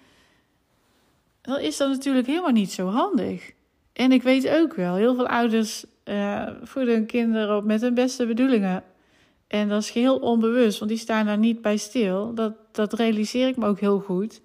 dan 1.42 1.60
is 1.60 1.78
dat 1.78 1.90
natuurlijk 1.90 2.28
helemaal 2.28 2.52
niet 2.52 2.72
zo 2.72 2.88
handig. 2.88 3.52
En 3.94 4.12
ik 4.12 4.24
weet 4.24 4.50
ook 4.50 4.74
wel, 4.74 4.96
heel 4.96 5.16
veel 5.16 5.28
ouders 5.28 5.86
uh, 6.06 6.48
voeden 6.64 6.94
hun 6.94 7.06
kinderen 7.06 7.58
op 7.58 7.64
met 7.64 7.82
hun 7.82 7.94
beste 7.94 8.26
bedoelingen. 8.26 8.84
En 9.48 9.70
dat 9.70 9.82
is 9.82 9.90
geheel 9.90 10.18
onbewust, 10.18 10.80
want 10.80 10.92
die 10.92 11.00
staan 11.00 11.26
daar 11.26 11.38
niet 11.38 11.62
bij 11.62 11.78
stil. 11.78 12.34
Dat, 12.34 12.54
dat 12.72 12.94
realiseer 12.94 13.48
ik 13.48 13.58
me 13.58 13.68
ook 13.68 13.80
heel 13.80 14.00
goed. 14.00 14.42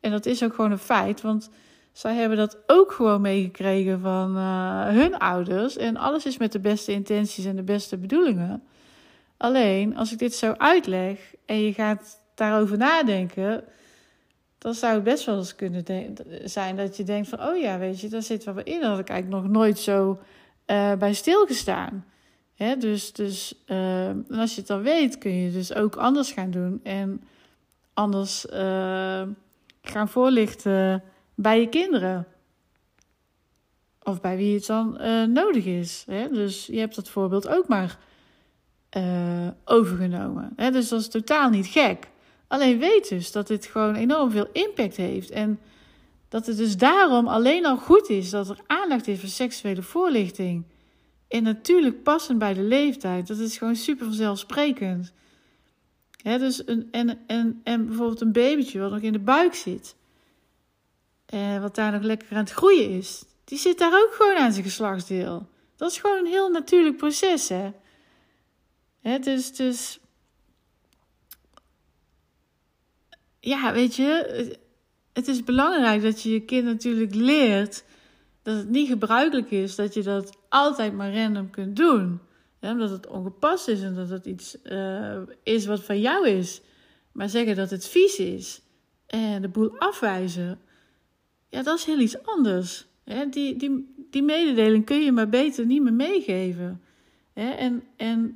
En 0.00 0.10
dat 0.10 0.26
is 0.26 0.44
ook 0.44 0.54
gewoon 0.54 0.70
een 0.70 0.78
feit, 0.78 1.20
want 1.20 1.50
zij 1.92 2.14
hebben 2.14 2.38
dat 2.38 2.58
ook 2.66 2.92
gewoon 2.92 3.20
meegekregen 3.20 4.00
van 4.00 4.36
uh, 4.36 4.88
hun 4.88 5.18
ouders. 5.18 5.76
En 5.76 5.96
alles 5.96 6.26
is 6.26 6.38
met 6.38 6.52
de 6.52 6.60
beste 6.60 6.92
intenties 6.92 7.44
en 7.44 7.56
de 7.56 7.62
beste 7.62 7.96
bedoelingen. 7.96 8.62
Alleen, 9.36 9.96
als 9.96 10.12
ik 10.12 10.18
dit 10.18 10.34
zo 10.34 10.54
uitleg 10.56 11.34
en 11.46 11.60
je 11.60 11.72
gaat 11.72 12.20
daarover 12.34 12.76
nadenken, 12.76 13.64
dan 14.58 14.74
zou 14.74 14.94
het 14.94 15.02
best 15.02 15.24
wel 15.24 15.36
eens 15.36 15.54
kunnen 15.54 15.84
zijn 16.44 16.76
dat 16.76 16.96
je 16.96 17.04
denkt 17.04 17.28
van, 17.28 17.42
oh 17.42 17.60
ja, 17.60 17.78
weet 17.78 18.00
je, 18.00 18.08
daar 18.08 18.22
zit 18.22 18.44
wel 18.44 18.60
in. 18.62 18.80
Dat 18.80 18.98
ik 18.98 19.08
eigenlijk 19.08 19.42
nog 19.42 19.52
nooit 19.52 19.78
zo 19.78 20.18
uh, 20.66 20.92
bij 20.92 21.14
stilgestaan. 21.14 22.04
Hè? 22.54 22.76
Dus, 22.76 23.12
dus 23.12 23.62
uh, 23.66 24.10
als 24.30 24.54
je 24.54 24.58
het 24.58 24.66
dan 24.66 24.82
weet, 24.82 25.18
kun 25.18 25.34
je 25.34 25.50
dus 25.50 25.74
ook 25.74 25.96
anders 25.96 26.32
gaan 26.32 26.50
doen 26.50 26.80
en 26.82 27.22
anders 27.94 28.46
uh, 28.46 29.22
gaan 29.82 30.08
voorlichten 30.08 31.02
bij 31.34 31.60
je 31.60 31.68
kinderen. 31.68 32.26
Of 34.02 34.20
bij 34.20 34.36
wie 34.36 34.54
het 34.54 34.66
dan 34.66 34.98
nodig 35.32 35.64
is. 35.64 36.04
Hè? 36.06 36.28
Dus 36.28 36.66
je 36.66 36.78
hebt 36.78 36.94
dat 36.94 37.08
voorbeeld 37.08 37.48
ook 37.48 37.68
maar 37.68 37.98
overgenomen. 39.64 40.52
Hè? 40.56 40.70
Dus 40.70 40.88
dat 40.88 41.00
is 41.00 41.08
totaal 41.08 41.50
niet 41.50 41.66
gek. 41.66 42.08
Alleen 42.48 42.78
weet 42.78 43.08
dus 43.08 43.32
dat 43.32 43.46
dit 43.46 43.66
gewoon 43.66 43.94
enorm 43.94 44.30
veel 44.30 44.48
impact 44.52 44.96
heeft. 44.96 45.30
En 45.30 45.60
dat 46.28 46.46
het 46.46 46.56
dus 46.56 46.76
daarom 46.76 47.26
alleen 47.26 47.66
al 47.66 47.76
goed 47.76 48.08
is 48.08 48.30
dat 48.30 48.48
er 48.48 48.60
aandacht 48.66 49.08
is 49.08 49.20
voor 49.20 49.28
seksuele 49.28 49.82
voorlichting. 49.82 50.64
En 51.28 51.42
natuurlijk 51.42 52.02
passend 52.02 52.38
bij 52.38 52.54
de 52.54 52.62
leeftijd. 52.62 53.26
Dat 53.26 53.38
is 53.38 53.58
gewoon 53.58 53.76
super 53.76 54.06
vanzelfsprekend. 54.06 55.12
Dus 56.22 56.66
een, 56.66 56.88
en, 56.90 57.18
en, 57.26 57.60
en 57.64 57.86
bijvoorbeeld 57.86 58.20
een 58.20 58.32
babytje 58.32 58.80
wat 58.80 58.90
nog 58.90 59.00
in 59.00 59.12
de 59.12 59.18
buik 59.18 59.54
zit. 59.54 59.96
Eh, 61.26 61.60
wat 61.60 61.74
daar 61.74 61.92
nog 61.92 62.02
lekker 62.02 62.28
aan 62.30 62.36
het 62.36 62.50
groeien 62.50 62.90
is. 62.90 63.24
Die 63.44 63.58
zit 63.58 63.78
daar 63.78 64.02
ook 64.02 64.14
gewoon 64.14 64.36
aan 64.36 64.52
zijn 64.52 64.64
geslachtsdeel. 64.64 65.48
Dat 65.76 65.90
is 65.90 65.98
gewoon 65.98 66.18
een 66.18 66.26
heel 66.26 66.50
natuurlijk 66.50 66.96
proces. 66.96 67.48
Hè? 67.48 67.72
He, 69.00 69.18
dus, 69.18 69.52
dus 69.52 70.00
ja, 73.40 73.72
weet 73.72 73.96
je, 73.96 74.58
het 75.16 75.28
is 75.28 75.44
belangrijk 75.44 76.02
dat 76.02 76.22
je 76.22 76.32
je 76.32 76.40
kind 76.40 76.64
natuurlijk 76.64 77.14
leert 77.14 77.84
dat 78.42 78.56
het 78.56 78.68
niet 78.68 78.88
gebruikelijk 78.88 79.50
is 79.50 79.74
dat 79.74 79.94
je 79.94 80.02
dat 80.02 80.38
altijd 80.48 80.92
maar 80.92 81.14
random 81.14 81.50
kunt 81.50 81.76
doen. 81.76 82.20
Ja, 82.60 82.70
omdat 82.70 82.90
het 82.90 83.06
ongepast 83.06 83.68
is 83.68 83.82
en 83.82 83.94
dat 83.94 84.08
het 84.08 84.26
iets 84.26 84.56
uh, 84.64 85.18
is 85.42 85.66
wat 85.66 85.84
van 85.84 86.00
jou 86.00 86.28
is. 86.28 86.60
Maar 87.12 87.28
zeggen 87.28 87.56
dat 87.56 87.70
het 87.70 87.86
vies 87.86 88.18
is 88.18 88.62
en 89.06 89.42
de 89.42 89.48
boel 89.48 89.78
afwijzen, 89.78 90.60
ja, 91.48 91.62
dat 91.62 91.78
is 91.78 91.84
heel 91.84 92.00
iets 92.00 92.22
anders. 92.22 92.86
die, 93.30 93.56
die, 93.56 93.94
die 94.10 94.22
mededeling 94.22 94.84
kun 94.84 95.00
je 95.00 95.12
maar 95.12 95.28
beter 95.28 95.66
niet 95.66 95.82
meer 95.82 95.92
meegeven. 95.92 96.80
en, 97.32 97.82
en 97.96 98.34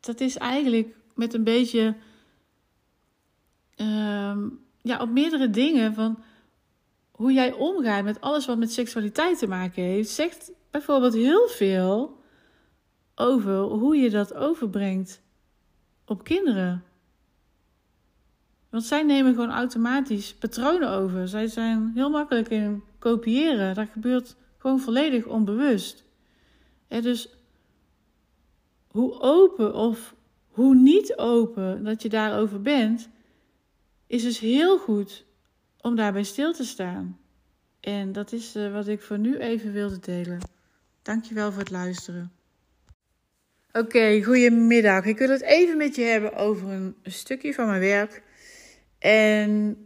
dat 0.00 0.20
is 0.20 0.36
eigenlijk 0.36 0.96
met 1.14 1.34
een 1.34 1.44
beetje 1.44 1.94
Ehm, 3.82 4.48
ja, 4.82 5.00
op 5.00 5.10
meerdere 5.10 5.50
dingen 5.50 5.94
van 5.94 6.22
hoe 7.10 7.32
jij 7.32 7.52
omgaat 7.52 8.04
met 8.04 8.20
alles 8.20 8.46
wat 8.46 8.58
met 8.58 8.72
seksualiteit 8.72 9.38
te 9.38 9.46
maken 9.46 9.82
heeft, 9.82 10.10
zegt 10.10 10.52
bijvoorbeeld 10.70 11.14
heel 11.14 11.48
veel 11.48 12.20
over 13.14 13.58
hoe 13.58 13.96
je 13.96 14.10
dat 14.10 14.34
overbrengt 14.34 15.22
op 16.04 16.24
kinderen. 16.24 16.84
Want 18.70 18.84
zij 18.84 19.02
nemen 19.02 19.34
gewoon 19.34 19.50
automatisch 19.50 20.34
patronen 20.34 20.88
over. 20.90 21.28
Zij 21.28 21.46
zijn 21.46 21.92
heel 21.94 22.10
makkelijk 22.10 22.48
in 22.48 22.82
kopiëren. 22.98 23.74
Dat 23.74 23.88
gebeurt 23.92 24.36
gewoon 24.58 24.80
volledig 24.80 25.26
onbewust. 25.26 26.04
En 26.88 27.02
dus 27.02 27.28
hoe 28.86 29.20
open 29.20 29.74
of 29.74 30.14
hoe 30.48 30.74
niet 30.74 31.16
open 31.16 31.84
dat 31.84 32.02
je 32.02 32.08
daarover 32.08 32.62
bent, 32.62 33.08
is 34.12 34.22
dus 34.22 34.38
heel 34.38 34.78
goed 34.78 35.24
om 35.80 35.96
daarbij 35.96 36.22
stil 36.22 36.52
te 36.52 36.64
staan. 36.64 37.18
En 37.80 38.12
dat 38.12 38.32
is 38.32 38.56
uh, 38.56 38.72
wat 38.72 38.88
ik 38.88 39.02
voor 39.02 39.18
nu 39.18 39.38
even 39.38 39.72
wilde 39.72 39.98
delen. 39.98 40.38
Dankjewel 41.02 41.50
voor 41.50 41.60
het 41.60 41.70
luisteren. 41.70 42.32
Oké, 43.72 44.22
goedemiddag. 44.22 45.04
Ik 45.04 45.18
wil 45.18 45.28
het 45.28 45.42
even 45.42 45.76
met 45.76 45.94
je 45.94 46.02
hebben 46.02 46.34
over 46.34 46.68
een 46.68 46.96
stukje 47.02 47.54
van 47.54 47.66
mijn 47.66 47.80
werk. 47.80 48.22
En 48.98 49.76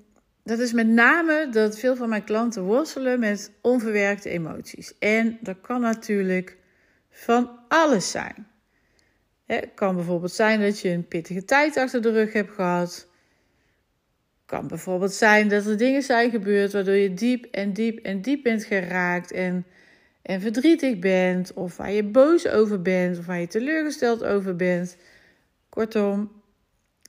dat 0.42 0.58
is 0.58 0.72
met 0.72 0.88
name 0.88 1.48
dat 1.50 1.78
veel 1.78 1.96
van 1.96 2.08
mijn 2.08 2.24
klanten 2.24 2.62
worstelen 2.62 3.20
met 3.20 3.52
onverwerkte 3.60 4.28
emoties. 4.28 4.98
En 4.98 5.38
dat 5.40 5.60
kan 5.60 5.80
natuurlijk 5.80 6.56
van 7.10 7.58
alles 7.68 8.10
zijn. 8.10 8.46
Het 9.44 9.70
kan 9.74 9.94
bijvoorbeeld 9.94 10.32
zijn 10.32 10.60
dat 10.60 10.80
je 10.80 10.88
een 10.88 11.08
pittige 11.08 11.44
tijd 11.44 11.76
achter 11.76 12.02
de 12.02 12.10
rug 12.10 12.32
hebt 12.32 12.54
gehad 12.54 13.14
kan 14.46 14.68
bijvoorbeeld 14.68 15.12
zijn 15.12 15.48
dat 15.48 15.66
er 15.66 15.76
dingen 15.76 16.02
zijn 16.02 16.30
gebeurd 16.30 16.72
waardoor 16.72 16.94
je 16.94 17.14
diep 17.14 17.44
en 17.44 17.72
diep 17.72 17.98
en 17.98 18.22
diep 18.22 18.42
bent 18.42 18.64
geraakt. 18.64 19.32
En 19.32 19.66
en 20.26 20.40
verdrietig 20.40 20.98
bent, 20.98 21.52
of 21.52 21.76
waar 21.76 21.92
je 21.92 22.04
boos 22.04 22.46
over 22.46 22.82
bent, 22.82 23.18
of 23.18 23.26
waar 23.26 23.40
je 23.40 23.46
teleurgesteld 23.46 24.24
over 24.24 24.56
bent. 24.56 24.96
Kortom, 25.68 26.42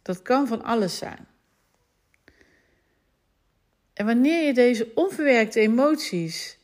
dat 0.02 0.22
kan 0.22 0.48
van 0.48 0.64
alles 0.64 0.98
zijn. 0.98 1.28
En 3.94 4.06
wanneer 4.06 4.46
je 4.46 4.54
deze 4.54 4.92
onverwerkte 4.96 5.60
emoties 5.60 6.58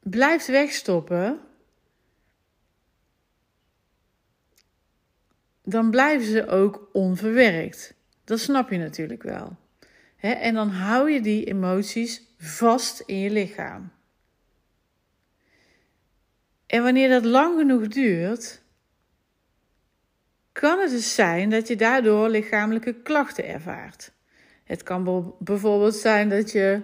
blijft 0.00 0.46
wegstoppen, 0.46 1.40
dan 5.62 5.90
blijven 5.90 6.26
ze 6.26 6.46
ook 6.46 6.88
onverwerkt. 6.92 7.93
Dat 8.24 8.40
snap 8.40 8.70
je 8.70 8.78
natuurlijk 8.78 9.22
wel. 9.22 9.56
en 10.20 10.54
dan 10.54 10.68
hou 10.68 11.10
je 11.10 11.20
die 11.20 11.44
emoties 11.44 12.22
vast 12.38 13.02
in 13.06 13.18
je 13.18 13.30
lichaam. 13.30 13.92
En 16.66 16.82
wanneer 16.82 17.08
dat 17.08 17.24
lang 17.24 17.58
genoeg 17.58 17.88
duurt, 17.88 18.62
kan 20.52 20.78
het 20.78 20.90
dus 20.90 21.14
zijn 21.14 21.50
dat 21.50 21.68
je 21.68 21.76
daardoor 21.76 22.28
lichamelijke 22.28 23.02
klachten 23.02 23.46
ervaart. 23.46 24.12
Het 24.64 24.82
kan 24.82 25.34
bijvoorbeeld 25.38 25.94
zijn 25.94 26.28
dat 26.28 26.52
je 26.52 26.80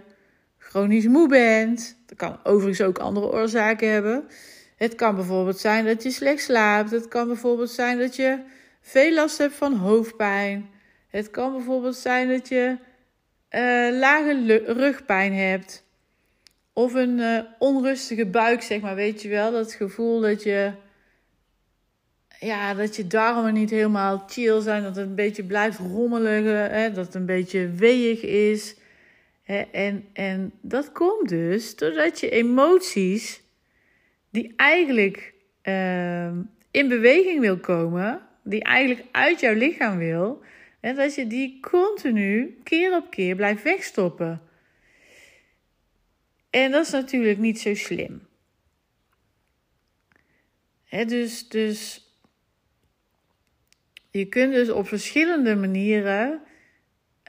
chronisch 0.58 1.06
moe 1.06 1.28
bent. 1.28 1.98
Dat 2.06 2.18
kan 2.18 2.40
overigens 2.44 2.80
ook 2.80 2.98
andere 2.98 3.32
oorzaken 3.32 3.92
hebben. 3.92 4.24
Het 4.76 4.94
kan 4.94 5.14
bijvoorbeeld 5.14 5.58
zijn 5.58 5.84
dat 5.84 6.02
je 6.02 6.10
slecht 6.10 6.42
slaapt. 6.42 6.90
Het 6.90 7.08
kan 7.08 7.26
bijvoorbeeld 7.26 7.70
zijn 7.70 7.98
dat 7.98 8.16
je 8.16 8.38
veel 8.80 9.14
last 9.14 9.38
hebt 9.38 9.54
van 9.54 9.74
hoofdpijn. 9.74 10.70
Het 11.10 11.30
kan 11.30 11.52
bijvoorbeeld 11.52 11.96
zijn 11.96 12.28
dat 12.28 12.48
je 12.48 12.76
uh, 13.50 13.98
lage 13.98 14.62
rugpijn 14.66 15.32
hebt. 15.34 15.84
Of 16.72 16.94
een 16.94 17.18
uh, 17.18 17.40
onrustige 17.58 18.26
buik, 18.26 18.62
zeg 18.62 18.80
maar. 18.80 18.94
Weet 18.94 19.22
je 19.22 19.28
wel, 19.28 19.52
dat 19.52 19.72
gevoel 19.72 20.20
dat 20.20 20.42
je 20.42 20.72
ja, 22.40 22.74
dat 22.74 22.96
je 22.96 23.06
darmen 23.06 23.54
niet 23.54 23.70
helemaal 23.70 24.24
chill 24.26 24.60
zijn, 24.60 24.82
dat 24.82 24.96
het 24.96 25.06
een 25.06 25.14
beetje 25.14 25.44
blijft 25.44 25.78
rommelen, 25.78 26.44
hè, 26.70 26.92
dat 26.92 27.06
het 27.06 27.14
een 27.14 27.26
beetje 27.26 27.70
weeg 27.70 28.22
is. 28.22 28.76
Hè, 29.42 29.60
en, 29.60 30.08
en 30.12 30.52
dat 30.60 30.92
komt 30.92 31.28
dus 31.28 31.76
doordat 31.76 32.20
je 32.20 32.30
emoties, 32.30 33.42
die 34.30 34.52
eigenlijk 34.56 35.34
uh, 35.62 36.30
in 36.70 36.88
beweging 36.88 37.40
wil 37.40 37.58
komen, 37.58 38.20
die 38.44 38.64
eigenlijk 38.64 39.06
uit 39.12 39.40
jouw 39.40 39.54
lichaam 39.54 39.98
wil, 39.98 40.42
en 40.80 40.94
dat 40.94 41.14
je 41.14 41.26
die 41.26 41.60
continu, 41.60 42.58
keer 42.62 42.96
op 42.96 43.10
keer, 43.10 43.36
blijft 43.36 43.62
wegstoppen. 43.62 44.42
En 46.50 46.70
dat 46.70 46.86
is 46.86 46.92
natuurlijk 46.92 47.38
niet 47.38 47.60
zo 47.60 47.74
slim. 47.74 48.28
Dus, 50.90 51.48
dus 51.48 52.04
je 54.10 54.24
kunt 54.24 54.52
dus 54.52 54.70
op 54.70 54.88
verschillende 54.88 55.56
manieren, 55.56 56.42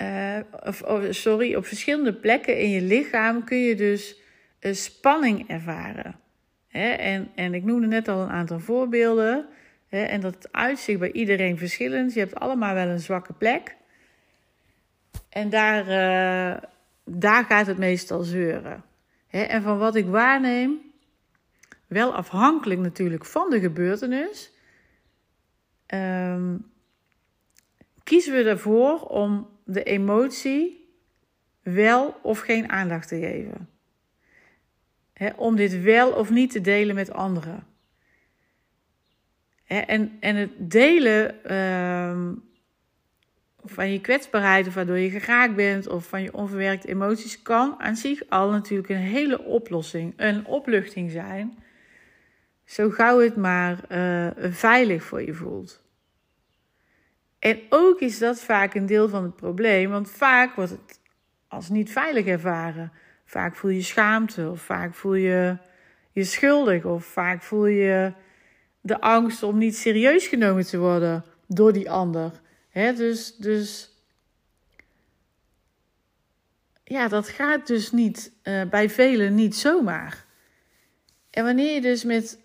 uh, 0.02 0.40
of, 0.66 0.84
sorry, 1.10 1.56
op 1.56 1.66
verschillende 1.66 2.14
plekken 2.14 2.60
in 2.60 2.70
je 2.70 2.82
lichaam 2.82 3.44
kun 3.44 3.58
je 3.58 3.76
dus 3.76 4.22
spanning 4.60 5.50
ervaren. 5.50 6.20
en, 6.70 7.32
en 7.36 7.54
ik 7.54 7.64
noemde 7.64 7.88
net 7.88 8.08
al 8.08 8.22
een 8.22 8.30
aantal 8.30 8.60
voorbeelden. 8.60 9.48
En 10.00 10.22
dat 10.22 10.48
uitzicht 10.52 11.00
bij 11.00 11.12
iedereen 11.12 11.58
verschillend. 11.58 12.14
Je 12.14 12.20
hebt 12.20 12.36
allemaal 12.36 12.74
wel 12.74 12.88
een 12.88 13.00
zwakke 13.00 13.34
plek. 13.34 13.76
En 15.30 15.50
daar, 15.50 15.82
uh, 15.82 16.62
daar 17.06 17.46
gaat 17.46 17.68
het 17.68 17.78
meestal 17.78 18.24
zeuren. 18.24 18.84
en 19.30 19.62
van 19.62 19.78
wat 19.78 19.96
ik 19.96 20.06
waarneem, 20.06 20.80
wel 21.88 22.16
afhankelijk 22.16 22.80
natuurlijk 22.80 23.26
van 23.26 23.50
de 23.50 23.60
gebeurtenis. 23.60 24.52
Um, 25.88 26.72
kiezen 28.04 28.34
we 28.34 28.50
ervoor 28.50 29.02
om 29.02 29.50
de 29.64 29.84
emotie 29.84 30.90
wel 31.62 32.20
of 32.22 32.40
geen 32.40 32.70
aandacht 32.70 33.08
te 33.08 33.20
geven. 33.20 33.70
om 35.36 35.56
dit 35.56 35.82
wel 35.82 36.12
of 36.12 36.30
niet 36.30 36.52
te 36.52 36.62
delen 36.62 36.96
met 36.96 37.12
anderen. 37.12 37.71
En, 39.72 40.18
en 40.20 40.36
het 40.36 40.52
delen 40.58 41.44
ehm, 41.44 42.34
van 43.64 43.92
je 43.92 44.02
kwetsbaarheid, 44.02 44.68
of 44.68 44.74
waardoor 44.74 44.98
je 44.98 45.10
geraakt 45.10 45.56
bent, 45.56 45.88
of 45.88 46.08
van 46.08 46.22
je 46.22 46.34
onverwerkte 46.34 46.88
emoties, 46.88 47.42
kan 47.42 47.76
aan 47.78 47.96
zich 47.96 48.30
al 48.30 48.52
natuurlijk 48.52 48.90
een 48.90 48.96
hele 48.96 49.44
oplossing, 49.44 50.14
een 50.18 50.46
opluchting 50.46 51.12
zijn. 51.12 51.58
Zo 52.66 52.90
gauw 52.90 53.20
het 53.20 53.36
maar 53.36 53.78
uh, 53.90 54.52
veilig 54.52 55.04
voor 55.04 55.22
je 55.22 55.34
voelt. 55.34 55.84
En 57.40 57.60
ook 57.70 58.00
is 58.00 58.20
dat 58.20 58.42
vaak 58.42 58.74
een 58.74 58.86
deel 58.86 59.10
van 59.10 59.24
het 59.24 59.36
probleem, 59.36 59.90
want 59.90 60.12
vaak 60.12 60.56
wordt 60.56 60.72
het 60.72 61.00
als 61.48 61.70
niet 61.70 61.92
veilig 61.92 62.26
ervaren. 62.26 62.92
Vaak 63.26 63.56
voel 63.56 63.72
je 63.72 63.82
schaamte, 63.82 64.50
of 64.50 64.62
vaak 64.62 64.94
voel 64.94 65.14
je 65.14 65.58
je 66.12 66.24
schuldig, 66.24 66.86
of 66.86 67.06
vaak 67.06 67.42
voel 67.42 67.66
je 67.66 68.14
de 68.82 69.02
angst 69.02 69.44
om 69.44 69.58
niet 69.58 69.78
serieus 69.78 70.28
genomen 70.28 70.66
te 70.66 70.78
worden 70.78 71.24
door 71.48 71.74
die 71.74 71.92
ander. 71.92 72.32
He, 72.70 72.94
dus, 72.94 73.36
dus 73.36 73.92
ja, 76.84 77.08
dat 77.08 77.28
gaat 77.28 77.68
dus 77.68 77.92
niet 77.92 78.32
uh, 78.44 78.62
bij 78.70 78.90
velen 78.90 79.36
niet 79.36 79.56
zomaar. 79.56 80.26
En 81.30 81.44
wanneer 81.44 81.74
je 81.74 81.82
dus 81.82 82.04
met 82.04 82.40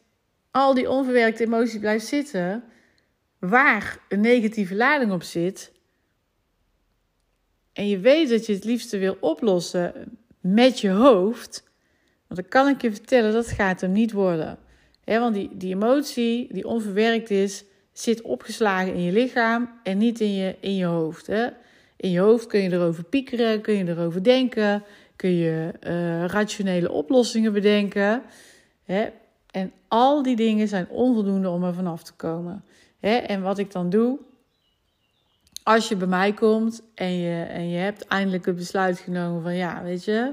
al 0.50 0.74
die 0.74 0.90
onverwerkte 0.90 1.44
emoties 1.44 1.78
blijft 1.78 2.06
zitten, 2.06 2.64
waar 3.38 3.98
een 4.08 4.20
negatieve 4.20 4.74
lading 4.74 5.12
op 5.12 5.22
zit. 5.22 5.72
En 7.72 7.88
je 7.88 7.98
weet 7.98 8.28
dat 8.28 8.46
je 8.46 8.54
het 8.54 8.64
liefste 8.64 8.98
wil 8.98 9.16
oplossen 9.20 10.18
met 10.40 10.80
je 10.80 10.90
hoofd. 10.90 11.64
Want 12.26 12.40
dan 12.40 12.48
kan 12.48 12.68
ik 12.68 12.82
je 12.82 12.90
vertellen, 12.90 13.32
dat 13.32 13.46
gaat 13.46 13.80
hem 13.80 13.92
niet 13.92 14.12
worden. 14.12 14.58
Want 15.06 15.34
die, 15.34 15.50
die 15.52 15.74
emotie 15.74 16.48
die 16.52 16.66
onverwerkt 16.66 17.30
is, 17.30 17.64
zit 17.92 18.22
opgeslagen 18.22 18.94
in 18.94 19.02
je 19.02 19.12
lichaam 19.12 19.70
en 19.82 19.98
niet 19.98 20.20
in 20.20 20.34
je, 20.34 20.56
in 20.60 20.74
je 20.74 20.84
hoofd. 20.84 21.28
In 21.96 22.10
je 22.10 22.18
hoofd 22.18 22.46
kun 22.46 22.60
je 22.60 22.72
erover 22.72 23.04
piekeren, 23.04 23.60
kun 23.60 23.74
je 23.74 23.88
erover 23.88 24.22
denken, 24.22 24.82
kun 25.16 25.34
je 25.34 25.72
uh, 25.86 26.24
rationele 26.24 26.92
oplossingen 26.92 27.52
bedenken. 27.52 28.22
En 29.50 29.72
al 29.88 30.22
die 30.22 30.36
dingen 30.36 30.68
zijn 30.68 30.88
onvoldoende 30.88 31.48
om 31.48 31.64
er 31.64 31.74
vanaf 31.74 32.02
te 32.02 32.12
komen. 32.12 32.64
En 33.00 33.42
wat 33.42 33.58
ik 33.58 33.72
dan 33.72 33.90
doe, 33.90 34.18
als 35.62 35.88
je 35.88 35.96
bij 35.96 36.06
mij 36.06 36.32
komt 36.32 36.82
en 36.94 37.12
je, 37.12 37.42
en 37.42 37.68
je 37.68 37.78
hebt 37.78 38.06
eindelijk 38.06 38.46
het 38.46 38.56
besluit 38.56 38.98
genomen 38.98 39.42
van 39.42 39.54
ja, 39.54 39.82
weet 39.82 40.04
je, 40.04 40.32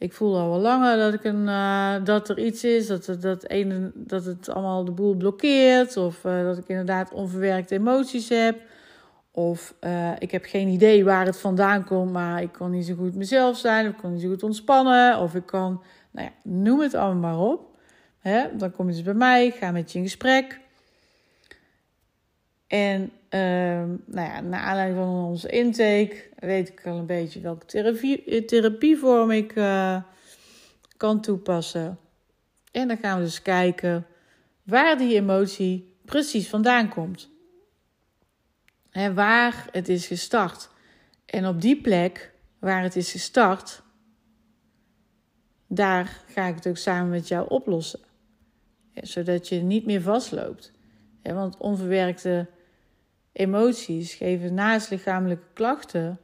ik 0.00 0.12
voel 0.12 0.38
al 0.38 0.48
wel 0.48 0.58
langer 0.58 0.96
dat, 0.96 1.14
ik 1.14 1.24
een, 1.24 1.46
uh, 1.46 1.94
dat 2.04 2.28
er 2.28 2.38
iets 2.38 2.64
is, 2.64 2.86
dat, 2.86 3.04
dat, 3.04 3.20
dat, 3.22 3.46
dat 3.94 4.24
het 4.24 4.48
allemaal 4.48 4.84
de 4.84 4.90
boel 4.90 5.14
blokkeert, 5.14 5.96
of 5.96 6.24
uh, 6.24 6.42
dat 6.42 6.58
ik 6.58 6.68
inderdaad 6.68 7.12
onverwerkte 7.12 7.74
emoties 7.74 8.28
heb. 8.28 8.60
Of 9.30 9.74
uh, 9.80 10.12
ik 10.18 10.30
heb 10.30 10.44
geen 10.44 10.68
idee 10.68 11.04
waar 11.04 11.26
het 11.26 11.38
vandaan 11.38 11.84
komt, 11.84 12.12
maar 12.12 12.42
ik 12.42 12.52
kan 12.52 12.70
niet 12.70 12.86
zo 12.86 12.94
goed 12.94 13.14
mezelf 13.14 13.56
zijn, 13.56 13.86
of 13.86 13.92
ik 13.92 13.98
kan 13.98 14.12
niet 14.12 14.22
zo 14.22 14.28
goed 14.28 14.42
ontspannen, 14.42 15.18
of 15.18 15.34
ik 15.34 15.46
kan, 15.46 15.82
nou 16.10 16.26
ja, 16.26 16.50
noem 16.50 16.80
het 16.80 16.94
allemaal 16.94 17.36
maar 17.36 17.48
op. 17.48 17.76
Hè? 18.18 18.56
Dan 18.56 18.70
kom 18.70 18.86
je 18.86 18.92
dus 18.92 19.02
bij 19.02 19.14
mij, 19.14 19.50
ga 19.50 19.70
met 19.70 19.92
je 19.92 19.98
in 19.98 20.04
gesprek. 20.04 20.60
En 22.66 23.10
uh, 23.30 23.40
nou 24.06 24.28
ja, 24.28 24.40
naar 24.40 24.60
aanleiding 24.60 24.98
van 24.98 25.24
onze 25.24 25.48
intake 25.48 26.28
weet 26.38 26.68
ik 26.68 26.86
al 26.86 26.96
een 26.96 27.06
beetje 27.06 27.40
welke 27.40 27.66
therapie, 27.66 28.44
therapievorm 28.44 29.30
ik 29.30 29.56
uh, 29.56 30.02
kan 30.96 31.20
toepassen. 31.20 31.98
En 32.72 32.88
dan 32.88 32.96
gaan 32.96 33.18
we 33.18 33.24
dus 33.24 33.42
kijken 33.42 34.06
waar 34.62 34.98
die 34.98 35.14
emotie 35.14 35.96
precies 36.04 36.48
vandaan 36.48 36.88
komt. 36.88 37.30
En 38.90 39.14
waar 39.14 39.68
het 39.72 39.88
is 39.88 40.06
gestart. 40.06 40.70
En 41.26 41.46
op 41.46 41.60
die 41.60 41.80
plek 41.80 42.32
waar 42.58 42.82
het 42.82 42.96
is 42.96 43.10
gestart, 43.10 43.82
daar 45.66 46.22
ga 46.26 46.46
ik 46.46 46.54
het 46.54 46.68
ook 46.68 46.76
samen 46.76 47.10
met 47.10 47.28
jou 47.28 47.48
oplossen. 47.48 48.00
zodat 48.94 49.48
je 49.48 49.56
niet 49.56 49.86
meer 49.86 50.02
vastloopt. 50.02 50.72
want 51.22 51.56
onverwerkte 51.56 52.48
emoties 53.40 54.14
geven 54.14 54.54
naast 54.54 54.90
lichamelijke 54.90 55.46
klachten 55.52 56.20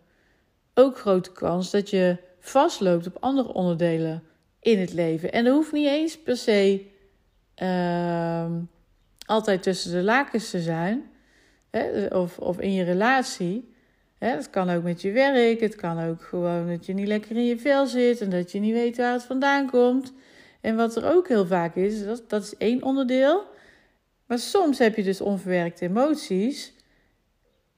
ook 0.75 0.99
grote 0.99 1.33
kans 1.33 1.71
dat 1.71 1.91
je 1.91 2.17
vastloopt 2.39 3.07
op 3.07 3.17
andere 3.21 3.53
onderdelen 3.53 4.23
in 4.61 4.79
het 4.79 4.93
leven. 4.93 5.33
En 5.33 5.45
dat 5.45 5.55
hoeft 5.55 5.73
niet 5.73 5.87
eens 5.87 6.19
per 6.19 6.37
se 6.37 6.87
uh, 7.63 8.47
altijd 9.27 9.63
tussen 9.63 9.93
de 9.93 10.03
lakens 10.03 10.51
te 10.51 10.61
zijn, 10.61 11.05
hè, 11.71 12.07
of, 12.07 12.39
of 12.39 12.61
in 12.61 12.73
je 12.73 12.85
relatie. 12.85 13.75
Hè, 14.19 14.29
het 14.29 14.51
kan 14.51 14.71
ook 14.71 14.83
met 14.83 15.03
je 15.03 15.11
werk, 15.11 15.61
het 15.61 15.75
kan 15.75 16.01
ook 16.09 16.23
gewoon 16.23 16.69
dat 16.69 16.87
je 16.87 16.93
niet 16.93 17.07
lekker 17.07 17.37
in 17.37 17.45
je 17.45 17.59
vel 17.59 17.87
zit 17.87 18.21
en 18.21 18.31
dat 18.31 18.53
je 18.53 18.61
niet 18.61 18.73
weet 18.73 18.97
waar 18.97 19.13
het 19.13 19.23
vandaan 19.23 19.71
komt. 19.71 20.13
En 20.61 20.77
wat 20.77 20.97
er 20.97 21.15
ook 21.15 21.29
heel 21.29 21.47
vaak 21.47 21.75
is, 21.77 22.05
dat, 22.05 22.23
dat 22.29 22.43
is 22.43 22.57
één 22.57 22.83
onderdeel. 22.83 23.45
Maar 24.27 24.39
soms 24.39 24.79
heb 24.79 24.97
je 24.97 25.03
dus 25.03 25.21
onverwerkte 25.21 25.85
emoties, 25.85 26.76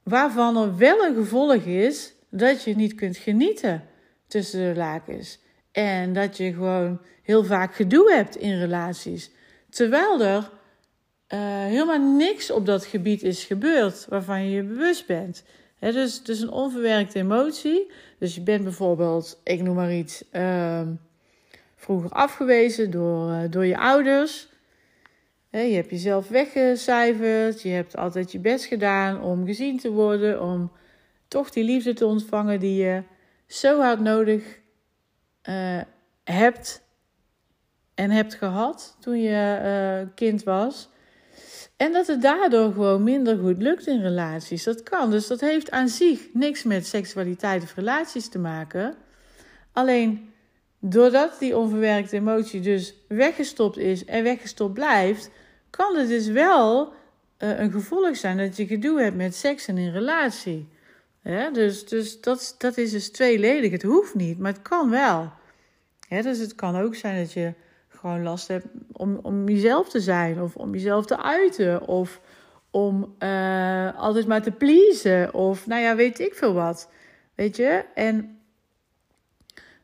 waarvan 0.09 0.57
er 0.57 0.77
wel 0.77 1.05
een 1.05 1.15
gevolg 1.15 1.63
is 1.63 2.13
dat 2.29 2.63
je 2.63 2.75
niet 2.75 2.95
kunt 2.95 3.17
genieten 3.17 3.83
tussen 4.27 4.73
de 4.73 4.79
lakens. 4.79 5.39
En 5.71 6.13
dat 6.13 6.37
je 6.37 6.53
gewoon 6.53 7.01
heel 7.23 7.43
vaak 7.43 7.75
gedoe 7.75 8.13
hebt 8.13 8.35
in 8.35 8.59
relaties. 8.59 9.31
Terwijl 9.69 10.21
er 10.21 10.49
uh, 11.33 11.39
helemaal 11.65 12.15
niks 12.15 12.51
op 12.51 12.65
dat 12.65 12.85
gebied 12.85 13.23
is 13.23 13.43
gebeurd 13.43 14.05
waarvan 14.09 14.43
je 14.43 14.51
je 14.51 14.63
bewust 14.63 15.05
bent. 15.05 15.43
Dus, 15.79 16.23
dus 16.23 16.41
een 16.41 16.51
onverwerkte 16.51 17.19
emotie. 17.19 17.91
Dus 18.19 18.35
je 18.35 18.41
bent 18.41 18.63
bijvoorbeeld, 18.63 19.39
ik 19.43 19.61
noem 19.61 19.75
maar 19.75 19.93
iets, 19.93 20.23
uh, 20.31 20.81
vroeger 21.75 22.09
afgewezen 22.09 22.91
door, 22.91 23.29
uh, 23.29 23.41
door 23.49 23.65
je 23.65 23.77
ouders. 23.77 24.47
Je 25.51 25.57
hebt 25.57 25.89
jezelf 25.89 26.27
weggecijferd. 26.27 27.61
Je 27.61 27.69
hebt 27.69 27.97
altijd 27.97 28.31
je 28.31 28.39
best 28.39 28.65
gedaan 28.65 29.21
om 29.21 29.45
gezien 29.45 29.77
te 29.77 29.91
worden. 29.91 30.41
Om 30.41 30.71
toch 31.27 31.49
die 31.49 31.63
liefde 31.63 31.93
te 31.93 32.05
ontvangen 32.05 32.59
die 32.59 32.83
je 32.83 33.03
zo 33.47 33.79
hard 33.79 33.99
nodig 33.99 34.59
uh, 35.49 35.81
hebt 36.23 36.81
en 37.95 38.11
hebt 38.11 38.33
gehad 38.33 38.97
toen 38.99 39.21
je 39.21 40.07
kind 40.15 40.43
was. 40.43 40.89
En 41.77 41.93
dat 41.93 42.07
het 42.07 42.21
daardoor 42.21 42.71
gewoon 42.71 43.03
minder 43.03 43.37
goed 43.37 43.61
lukt 43.61 43.87
in 43.87 44.01
relaties. 44.01 44.63
Dat 44.63 44.83
kan. 44.83 45.11
Dus 45.11 45.27
dat 45.27 45.39
heeft 45.39 45.71
aan 45.71 45.89
zich 45.89 46.27
niks 46.33 46.63
met 46.63 46.87
seksualiteit 46.87 47.63
of 47.63 47.75
relaties 47.75 48.29
te 48.29 48.39
maken. 48.39 48.95
Alleen 49.73 50.33
doordat 50.79 51.39
die 51.39 51.57
onverwerkte 51.57 52.15
emotie 52.15 52.61
dus 52.61 52.93
weggestopt 53.07 53.77
is 53.77 54.05
en 54.05 54.23
weggestopt 54.23 54.73
blijft, 54.73 55.29
kan 55.69 55.95
het 55.95 56.07
dus 56.07 56.27
wel 56.27 56.93
uh, 57.39 57.59
een 57.59 57.71
gevolg 57.71 58.17
zijn 58.17 58.37
dat 58.37 58.57
je 58.57 58.67
gedoe 58.67 59.01
hebt 59.01 59.15
met 59.15 59.35
seks 59.35 59.67
en 59.67 59.77
in 59.77 59.91
relatie. 59.91 60.67
Dus 61.53 61.85
dus 61.85 62.21
dat, 62.21 62.55
dat 62.57 62.77
is 62.77 62.91
dus 62.91 63.11
tweeledig. 63.11 63.71
Het 63.71 63.83
hoeft 63.83 64.15
niet, 64.15 64.39
maar 64.39 64.51
het 64.51 64.61
kan 64.61 64.89
wel. 64.89 65.31
Dus 66.09 66.37
het 66.37 66.55
kan 66.55 66.75
ook 66.75 66.95
zijn 66.95 67.23
dat 67.23 67.33
je 67.33 67.53
gewoon 67.87 68.23
last 68.23 68.47
hebt 68.47 68.65
om, 68.91 69.19
om 69.21 69.49
jezelf 69.49 69.89
te 69.89 69.99
zijn 69.99 70.41
of 70.41 70.55
om 70.55 70.73
jezelf 70.73 71.05
te 71.05 71.23
uiten 71.23 71.87
of 71.87 72.19
om 72.71 73.15
uh, 73.19 73.97
altijd 73.97 74.27
maar 74.27 74.41
te 74.41 74.51
pleasen 74.51 75.33
of 75.33 75.67
nou 75.67 75.81
ja, 75.81 75.95
weet 75.95 76.19
ik 76.19 76.33
veel 76.33 76.53
wat. 76.53 76.89
Weet 77.35 77.55
je? 77.55 77.85
En 77.93 78.39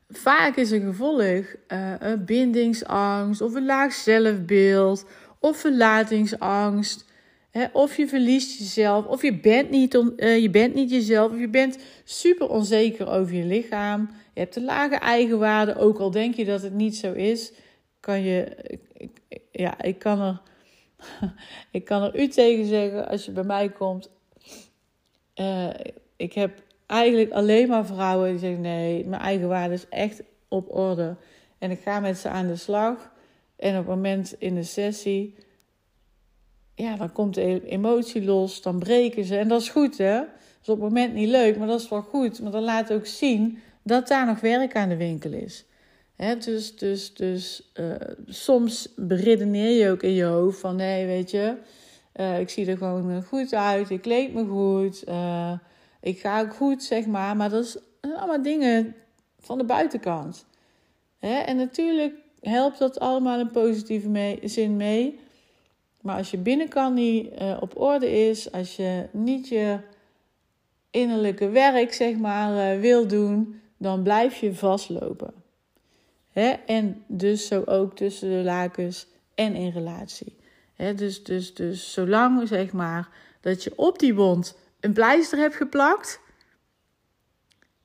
vaak 0.10 0.56
is 0.56 0.72
een 0.72 0.86
gevolg 0.86 1.22
uh, 1.22 1.94
een 2.00 2.26
bindingsangst 2.26 3.42
of 3.42 3.54
een 3.54 3.66
laag 3.66 3.94
zelfbeeld 3.94 5.06
of 5.46 5.58
verlatingsangst. 5.58 7.06
Hè, 7.52 7.66
of 7.72 7.98
je 7.98 8.08
verliest 8.08 8.60
jezelf, 8.60 9.06
of 9.06 9.22
je 9.22 9.40
bent, 9.40 9.70
niet 9.70 9.94
uh, 9.94 10.38
je 10.42 10.50
bent 10.50 10.74
niet 10.74 10.90
jezelf, 10.90 11.32
of 11.32 11.40
je 11.40 11.48
bent 11.48 11.78
super 12.04 12.50
onzeker 12.50 13.10
over 13.10 13.34
je 13.36 13.44
lichaam. 13.44 14.10
Je 14.34 14.40
hebt 14.40 14.56
een 14.56 14.66
lage 14.66 14.96
eigenwaarde, 14.96 15.76
ook 15.78 16.00
al 16.00 16.12
denk 16.12 16.36
je 16.36 16.46
dat 16.46 16.62
het 16.62 16.74
niet 16.74 16.98
zo 16.98 17.12
is 17.14 17.52
kan 18.06 18.22
je, 18.22 18.58
ik, 18.94 19.22
ja, 19.52 19.82
ik 19.82 20.00
kan 20.00 20.22
er, 20.22 20.42
ik 21.72 21.86
kan 21.86 22.02
er 22.02 22.20
u 22.20 22.28
tegen 22.28 22.66
zeggen 22.66 23.08
als 23.08 23.26
je 23.26 23.32
bij 23.32 23.44
mij 23.44 23.70
komt. 23.70 24.10
Uh, 25.36 25.70
ik 26.16 26.34
heb 26.34 26.62
eigenlijk 26.86 27.32
alleen 27.32 27.68
maar 27.68 27.86
vrouwen 27.86 28.30
die 28.30 28.40
zeggen: 28.40 28.62
nee, 28.62 29.06
mijn 29.06 29.22
eigen 29.22 29.48
waarde 29.48 29.74
is 29.74 29.90
echt 29.90 30.24
op 30.48 30.76
orde. 30.76 31.16
En 31.58 31.72
ik 31.72 31.80
ga 31.80 32.00
met 32.00 32.18
ze 32.18 32.30
aan 32.30 32.48
de 32.48 32.56
slag. 32.56 33.14
En 33.56 33.72
op 33.72 33.78
het 33.78 33.96
moment 33.96 34.36
in 34.38 34.56
de 34.56 34.64
sessie, 34.64 35.36
ja, 36.76 36.96
dan 36.96 37.12
komt 37.12 37.34
de 37.34 37.68
emotie 37.68 38.24
los, 38.24 38.62
dan 38.62 38.80
breken 38.80 39.26
ze. 39.26 39.38
En 39.38 39.48
dat 39.48 39.62
is 39.62 39.70
goed, 39.70 39.98
hè? 39.98 40.18
Dat 40.18 40.28
is 40.62 40.70
op 40.70 40.82
het 40.82 40.90
moment 40.90 41.14
niet 41.14 41.30
leuk, 41.30 41.58
maar 41.58 41.68
dat 41.68 41.82
is 41.82 41.90
wel 41.90 42.02
goed. 42.02 42.42
Maar 42.42 42.52
dan 42.52 42.64
laat 42.64 42.94
ook 42.94 43.06
zien 43.06 43.60
dat 43.84 44.08
daar 44.08 44.26
nog 44.26 44.40
werk 44.40 44.76
aan 44.76 44.90
de 44.90 44.98
winkel 44.98 45.32
is 45.32 45.66
dus 46.16 46.76
dus, 46.76 47.14
dus 47.14 47.72
uh, 47.80 47.96
soms 48.28 48.90
beredeneer 48.96 49.84
je 49.84 49.90
ook 49.90 50.04
in 50.04 50.12
je 50.12 50.24
hoofd 50.24 50.60
van 50.60 50.76
nee, 50.76 51.06
weet 51.06 51.32
je, 51.32 51.58
uh, 52.16 52.40
ik 52.40 52.50
zie 52.50 52.68
er 52.68 52.78
gewoon 52.78 53.24
goed 53.24 53.54
uit, 53.54 53.90
ik 53.90 54.02
kleed 54.02 54.34
me 54.34 54.46
goed, 54.46 55.04
uh, 55.08 55.52
ik 56.02 56.20
ga 56.20 56.42
ook 56.42 56.54
goed, 56.54 56.84
zeg 56.84 57.06
maar. 57.06 57.36
Maar 57.36 57.50
dat 57.50 57.66
is 57.66 57.78
allemaal 58.02 58.42
dingen 58.42 58.96
van 59.40 59.58
de 59.58 59.64
buitenkant. 59.64 60.46
en 61.20 61.58
natuurlijk 61.58 62.14
helpt 62.46 62.80
dat 62.80 63.00
allemaal 63.00 63.40
in 63.40 63.52
positieve 63.52 64.40
zin 64.44 64.78
mee. 64.78 65.20
Maar 66.02 66.18
als 66.18 66.32
je 66.32 66.38
binnenkant 66.38 66.96
niet 66.96 67.28
op 67.60 67.80
orde 67.80 68.28
is, 68.28 68.52
als 68.52 68.76
je 68.76 69.06
niet 69.12 69.48
je 69.48 69.78
innerlijke 70.92 71.50
werk, 71.50 71.94
zeg 71.94 72.18
maar, 72.18 72.80
wil 72.80 73.08
doen, 73.08 73.62
dan 73.78 74.04
blijf 74.04 74.36
je 74.36 74.56
vastlopen. 74.56 75.34
Hè? 76.32 76.50
En 76.50 77.04
dus 77.08 77.48
zo 77.48 77.64
ook 77.66 77.96
tussen 77.96 78.30
de 78.30 78.44
lakens 78.44 79.08
en 79.36 79.56
in 79.56 79.70
relatie. 79.70 80.36
Hè? 80.74 80.94
Dus, 80.94 81.24
dus, 81.24 81.54
dus 81.54 81.94
zolang 81.94 82.48
zeg 82.48 82.72
maar 82.72 83.10
dat 83.42 83.64
je 83.64 83.74
op 83.76 84.00
die 84.00 84.16
wond 84.16 84.58
een 84.80 84.94
pleister 84.94 85.38
hebt 85.38 85.56
geplakt. 85.56 86.20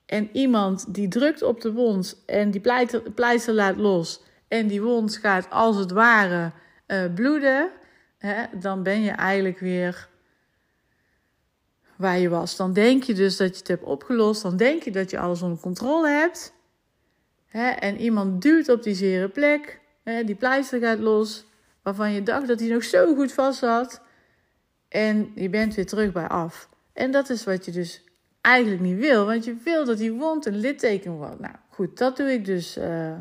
En 0.06 0.28
iemand 0.32 0.94
die 0.94 1.08
drukt 1.08 1.42
op 1.42 1.60
de 1.60 1.72
wond 1.72 2.22
en 2.26 2.50
die 2.50 2.60
pleister, 2.60 3.10
pleister 3.10 3.54
laat 3.54 3.76
los. 3.76 4.20
En 4.50 4.66
die 4.66 4.82
wond 4.82 5.16
gaat 5.16 5.50
als 5.50 5.76
het 5.76 5.90
ware 5.90 6.50
uh, 6.86 7.14
bloeden. 7.14 7.70
Hè, 8.18 8.44
dan 8.58 8.82
ben 8.82 9.02
je 9.02 9.10
eigenlijk 9.10 9.58
weer 9.58 10.08
waar 11.96 12.18
je 12.18 12.28
was. 12.28 12.56
Dan 12.56 12.72
denk 12.72 13.02
je 13.02 13.14
dus 13.14 13.36
dat 13.36 13.48
je 13.48 13.58
het 13.58 13.68
hebt 13.68 13.82
opgelost. 13.82 14.42
Dan 14.42 14.56
denk 14.56 14.82
je 14.82 14.90
dat 14.90 15.10
je 15.10 15.18
alles 15.18 15.42
onder 15.42 15.58
controle 15.58 16.08
hebt. 16.08 16.52
Hè, 17.46 17.68
en 17.68 18.00
iemand 18.00 18.42
duwt 18.42 18.68
op 18.68 18.82
die 18.82 18.94
zere 18.94 19.28
plek, 19.28 19.80
hè, 20.02 20.24
die 20.24 20.34
pleister 20.34 20.80
gaat 20.80 20.98
los, 20.98 21.46
waarvan 21.82 22.12
je 22.12 22.22
dacht 22.22 22.46
dat 22.46 22.60
hij 22.60 22.68
nog 22.68 22.84
zo 22.84 23.14
goed 23.14 23.32
vast 23.32 23.58
zat. 23.58 24.02
En 24.88 25.32
je 25.34 25.48
bent 25.48 25.74
weer 25.74 25.86
terug 25.86 26.12
bij 26.12 26.28
af. 26.28 26.68
En 26.92 27.10
dat 27.10 27.30
is 27.30 27.44
wat 27.44 27.64
je 27.64 27.70
dus 27.70 28.04
eigenlijk 28.40 28.82
niet 28.82 28.98
wil, 28.98 29.26
want 29.26 29.44
je 29.44 29.56
wil 29.64 29.84
dat 29.84 29.98
die 29.98 30.12
wond 30.12 30.46
een 30.46 30.56
litteken 30.56 31.12
wordt. 31.12 31.40
Nou 31.40 31.54
goed, 31.68 31.98
dat 31.98 32.16
doe 32.16 32.32
ik 32.32 32.44
dus 32.44 32.78
uh, 32.78 33.16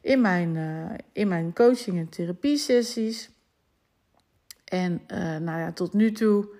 in, 0.00 0.20
mijn, 0.20 0.54
uh, 0.54 0.90
in 1.12 1.28
mijn 1.28 1.52
coaching 1.52 1.98
en 1.98 2.08
therapie 2.08 2.56
sessies. 2.56 3.30
En 4.64 5.02
uh, 5.08 5.18
nou 5.36 5.58
ja, 5.58 5.72
tot 5.72 5.92
nu 5.92 6.12
toe 6.12 6.58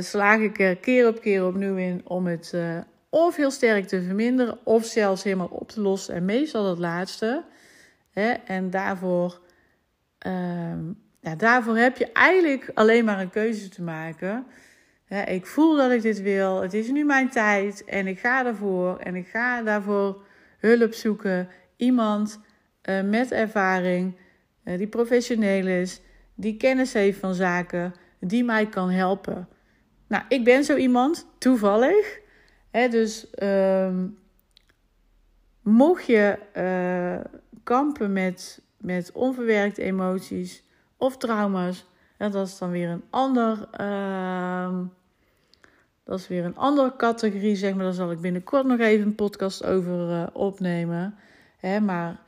slaag 0.00 0.40
ik 0.40 0.60
er 0.60 0.76
keer 0.76 1.08
op 1.08 1.20
keer 1.20 1.46
opnieuw 1.46 1.76
in 1.76 2.00
om 2.04 2.26
het 2.26 2.54
of 3.08 3.36
heel 3.36 3.50
sterk 3.50 3.86
te 3.86 4.02
verminderen, 4.02 4.58
of 4.64 4.84
zelfs 4.84 5.22
helemaal 5.22 5.48
op 5.50 5.68
te 5.68 5.80
lossen. 5.80 6.14
En 6.14 6.24
meestal 6.24 6.64
dat 6.64 6.78
laatste. 6.78 7.44
Hè? 8.10 8.30
En 8.30 8.70
daarvoor, 8.70 9.40
uh, 10.26 10.32
ja, 11.20 11.34
daarvoor 11.36 11.76
heb 11.76 11.96
je 11.96 12.12
eigenlijk 12.12 12.70
alleen 12.74 13.04
maar 13.04 13.20
een 13.20 13.30
keuze 13.30 13.68
te 13.68 13.82
maken. 13.82 14.46
Ik 15.26 15.46
voel 15.46 15.76
dat 15.76 15.90
ik 15.90 16.02
dit 16.02 16.22
wil. 16.22 16.62
Het 16.62 16.74
is 16.74 16.90
nu 16.90 17.04
mijn 17.04 17.28
tijd. 17.28 17.84
En 17.84 18.06
ik 18.06 18.18
ga 18.18 18.46
ervoor. 18.46 18.98
En 18.98 19.14
ik 19.14 19.26
ga 19.26 19.62
daarvoor 19.62 20.22
hulp 20.58 20.94
zoeken. 20.94 21.48
Iemand 21.76 22.40
uh, 22.82 23.02
met 23.02 23.32
ervaring, 23.32 24.16
uh, 24.64 24.78
die 24.78 24.86
professioneel 24.86 25.66
is, 25.66 26.00
die 26.34 26.56
kennis 26.56 26.92
heeft 26.92 27.18
van 27.18 27.34
zaken, 27.34 27.94
die 28.20 28.44
mij 28.44 28.66
kan 28.66 28.90
helpen. 28.90 29.48
Nou, 30.06 30.24
ik 30.28 30.44
ben 30.44 30.64
zo 30.64 30.76
iemand, 30.76 31.26
toevallig 31.38 32.20
dus 32.72 33.26
um, 33.42 34.18
mocht 35.62 36.06
je 36.06 36.38
uh, 36.56 37.42
kampen 37.62 38.12
met, 38.12 38.62
met 38.76 39.12
onverwerkte 39.12 39.82
emoties 39.82 40.64
of 40.96 41.16
trauma's, 41.16 41.86
dat 42.16 42.46
is 42.46 42.58
dan 42.58 42.70
weer 42.70 42.88
een 42.88 43.04
ander. 43.10 43.68
Uh, 43.80 44.78
dat 46.04 46.18
is 46.18 46.28
weer 46.28 46.44
een 46.44 46.56
andere 46.56 46.96
categorie, 46.96 47.56
zeg 47.56 47.74
maar. 47.74 47.84
Daar 47.84 47.92
zal 47.92 48.10
ik 48.10 48.20
binnenkort 48.20 48.66
nog 48.66 48.78
even 48.78 49.06
een 49.06 49.14
podcast 49.14 49.64
over 49.64 50.32
opnemen. 50.32 51.14
Hè, 51.62 51.80
maar 51.80 52.20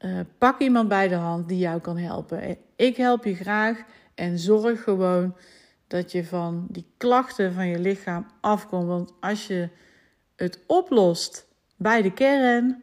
uh, 0.00 0.20
pak 0.38 0.60
iemand 0.60 0.88
bij 0.88 1.08
de 1.08 1.14
hand 1.14 1.48
die 1.48 1.58
jou 1.58 1.80
kan 1.80 1.96
helpen. 1.96 2.56
Ik 2.76 2.96
help 2.96 3.24
je 3.24 3.34
graag 3.34 3.84
en 4.14 4.38
zorg 4.38 4.82
gewoon 4.82 5.36
dat 5.86 6.12
je 6.12 6.24
van 6.24 6.66
die 6.70 6.86
klachten 6.96 7.52
van 7.52 7.66
je 7.66 7.78
lichaam 7.78 8.26
afkomt. 8.40 8.86
Want 8.86 9.12
als 9.20 9.46
je 9.46 9.68
het 10.36 10.60
oplost 10.66 11.46
bij 11.76 12.02
de 12.02 12.12
kern, 12.12 12.82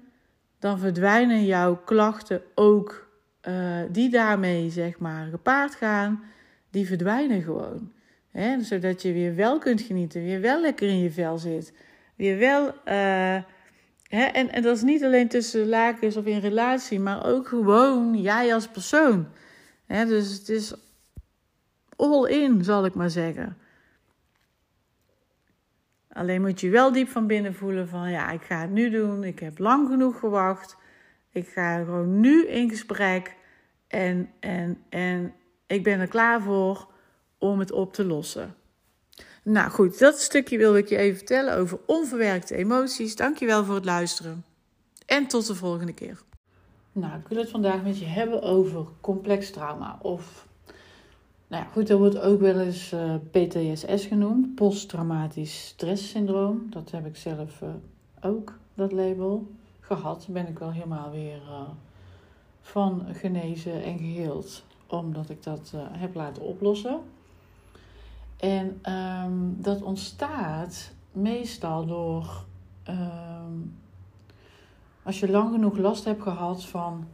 dan 0.59 0.79
verdwijnen 0.79 1.45
jouw 1.45 1.75
klachten 1.75 2.41
ook, 2.55 3.09
uh, 3.47 3.79
die 3.91 4.09
daarmee 4.09 4.69
zeg 4.69 4.99
maar 4.99 5.27
gepaard 5.27 5.75
gaan, 5.75 6.23
die 6.69 6.87
verdwijnen 6.87 7.41
gewoon. 7.41 7.91
Hè? 8.31 8.61
Zodat 8.61 9.01
je 9.01 9.13
weer 9.13 9.35
wel 9.35 9.59
kunt 9.59 9.81
genieten, 9.81 10.23
weer 10.23 10.41
wel 10.41 10.61
lekker 10.61 10.87
in 10.87 10.99
je 10.99 11.11
vel 11.11 11.37
zit, 11.37 11.73
weer 12.15 12.37
wel 12.37 12.73
uh, 12.85 13.43
En, 14.12 14.51
en 14.51 14.62
dat 14.62 14.76
is 14.76 14.82
niet 14.82 15.03
alleen 15.03 15.28
tussen 15.28 15.68
lakens 15.68 16.18
of 16.18 16.26
in 16.26 16.39
relatie, 16.39 16.99
maar 16.99 17.26
ook 17.26 17.47
gewoon 17.47 18.22
jij 18.22 18.53
als 18.53 18.68
persoon. 18.68 19.28
Dus 19.88 20.38
het 20.38 20.49
is 20.49 20.74
all 21.95 22.30
in, 22.30 22.64
zal 22.64 22.86
ik 22.86 22.93
maar 22.93 23.09
zeggen. 23.09 23.57
Alleen 26.09 26.41
moet 26.41 26.59
je 26.59 26.70
wel 26.70 26.91
diep 26.91 27.09
van 27.09 27.28
binnen 27.28 27.55
voelen 27.55 27.88
van 27.88 28.12
ja, 28.12 28.32
ik 28.32 28.41
ga 28.41 28.62
het 28.62 28.70
nu 28.70 28.89
doen. 28.89 29.24
Ik 29.24 29.39
heb 29.39 29.59
lang 29.59 29.88
genoeg 29.88 30.20
gewacht. 30.20 30.78
Ik 31.32 31.47
ga 31.47 31.78
gewoon 31.78 32.20
nu 32.20 32.47
in 32.47 32.70
gesprek. 32.70 33.36
En, 33.88 34.30
en, 34.39 34.84
en 34.89 35.34
ik 35.68 35.84
ben 35.84 35.99
er 35.99 36.07
klaar 36.07 36.41
voor 36.41 36.88
om 37.38 37.59
het 37.59 37.72
op 37.72 37.93
te 37.93 38.05
lossen. 38.05 38.55
Nou 39.43 39.69
goed, 39.69 39.99
dat 39.99 40.19
stukje 40.19 40.57
wilde 40.57 40.77
ik 40.77 40.89
je 40.89 40.97
even 40.97 41.17
vertellen 41.17 41.57
over 41.57 41.79
onverwerkte 41.85 42.55
emoties. 42.55 43.15
Dankjewel 43.15 43.65
voor 43.65 43.75
het 43.75 43.85
luisteren. 43.85 44.45
En 45.05 45.27
tot 45.27 45.47
de 45.47 45.55
volgende 45.55 45.93
keer. 45.93 46.21
Nou, 46.91 47.19
ik 47.19 47.27
wil 47.27 47.37
het 47.37 47.49
vandaag 47.49 47.83
met 47.83 47.99
je 47.99 48.05
hebben 48.05 48.41
over 48.41 48.85
complex 49.01 49.51
trauma. 49.51 49.99
Of, 50.01 50.47
nou 51.47 51.63
ja, 51.63 51.69
goed, 51.71 51.87
dat 51.87 51.99
wordt 51.99 52.19
ook 52.19 52.39
wel 52.39 52.59
eens 52.59 52.93
uh, 52.93 53.13
eh, 53.13 53.21
PTSS 53.31 54.05
genoemd. 54.05 54.55
Posttraumatisch 54.55 55.65
stresssyndroom. 55.65 56.67
Dat 56.69 56.91
heb 56.91 57.05
ik 57.05 57.15
zelf 57.15 57.61
uh, 57.61 57.69
ook, 58.21 58.57
dat 58.73 58.91
label, 58.91 59.47
gehad. 59.79 60.27
Ben 60.29 60.47
ik 60.47 60.59
wel 60.59 60.71
helemaal 60.71 61.11
weer 61.11 61.41
uh, 61.49 61.61
van 62.61 63.05
genezen 63.13 63.83
en 63.83 63.97
geheeld. 63.97 64.63
Omdat 64.87 65.29
ik 65.29 65.43
dat 65.43 65.73
heb 65.91 66.15
laten 66.15 66.41
oplossen. 66.41 66.99
En 68.41 68.81
um, 68.93 69.55
dat 69.61 69.81
ontstaat 69.81 70.91
meestal 71.11 71.85
door 71.85 72.45
um, 72.89 73.79
als 75.03 75.19
je 75.19 75.31
lang 75.31 75.51
genoeg 75.51 75.77
last 75.77 76.05
hebt 76.05 76.21
gehad 76.21 76.65
van 76.65 77.07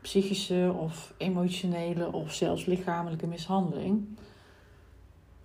psychische 0.00 0.74
of 0.78 1.14
emotionele 1.16 2.12
of 2.12 2.32
zelfs 2.32 2.64
lichamelijke 2.64 3.26
mishandeling, 3.26 4.18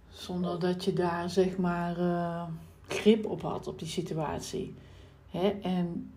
zonder 0.09 0.59
dat 0.59 0.84
je 0.84 0.93
daar 0.93 1.30
zeg 1.30 1.57
maar 1.57 1.99
uh, 1.99 2.43
grip 2.88 3.26
op 3.26 3.41
had 3.41 3.67
op 3.67 3.80
die 3.80 3.88
situatie. 3.88 4.76
Hè? 5.30 5.49
En 5.49 6.11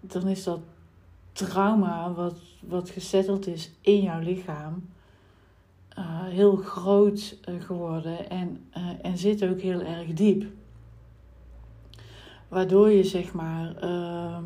dan 0.00 0.28
is 0.28 0.44
dat 0.44 0.60
trauma 1.32 2.12
wat, 2.12 2.38
wat 2.60 2.90
gezetteld 2.90 3.46
is 3.46 3.70
in 3.80 4.02
jouw 4.02 4.20
lichaam 4.20 4.88
uh, 5.98 6.24
heel 6.24 6.56
groot 6.56 7.38
uh, 7.48 7.62
geworden 7.62 8.30
en, 8.30 8.64
uh, 8.76 8.88
en 9.02 9.18
zit 9.18 9.44
ook 9.44 9.60
heel 9.60 9.80
erg 9.80 10.12
diep. 10.12 10.44
Waardoor 12.48 12.90
je 12.90 13.04
zeg 13.04 13.32
maar 13.32 13.76
ehm, 13.76 14.42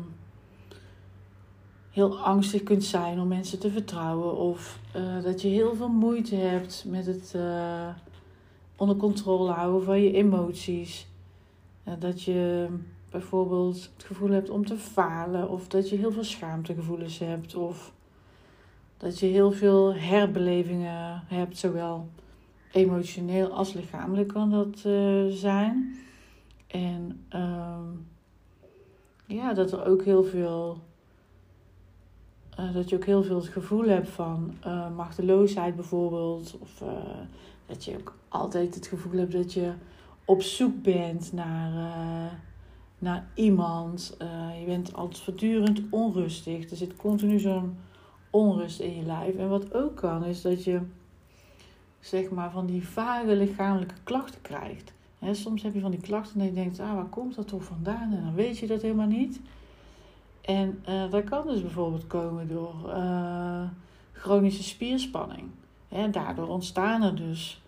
heel 1.89 2.19
angstig 2.19 2.63
kunt 2.63 2.83
zijn 2.83 3.19
om 3.19 3.27
mensen 3.27 3.59
te 3.59 3.71
vertrouwen 3.71 4.37
of 4.37 4.79
dat 5.23 5.41
je 5.41 5.47
heel 5.47 5.75
veel 5.75 5.89
moeite 5.89 6.35
hebt 6.35 6.85
met 6.87 7.05
het 7.05 7.35
onder 8.75 8.95
controle 8.95 9.51
houden 9.51 9.83
van 9.83 10.01
je 10.01 10.11
emoties. 10.11 11.07
dat 11.99 12.23
je 12.23 12.67
bijvoorbeeld 13.09 13.91
het 13.95 14.03
gevoel 14.05 14.29
hebt 14.29 14.49
om 14.49 14.65
te 14.65 14.77
falen 14.77 15.49
of 15.49 15.67
dat 15.67 15.89
je 15.89 15.95
heel 15.95 16.11
veel 16.11 16.23
schaamtegevoelens 16.23 17.19
hebt 17.19 17.55
of 17.55 17.93
dat 19.01 19.19
je 19.19 19.25
heel 19.25 19.51
veel 19.51 19.93
herbelevingen 19.93 21.23
hebt, 21.27 21.57
zowel 21.57 22.09
emotioneel 22.71 23.47
als 23.47 23.73
lichamelijk 23.73 24.27
kan 24.27 24.49
dat 24.49 24.83
uh, 24.85 25.25
zijn. 25.29 25.99
En 26.67 27.25
uh, 27.35 27.77
ja, 29.25 29.53
dat 29.53 29.71
er 29.71 29.85
ook 29.85 30.03
heel 30.03 30.23
veel. 30.23 30.77
Uh, 32.59 32.73
dat 32.73 32.89
je 32.89 32.95
ook 32.95 33.05
heel 33.05 33.23
veel 33.23 33.35
het 33.35 33.47
gevoel 33.47 33.85
hebt 33.85 34.09
van 34.09 34.53
uh, 34.65 34.95
machteloosheid 34.95 35.75
bijvoorbeeld. 35.75 36.57
Of 36.59 36.83
dat 37.65 37.85
je 37.85 37.97
ook 37.97 38.15
altijd 38.27 38.75
het 38.75 38.87
gevoel 38.87 39.19
hebt 39.19 39.31
dat 39.31 39.53
je 39.53 39.73
op 40.25 40.41
zoek 40.41 40.81
bent 40.81 41.33
naar, 41.33 41.71
naar 42.99 43.27
iemand. 43.33 44.15
je 44.59 44.65
bent 44.65 44.93
altijd 44.93 45.23
voortdurend 45.23 45.81
onrustig. 45.89 46.69
Er 46.69 46.77
zit 46.77 46.95
continu 46.95 47.39
zo'n 47.39 47.77
onrust 48.31 48.79
in 48.79 48.95
je 48.95 49.03
lijf. 49.03 49.35
En 49.35 49.49
wat 49.49 49.73
ook 49.73 49.95
kan, 49.95 50.25
is 50.25 50.41
dat 50.41 50.63
je 50.63 50.81
zeg 51.99 52.29
maar 52.29 52.51
van 52.51 52.65
die 52.65 52.87
vage 52.87 53.35
lichamelijke 53.35 53.95
klachten 54.03 54.41
krijgt. 54.41 54.93
Soms 55.31 55.63
heb 55.63 55.73
je 55.73 55.79
van 55.79 55.91
die 55.91 56.01
klachten 56.01 56.39
en 56.39 56.45
je 56.45 56.53
denkt, 56.53 56.79
ah, 56.79 56.93
waar 56.93 57.05
komt 57.05 57.35
dat 57.35 57.47
toch 57.47 57.63
vandaan? 57.63 58.13
En 58.13 58.21
dan 58.23 58.33
weet 58.33 58.57
je 58.57 58.67
dat 58.67 58.81
helemaal 58.81 59.07
niet. 59.07 59.39
En 60.41 60.83
uh, 60.89 61.11
dat 61.11 61.23
kan 61.23 61.47
dus 61.47 61.61
bijvoorbeeld 61.61 62.07
komen 62.07 62.47
door 62.47 62.75
uh, 62.87 63.63
chronische 64.11 64.63
spierspanning. 64.63 65.49
Daardoor 66.11 66.47
ontstaan 66.47 67.01
er 67.01 67.15
dus 67.15 67.61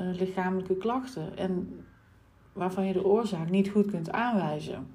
uh, 0.00 0.14
lichamelijke 0.14 0.76
klachten. 0.76 1.36
En 1.36 1.84
waarvan 2.52 2.86
je 2.86 2.92
de 2.92 3.04
oorzaak 3.04 3.50
niet 3.50 3.68
goed 3.68 3.90
kunt 3.90 4.10
aanwijzen. 4.10 4.86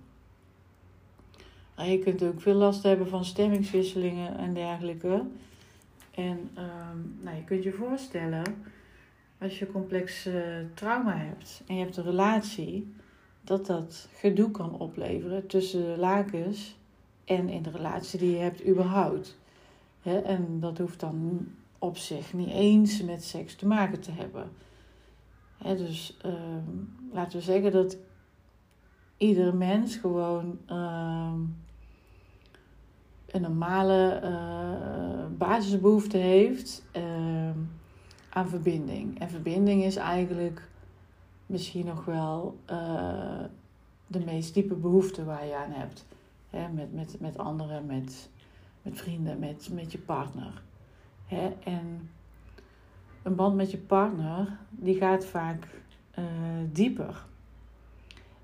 Nou, 1.75 1.89
je 1.89 1.99
kunt 1.99 2.23
ook 2.23 2.41
veel 2.41 2.53
last 2.53 2.83
hebben 2.83 3.07
van 3.07 3.25
stemmingswisselingen 3.25 4.37
en 4.37 4.53
dergelijke. 4.53 5.25
En 6.11 6.49
um, 6.57 7.17
nou, 7.21 7.35
je 7.35 7.43
kunt 7.43 7.63
je 7.63 7.71
voorstellen, 7.71 8.43
als 9.37 9.59
je 9.59 9.71
complex 9.71 10.27
uh, 10.27 10.35
trauma 10.73 11.17
hebt 11.17 11.63
en 11.67 11.75
je 11.75 11.83
hebt 11.83 11.97
een 11.97 12.03
relatie, 12.03 12.93
dat 13.41 13.65
dat 13.65 14.09
gedoe 14.13 14.51
kan 14.51 14.79
opleveren 14.79 15.47
tussen 15.47 15.81
de 15.81 15.99
lakens 15.99 16.75
en 17.25 17.49
in 17.49 17.61
de 17.61 17.71
relatie 17.71 18.19
die 18.19 18.31
je 18.31 18.37
hebt 18.37 18.67
überhaupt. 18.67 19.37
He, 20.01 20.19
en 20.19 20.59
dat 20.59 20.77
hoeft 20.77 20.99
dan 20.99 21.47
op 21.79 21.97
zich 21.97 22.33
niet 22.33 22.49
eens 22.49 23.01
met 23.01 23.23
seks 23.23 23.55
te 23.55 23.67
maken 23.67 24.01
te 24.01 24.11
hebben. 24.11 24.51
He, 25.57 25.77
dus 25.77 26.17
um, 26.25 26.95
laten 27.11 27.37
we 27.37 27.43
zeggen 27.43 27.71
dat 27.71 27.97
iedere 29.17 29.53
mens 29.53 29.95
gewoon 29.95 30.59
um, 30.69 31.55
een 33.35 33.41
normale 33.41 34.21
uh, 34.23 35.37
basisbehoefte 35.37 36.17
heeft 36.17 36.85
uh, 36.97 37.03
aan 38.29 38.47
verbinding. 38.47 39.19
En 39.19 39.29
verbinding 39.29 39.83
is 39.83 39.95
eigenlijk 39.95 40.67
misschien 41.45 41.85
nog 41.85 42.05
wel 42.05 42.57
uh, 42.71 43.43
de 44.07 44.19
meest 44.19 44.53
diepe 44.53 44.73
behoefte 44.73 45.23
waar 45.23 45.45
je 45.45 45.55
aan 45.55 45.71
hebt. 45.71 46.05
Hè, 46.49 46.69
met, 46.69 46.93
met, 46.93 47.19
met 47.19 47.37
anderen, 47.37 47.85
met, 47.85 48.29
met 48.81 48.97
vrienden, 48.97 49.39
met, 49.39 49.69
met 49.71 49.91
je 49.91 49.97
partner. 49.97 50.61
Hè, 51.25 51.53
en 51.63 52.09
een 53.23 53.35
band 53.35 53.55
met 53.55 53.71
je 53.71 53.77
partner, 53.77 54.57
die 54.69 54.95
gaat 54.95 55.25
vaak 55.25 55.67
uh, 56.19 56.25
dieper. 56.71 57.25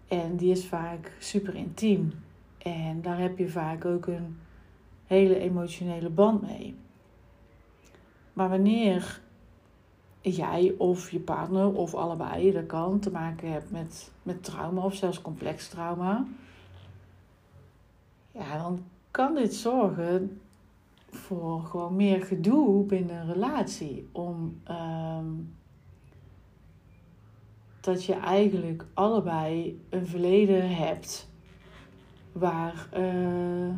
En 0.07 0.35
die 0.35 0.51
is 0.51 0.65
vaak 0.65 1.11
super 1.19 1.55
intiem. 1.55 2.13
En 2.57 3.01
daar 3.01 3.19
heb 3.19 3.37
je 3.37 3.49
vaak 3.49 3.85
ook 3.85 4.07
een 4.07 4.37
hele 5.12 5.39
emotionele 5.39 6.09
band 6.09 6.41
mee. 6.41 6.76
Maar 8.34 8.49
wanneer 8.49 9.22
jij 10.22 10.76
of 10.78 11.12
je 11.12 11.20
partner 11.20 11.74
of 11.74 11.95
allebei, 11.95 12.51
dat 12.51 12.66
kan, 12.66 12.99
te 12.99 13.12
maken 13.12 13.51
hebt 13.51 13.72
met, 13.72 14.12
met 14.24 14.43
trauma 14.43 14.82
of 14.82 14.95
zelfs 14.95 15.22
complex 15.22 15.70
trauma, 15.70 16.26
ja, 18.32 18.57
dan 18.57 18.84
kan 19.12 19.36
dit 19.36 19.53
zorgen 19.53 20.41
voor 21.09 21.62
gewoon 21.64 21.95
meer 21.95 22.24
gedoe 22.24 22.86
binnen 22.86 23.16
een 23.16 23.34
relatie. 23.34 24.07
Om 24.12 24.59
ehm, 24.64 25.26
dat 27.82 28.05
je 28.05 28.14
eigenlijk 28.14 28.86
allebei 28.93 29.82
een 29.89 30.07
verleden 30.07 30.76
hebt 30.76 31.30
waar. 32.32 32.89
Uh, 32.97 33.74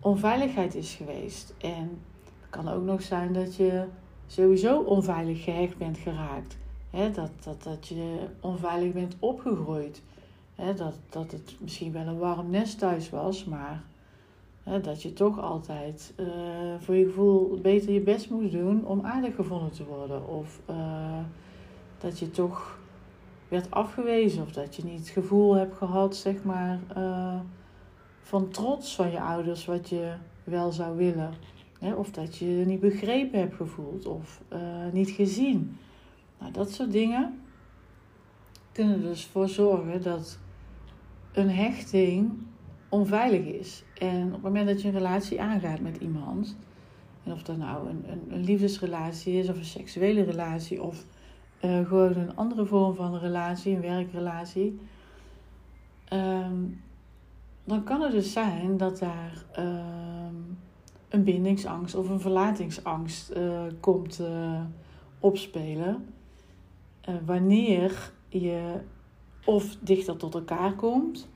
onveiligheid 0.00 0.74
is 0.74 0.94
geweest. 0.94 1.54
En 1.58 1.98
het 2.40 2.50
kan 2.50 2.68
ook 2.68 2.84
nog 2.84 3.02
zijn 3.02 3.32
dat 3.32 3.56
je 3.56 3.84
sowieso 4.26 4.80
onveilig 4.80 5.44
gehecht 5.44 5.78
bent 5.78 5.98
geraakt. 5.98 6.56
Dat, 7.14 7.30
dat, 7.44 7.62
dat 7.62 7.88
je 7.88 8.26
onveilig 8.40 8.92
bent 8.92 9.16
opgegroeid. 9.18 10.02
Dat, 10.76 10.94
dat 11.08 11.32
het 11.32 11.56
misschien 11.58 11.92
wel 11.92 12.06
een 12.06 12.18
warm 12.18 12.50
nest 12.50 12.78
thuis 12.78 13.10
was, 13.10 13.44
maar 13.44 13.82
dat 14.82 15.02
je 15.02 15.12
toch 15.12 15.40
altijd 15.40 16.12
uh, 16.16 16.26
voor 16.78 16.94
je 16.94 17.04
gevoel 17.04 17.58
beter 17.62 17.92
je 17.92 18.00
best 18.00 18.30
moest 18.30 18.52
doen 18.52 18.86
om 18.86 19.00
aardig 19.04 19.34
gevonden 19.34 19.72
te 19.72 19.84
worden. 19.84 20.28
Of 20.28 20.60
uh, 20.70 21.18
dat 21.98 22.18
je 22.18 22.30
toch 22.30 22.78
werd 23.48 23.70
afgewezen 23.70 24.42
of 24.42 24.52
dat 24.52 24.76
je 24.76 24.84
niet 24.84 24.98
het 24.98 25.08
gevoel 25.08 25.54
hebt 25.54 25.76
gehad, 25.76 26.16
zeg 26.16 26.42
maar. 26.42 26.78
Uh, 26.96 27.40
van 28.30 28.50
trots 28.50 28.94
van 28.94 29.10
je 29.10 29.20
ouders 29.20 29.64
wat 29.64 29.88
je 29.88 30.12
wel 30.44 30.72
zou 30.72 30.96
willen. 30.96 31.34
Of 31.96 32.10
dat 32.10 32.36
je 32.36 32.58
je 32.58 32.64
niet 32.64 32.80
begrepen 32.80 33.38
hebt 33.38 33.54
gevoeld 33.54 34.06
of 34.06 34.42
uh, 34.52 34.58
niet 34.92 35.10
gezien. 35.10 35.76
Nou, 36.38 36.52
dat 36.52 36.72
soort 36.72 36.92
dingen 36.92 37.40
kunnen 38.72 38.94
er 38.94 39.02
dus 39.02 39.26
voor 39.26 39.48
zorgen 39.48 40.02
dat 40.02 40.38
een 41.32 41.50
hechting 41.50 42.30
onveilig 42.88 43.44
is. 43.44 43.84
En 43.98 44.26
op 44.26 44.32
het 44.32 44.42
moment 44.42 44.66
dat 44.66 44.82
je 44.82 44.88
een 44.88 44.94
relatie 44.94 45.40
aangaat 45.40 45.80
met 45.80 45.96
iemand, 45.96 46.56
en 47.24 47.32
of 47.32 47.42
dat 47.42 47.56
nou 47.56 47.88
een, 47.88 48.04
een, 48.28 48.44
liefdesrelatie 48.44 49.38
is, 49.38 49.48
of 49.48 49.56
een 49.56 49.64
seksuele 49.64 50.22
relatie, 50.22 50.82
of 50.82 51.04
uh, 51.64 51.86
gewoon 51.86 52.16
een 52.16 52.36
andere 52.36 52.66
vorm 52.66 52.94
van 52.94 53.18
relatie, 53.18 53.74
een 53.74 53.80
werkrelatie, 53.80 54.80
um, 56.12 56.80
dan 57.70 57.84
kan 57.84 58.00
het 58.00 58.12
dus 58.12 58.32
zijn 58.32 58.76
dat 58.76 58.98
daar 58.98 59.44
um, 59.58 60.58
een 61.08 61.24
bindingsangst 61.24 61.94
of 61.94 62.08
een 62.08 62.20
verlatingsangst 62.20 63.36
uh, 63.36 63.62
komt 63.80 64.20
uh, 64.20 64.62
opspelen. 65.20 66.06
wanneer 67.24 68.12
je 68.28 68.80
of 69.44 69.76
dichter 69.80 70.16
tot 70.16 70.34
elkaar 70.34 70.74
komt, 70.74 71.28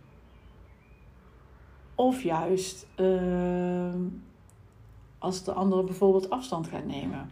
of 1.95 2.23
juist 2.23 2.87
uh, 2.97 3.95
als 5.19 5.45
de 5.45 5.53
andere 5.53 5.85
bijvoorbeeld 5.85 6.31
afstand 6.31 6.67
gaat 6.69 6.87
nemen. 6.87 7.29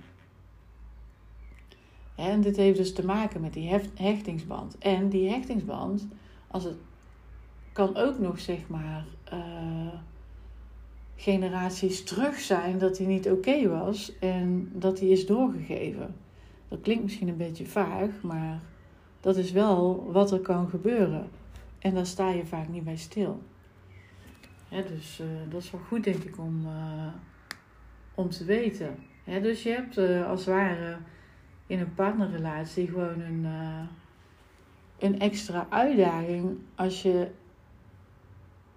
En 2.15 2.41
dit 2.41 2.57
heeft 2.57 2.79
dus 2.79 2.95
te 2.95 3.05
maken 3.05 3.41
met 3.41 3.53
die 3.53 3.81
hechtingsband. 3.95 4.79
En 4.79 5.09
die 5.09 5.31
hechtingsband, 5.31 6.09
als 6.47 6.65
het 6.65 6.77
kan 7.73 7.97
ook 7.97 8.19
nog 8.19 8.41
zeg 8.41 8.69
maar 8.69 9.05
uh, 9.33 9.93
generaties 11.17 12.05
terug 12.05 12.39
zijn 12.39 12.79
dat 12.79 12.99
hij 12.99 13.07
niet 13.07 13.31
oké 13.31 13.69
was 13.69 14.19
en 14.19 14.71
dat 14.75 15.01
hij 15.01 15.09
is 15.09 15.27
doorgegeven. 15.27 16.15
Dat 16.69 16.81
klinkt 16.81 17.03
misschien 17.03 17.29
een 17.29 17.37
beetje 17.37 17.67
vaag, 17.67 18.23
maar 18.23 18.61
dat 19.21 19.37
is 19.37 19.53
wel 19.53 20.11
wat 20.13 20.33
er 20.33 20.41
kan 20.41 20.69
gebeuren. 20.69 21.31
En 21.79 21.95
daar 21.95 22.07
sta 22.07 22.31
je 22.31 22.47
vaak 22.47 22.69
niet 22.69 22.85
bij 22.85 22.97
stil. 22.97 23.43
dus 24.69 25.21
uh, 25.21 25.27
dat 25.51 25.63
is 25.63 25.71
wel 25.71 25.81
goed, 25.81 26.05
denk 26.05 26.23
ik, 26.23 26.39
om, 26.39 26.67
uh, 26.67 27.07
om 28.15 28.29
te 28.31 28.45
weten. 28.45 28.97
dus 29.25 29.63
je 29.63 29.71
hebt 29.71 29.99
als 30.27 30.45
het 30.45 30.55
ware 30.55 30.97
in 31.67 31.81
een 31.81 31.95
partnerrelatie 31.95 32.87
gewoon 32.87 33.21
een, 33.21 33.47
een 34.99 35.21
extra 35.21 35.67
uitdaging 35.71 36.59
als 36.75 37.03
je 37.03 37.31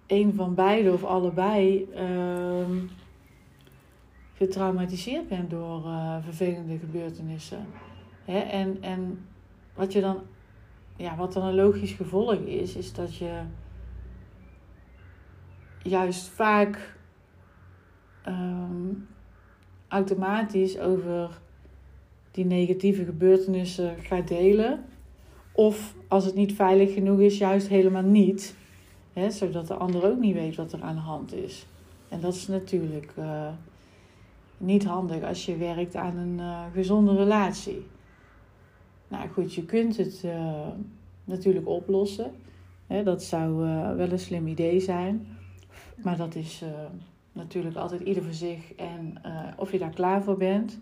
een 0.06 0.34
van 0.34 0.54
beide 0.54 0.92
of 0.92 1.04
allebei 1.04 1.88
ehm, 1.94 2.76
getraumatiseerd 4.34 5.28
bent 5.28 5.50
door 5.50 5.82
vervelende 6.22 6.78
gebeurtenissen. 6.78 7.66
en, 8.24 8.82
en 8.82 9.26
wat 9.74 9.92
je 9.92 10.00
dan 10.00 10.20
ja, 10.96 11.16
wat 11.16 11.32
dan 11.32 11.44
een 11.44 11.54
logisch 11.54 11.92
gevolg 11.92 12.34
is, 12.34 12.76
is 12.76 12.92
dat 12.92 13.16
je 13.16 13.40
juist 15.82 16.28
vaak 16.28 16.96
ehm, 18.22 18.92
automatisch 19.88 20.78
over 20.78 21.40
die 22.30 22.44
negatieve 22.44 23.04
gebeurtenissen 23.04 23.96
gaat 23.98 24.28
delen. 24.28 24.84
Of 25.52 25.94
als 26.08 26.24
het 26.24 26.34
niet 26.34 26.54
veilig 26.54 26.92
genoeg 26.92 27.20
is, 27.20 27.38
juist 27.38 27.68
helemaal 27.68 28.02
niet. 28.02 28.56
Zodat 29.28 29.66
de 29.66 29.74
ander 29.74 30.04
ook 30.04 30.18
niet 30.18 30.34
weet 30.34 30.56
wat 30.56 30.72
er 30.72 30.82
aan 30.82 30.94
de 30.94 31.00
hand 31.00 31.34
is. 31.34 31.66
En 32.08 32.20
dat 32.20 32.34
is 32.34 32.46
natuurlijk 32.46 33.12
uh, 33.18 33.48
niet 34.56 34.84
handig 34.84 35.22
als 35.22 35.46
je 35.46 35.56
werkt 35.56 35.96
aan 35.96 36.16
een 36.16 36.38
uh, 36.38 36.64
gezonde 36.72 37.16
relatie. 37.16 37.86
Nou 39.08 39.28
goed, 39.28 39.54
je 39.54 39.64
kunt 39.64 39.96
het 39.96 40.22
uh, 40.24 40.66
natuurlijk 41.24 41.68
oplossen. 41.68 42.30
dat 43.04 43.22
zou 43.22 43.56
wel 43.96 44.10
een 44.10 44.18
slim 44.18 44.46
idee 44.46 44.80
zijn. 44.80 45.26
Maar 46.02 46.16
dat 46.16 46.34
is 46.34 46.62
natuurlijk 47.32 47.76
altijd 47.76 48.00
ieder 48.00 48.22
voor 48.22 48.32
zich 48.32 48.74
en 48.74 49.14
of 49.56 49.72
je 49.72 49.78
daar 49.78 49.94
klaar 49.94 50.22
voor 50.22 50.36
bent. 50.36 50.78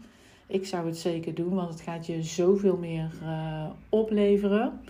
Ik 0.47 0.67
zou 0.67 0.87
het 0.87 0.99
zeker 0.99 1.35
doen, 1.35 1.55
want 1.55 1.71
het 1.71 1.81
gaat 1.81 2.07
je 2.07 2.23
zoveel 2.23 2.77
meer 2.77 3.11
opleveren. 3.89 4.81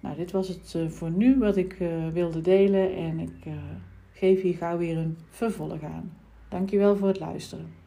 Nou, 0.00 0.16
dit 0.16 0.30
was 0.30 0.48
het 0.48 0.76
voor 0.88 1.10
nu 1.10 1.38
wat 1.38 1.56
ik 1.56 1.76
wilde 2.12 2.40
delen 2.40 2.94
en 2.96 3.18
ik 3.18 3.46
geef 4.12 4.42
hier 4.42 4.54
gauw 4.54 4.78
weer 4.78 4.96
een 4.96 5.16
vervolg 5.28 5.82
aan. 5.82 6.12
Dankjewel 6.48 6.96
voor 6.96 7.08
het 7.08 7.18
luisteren. 7.18 7.77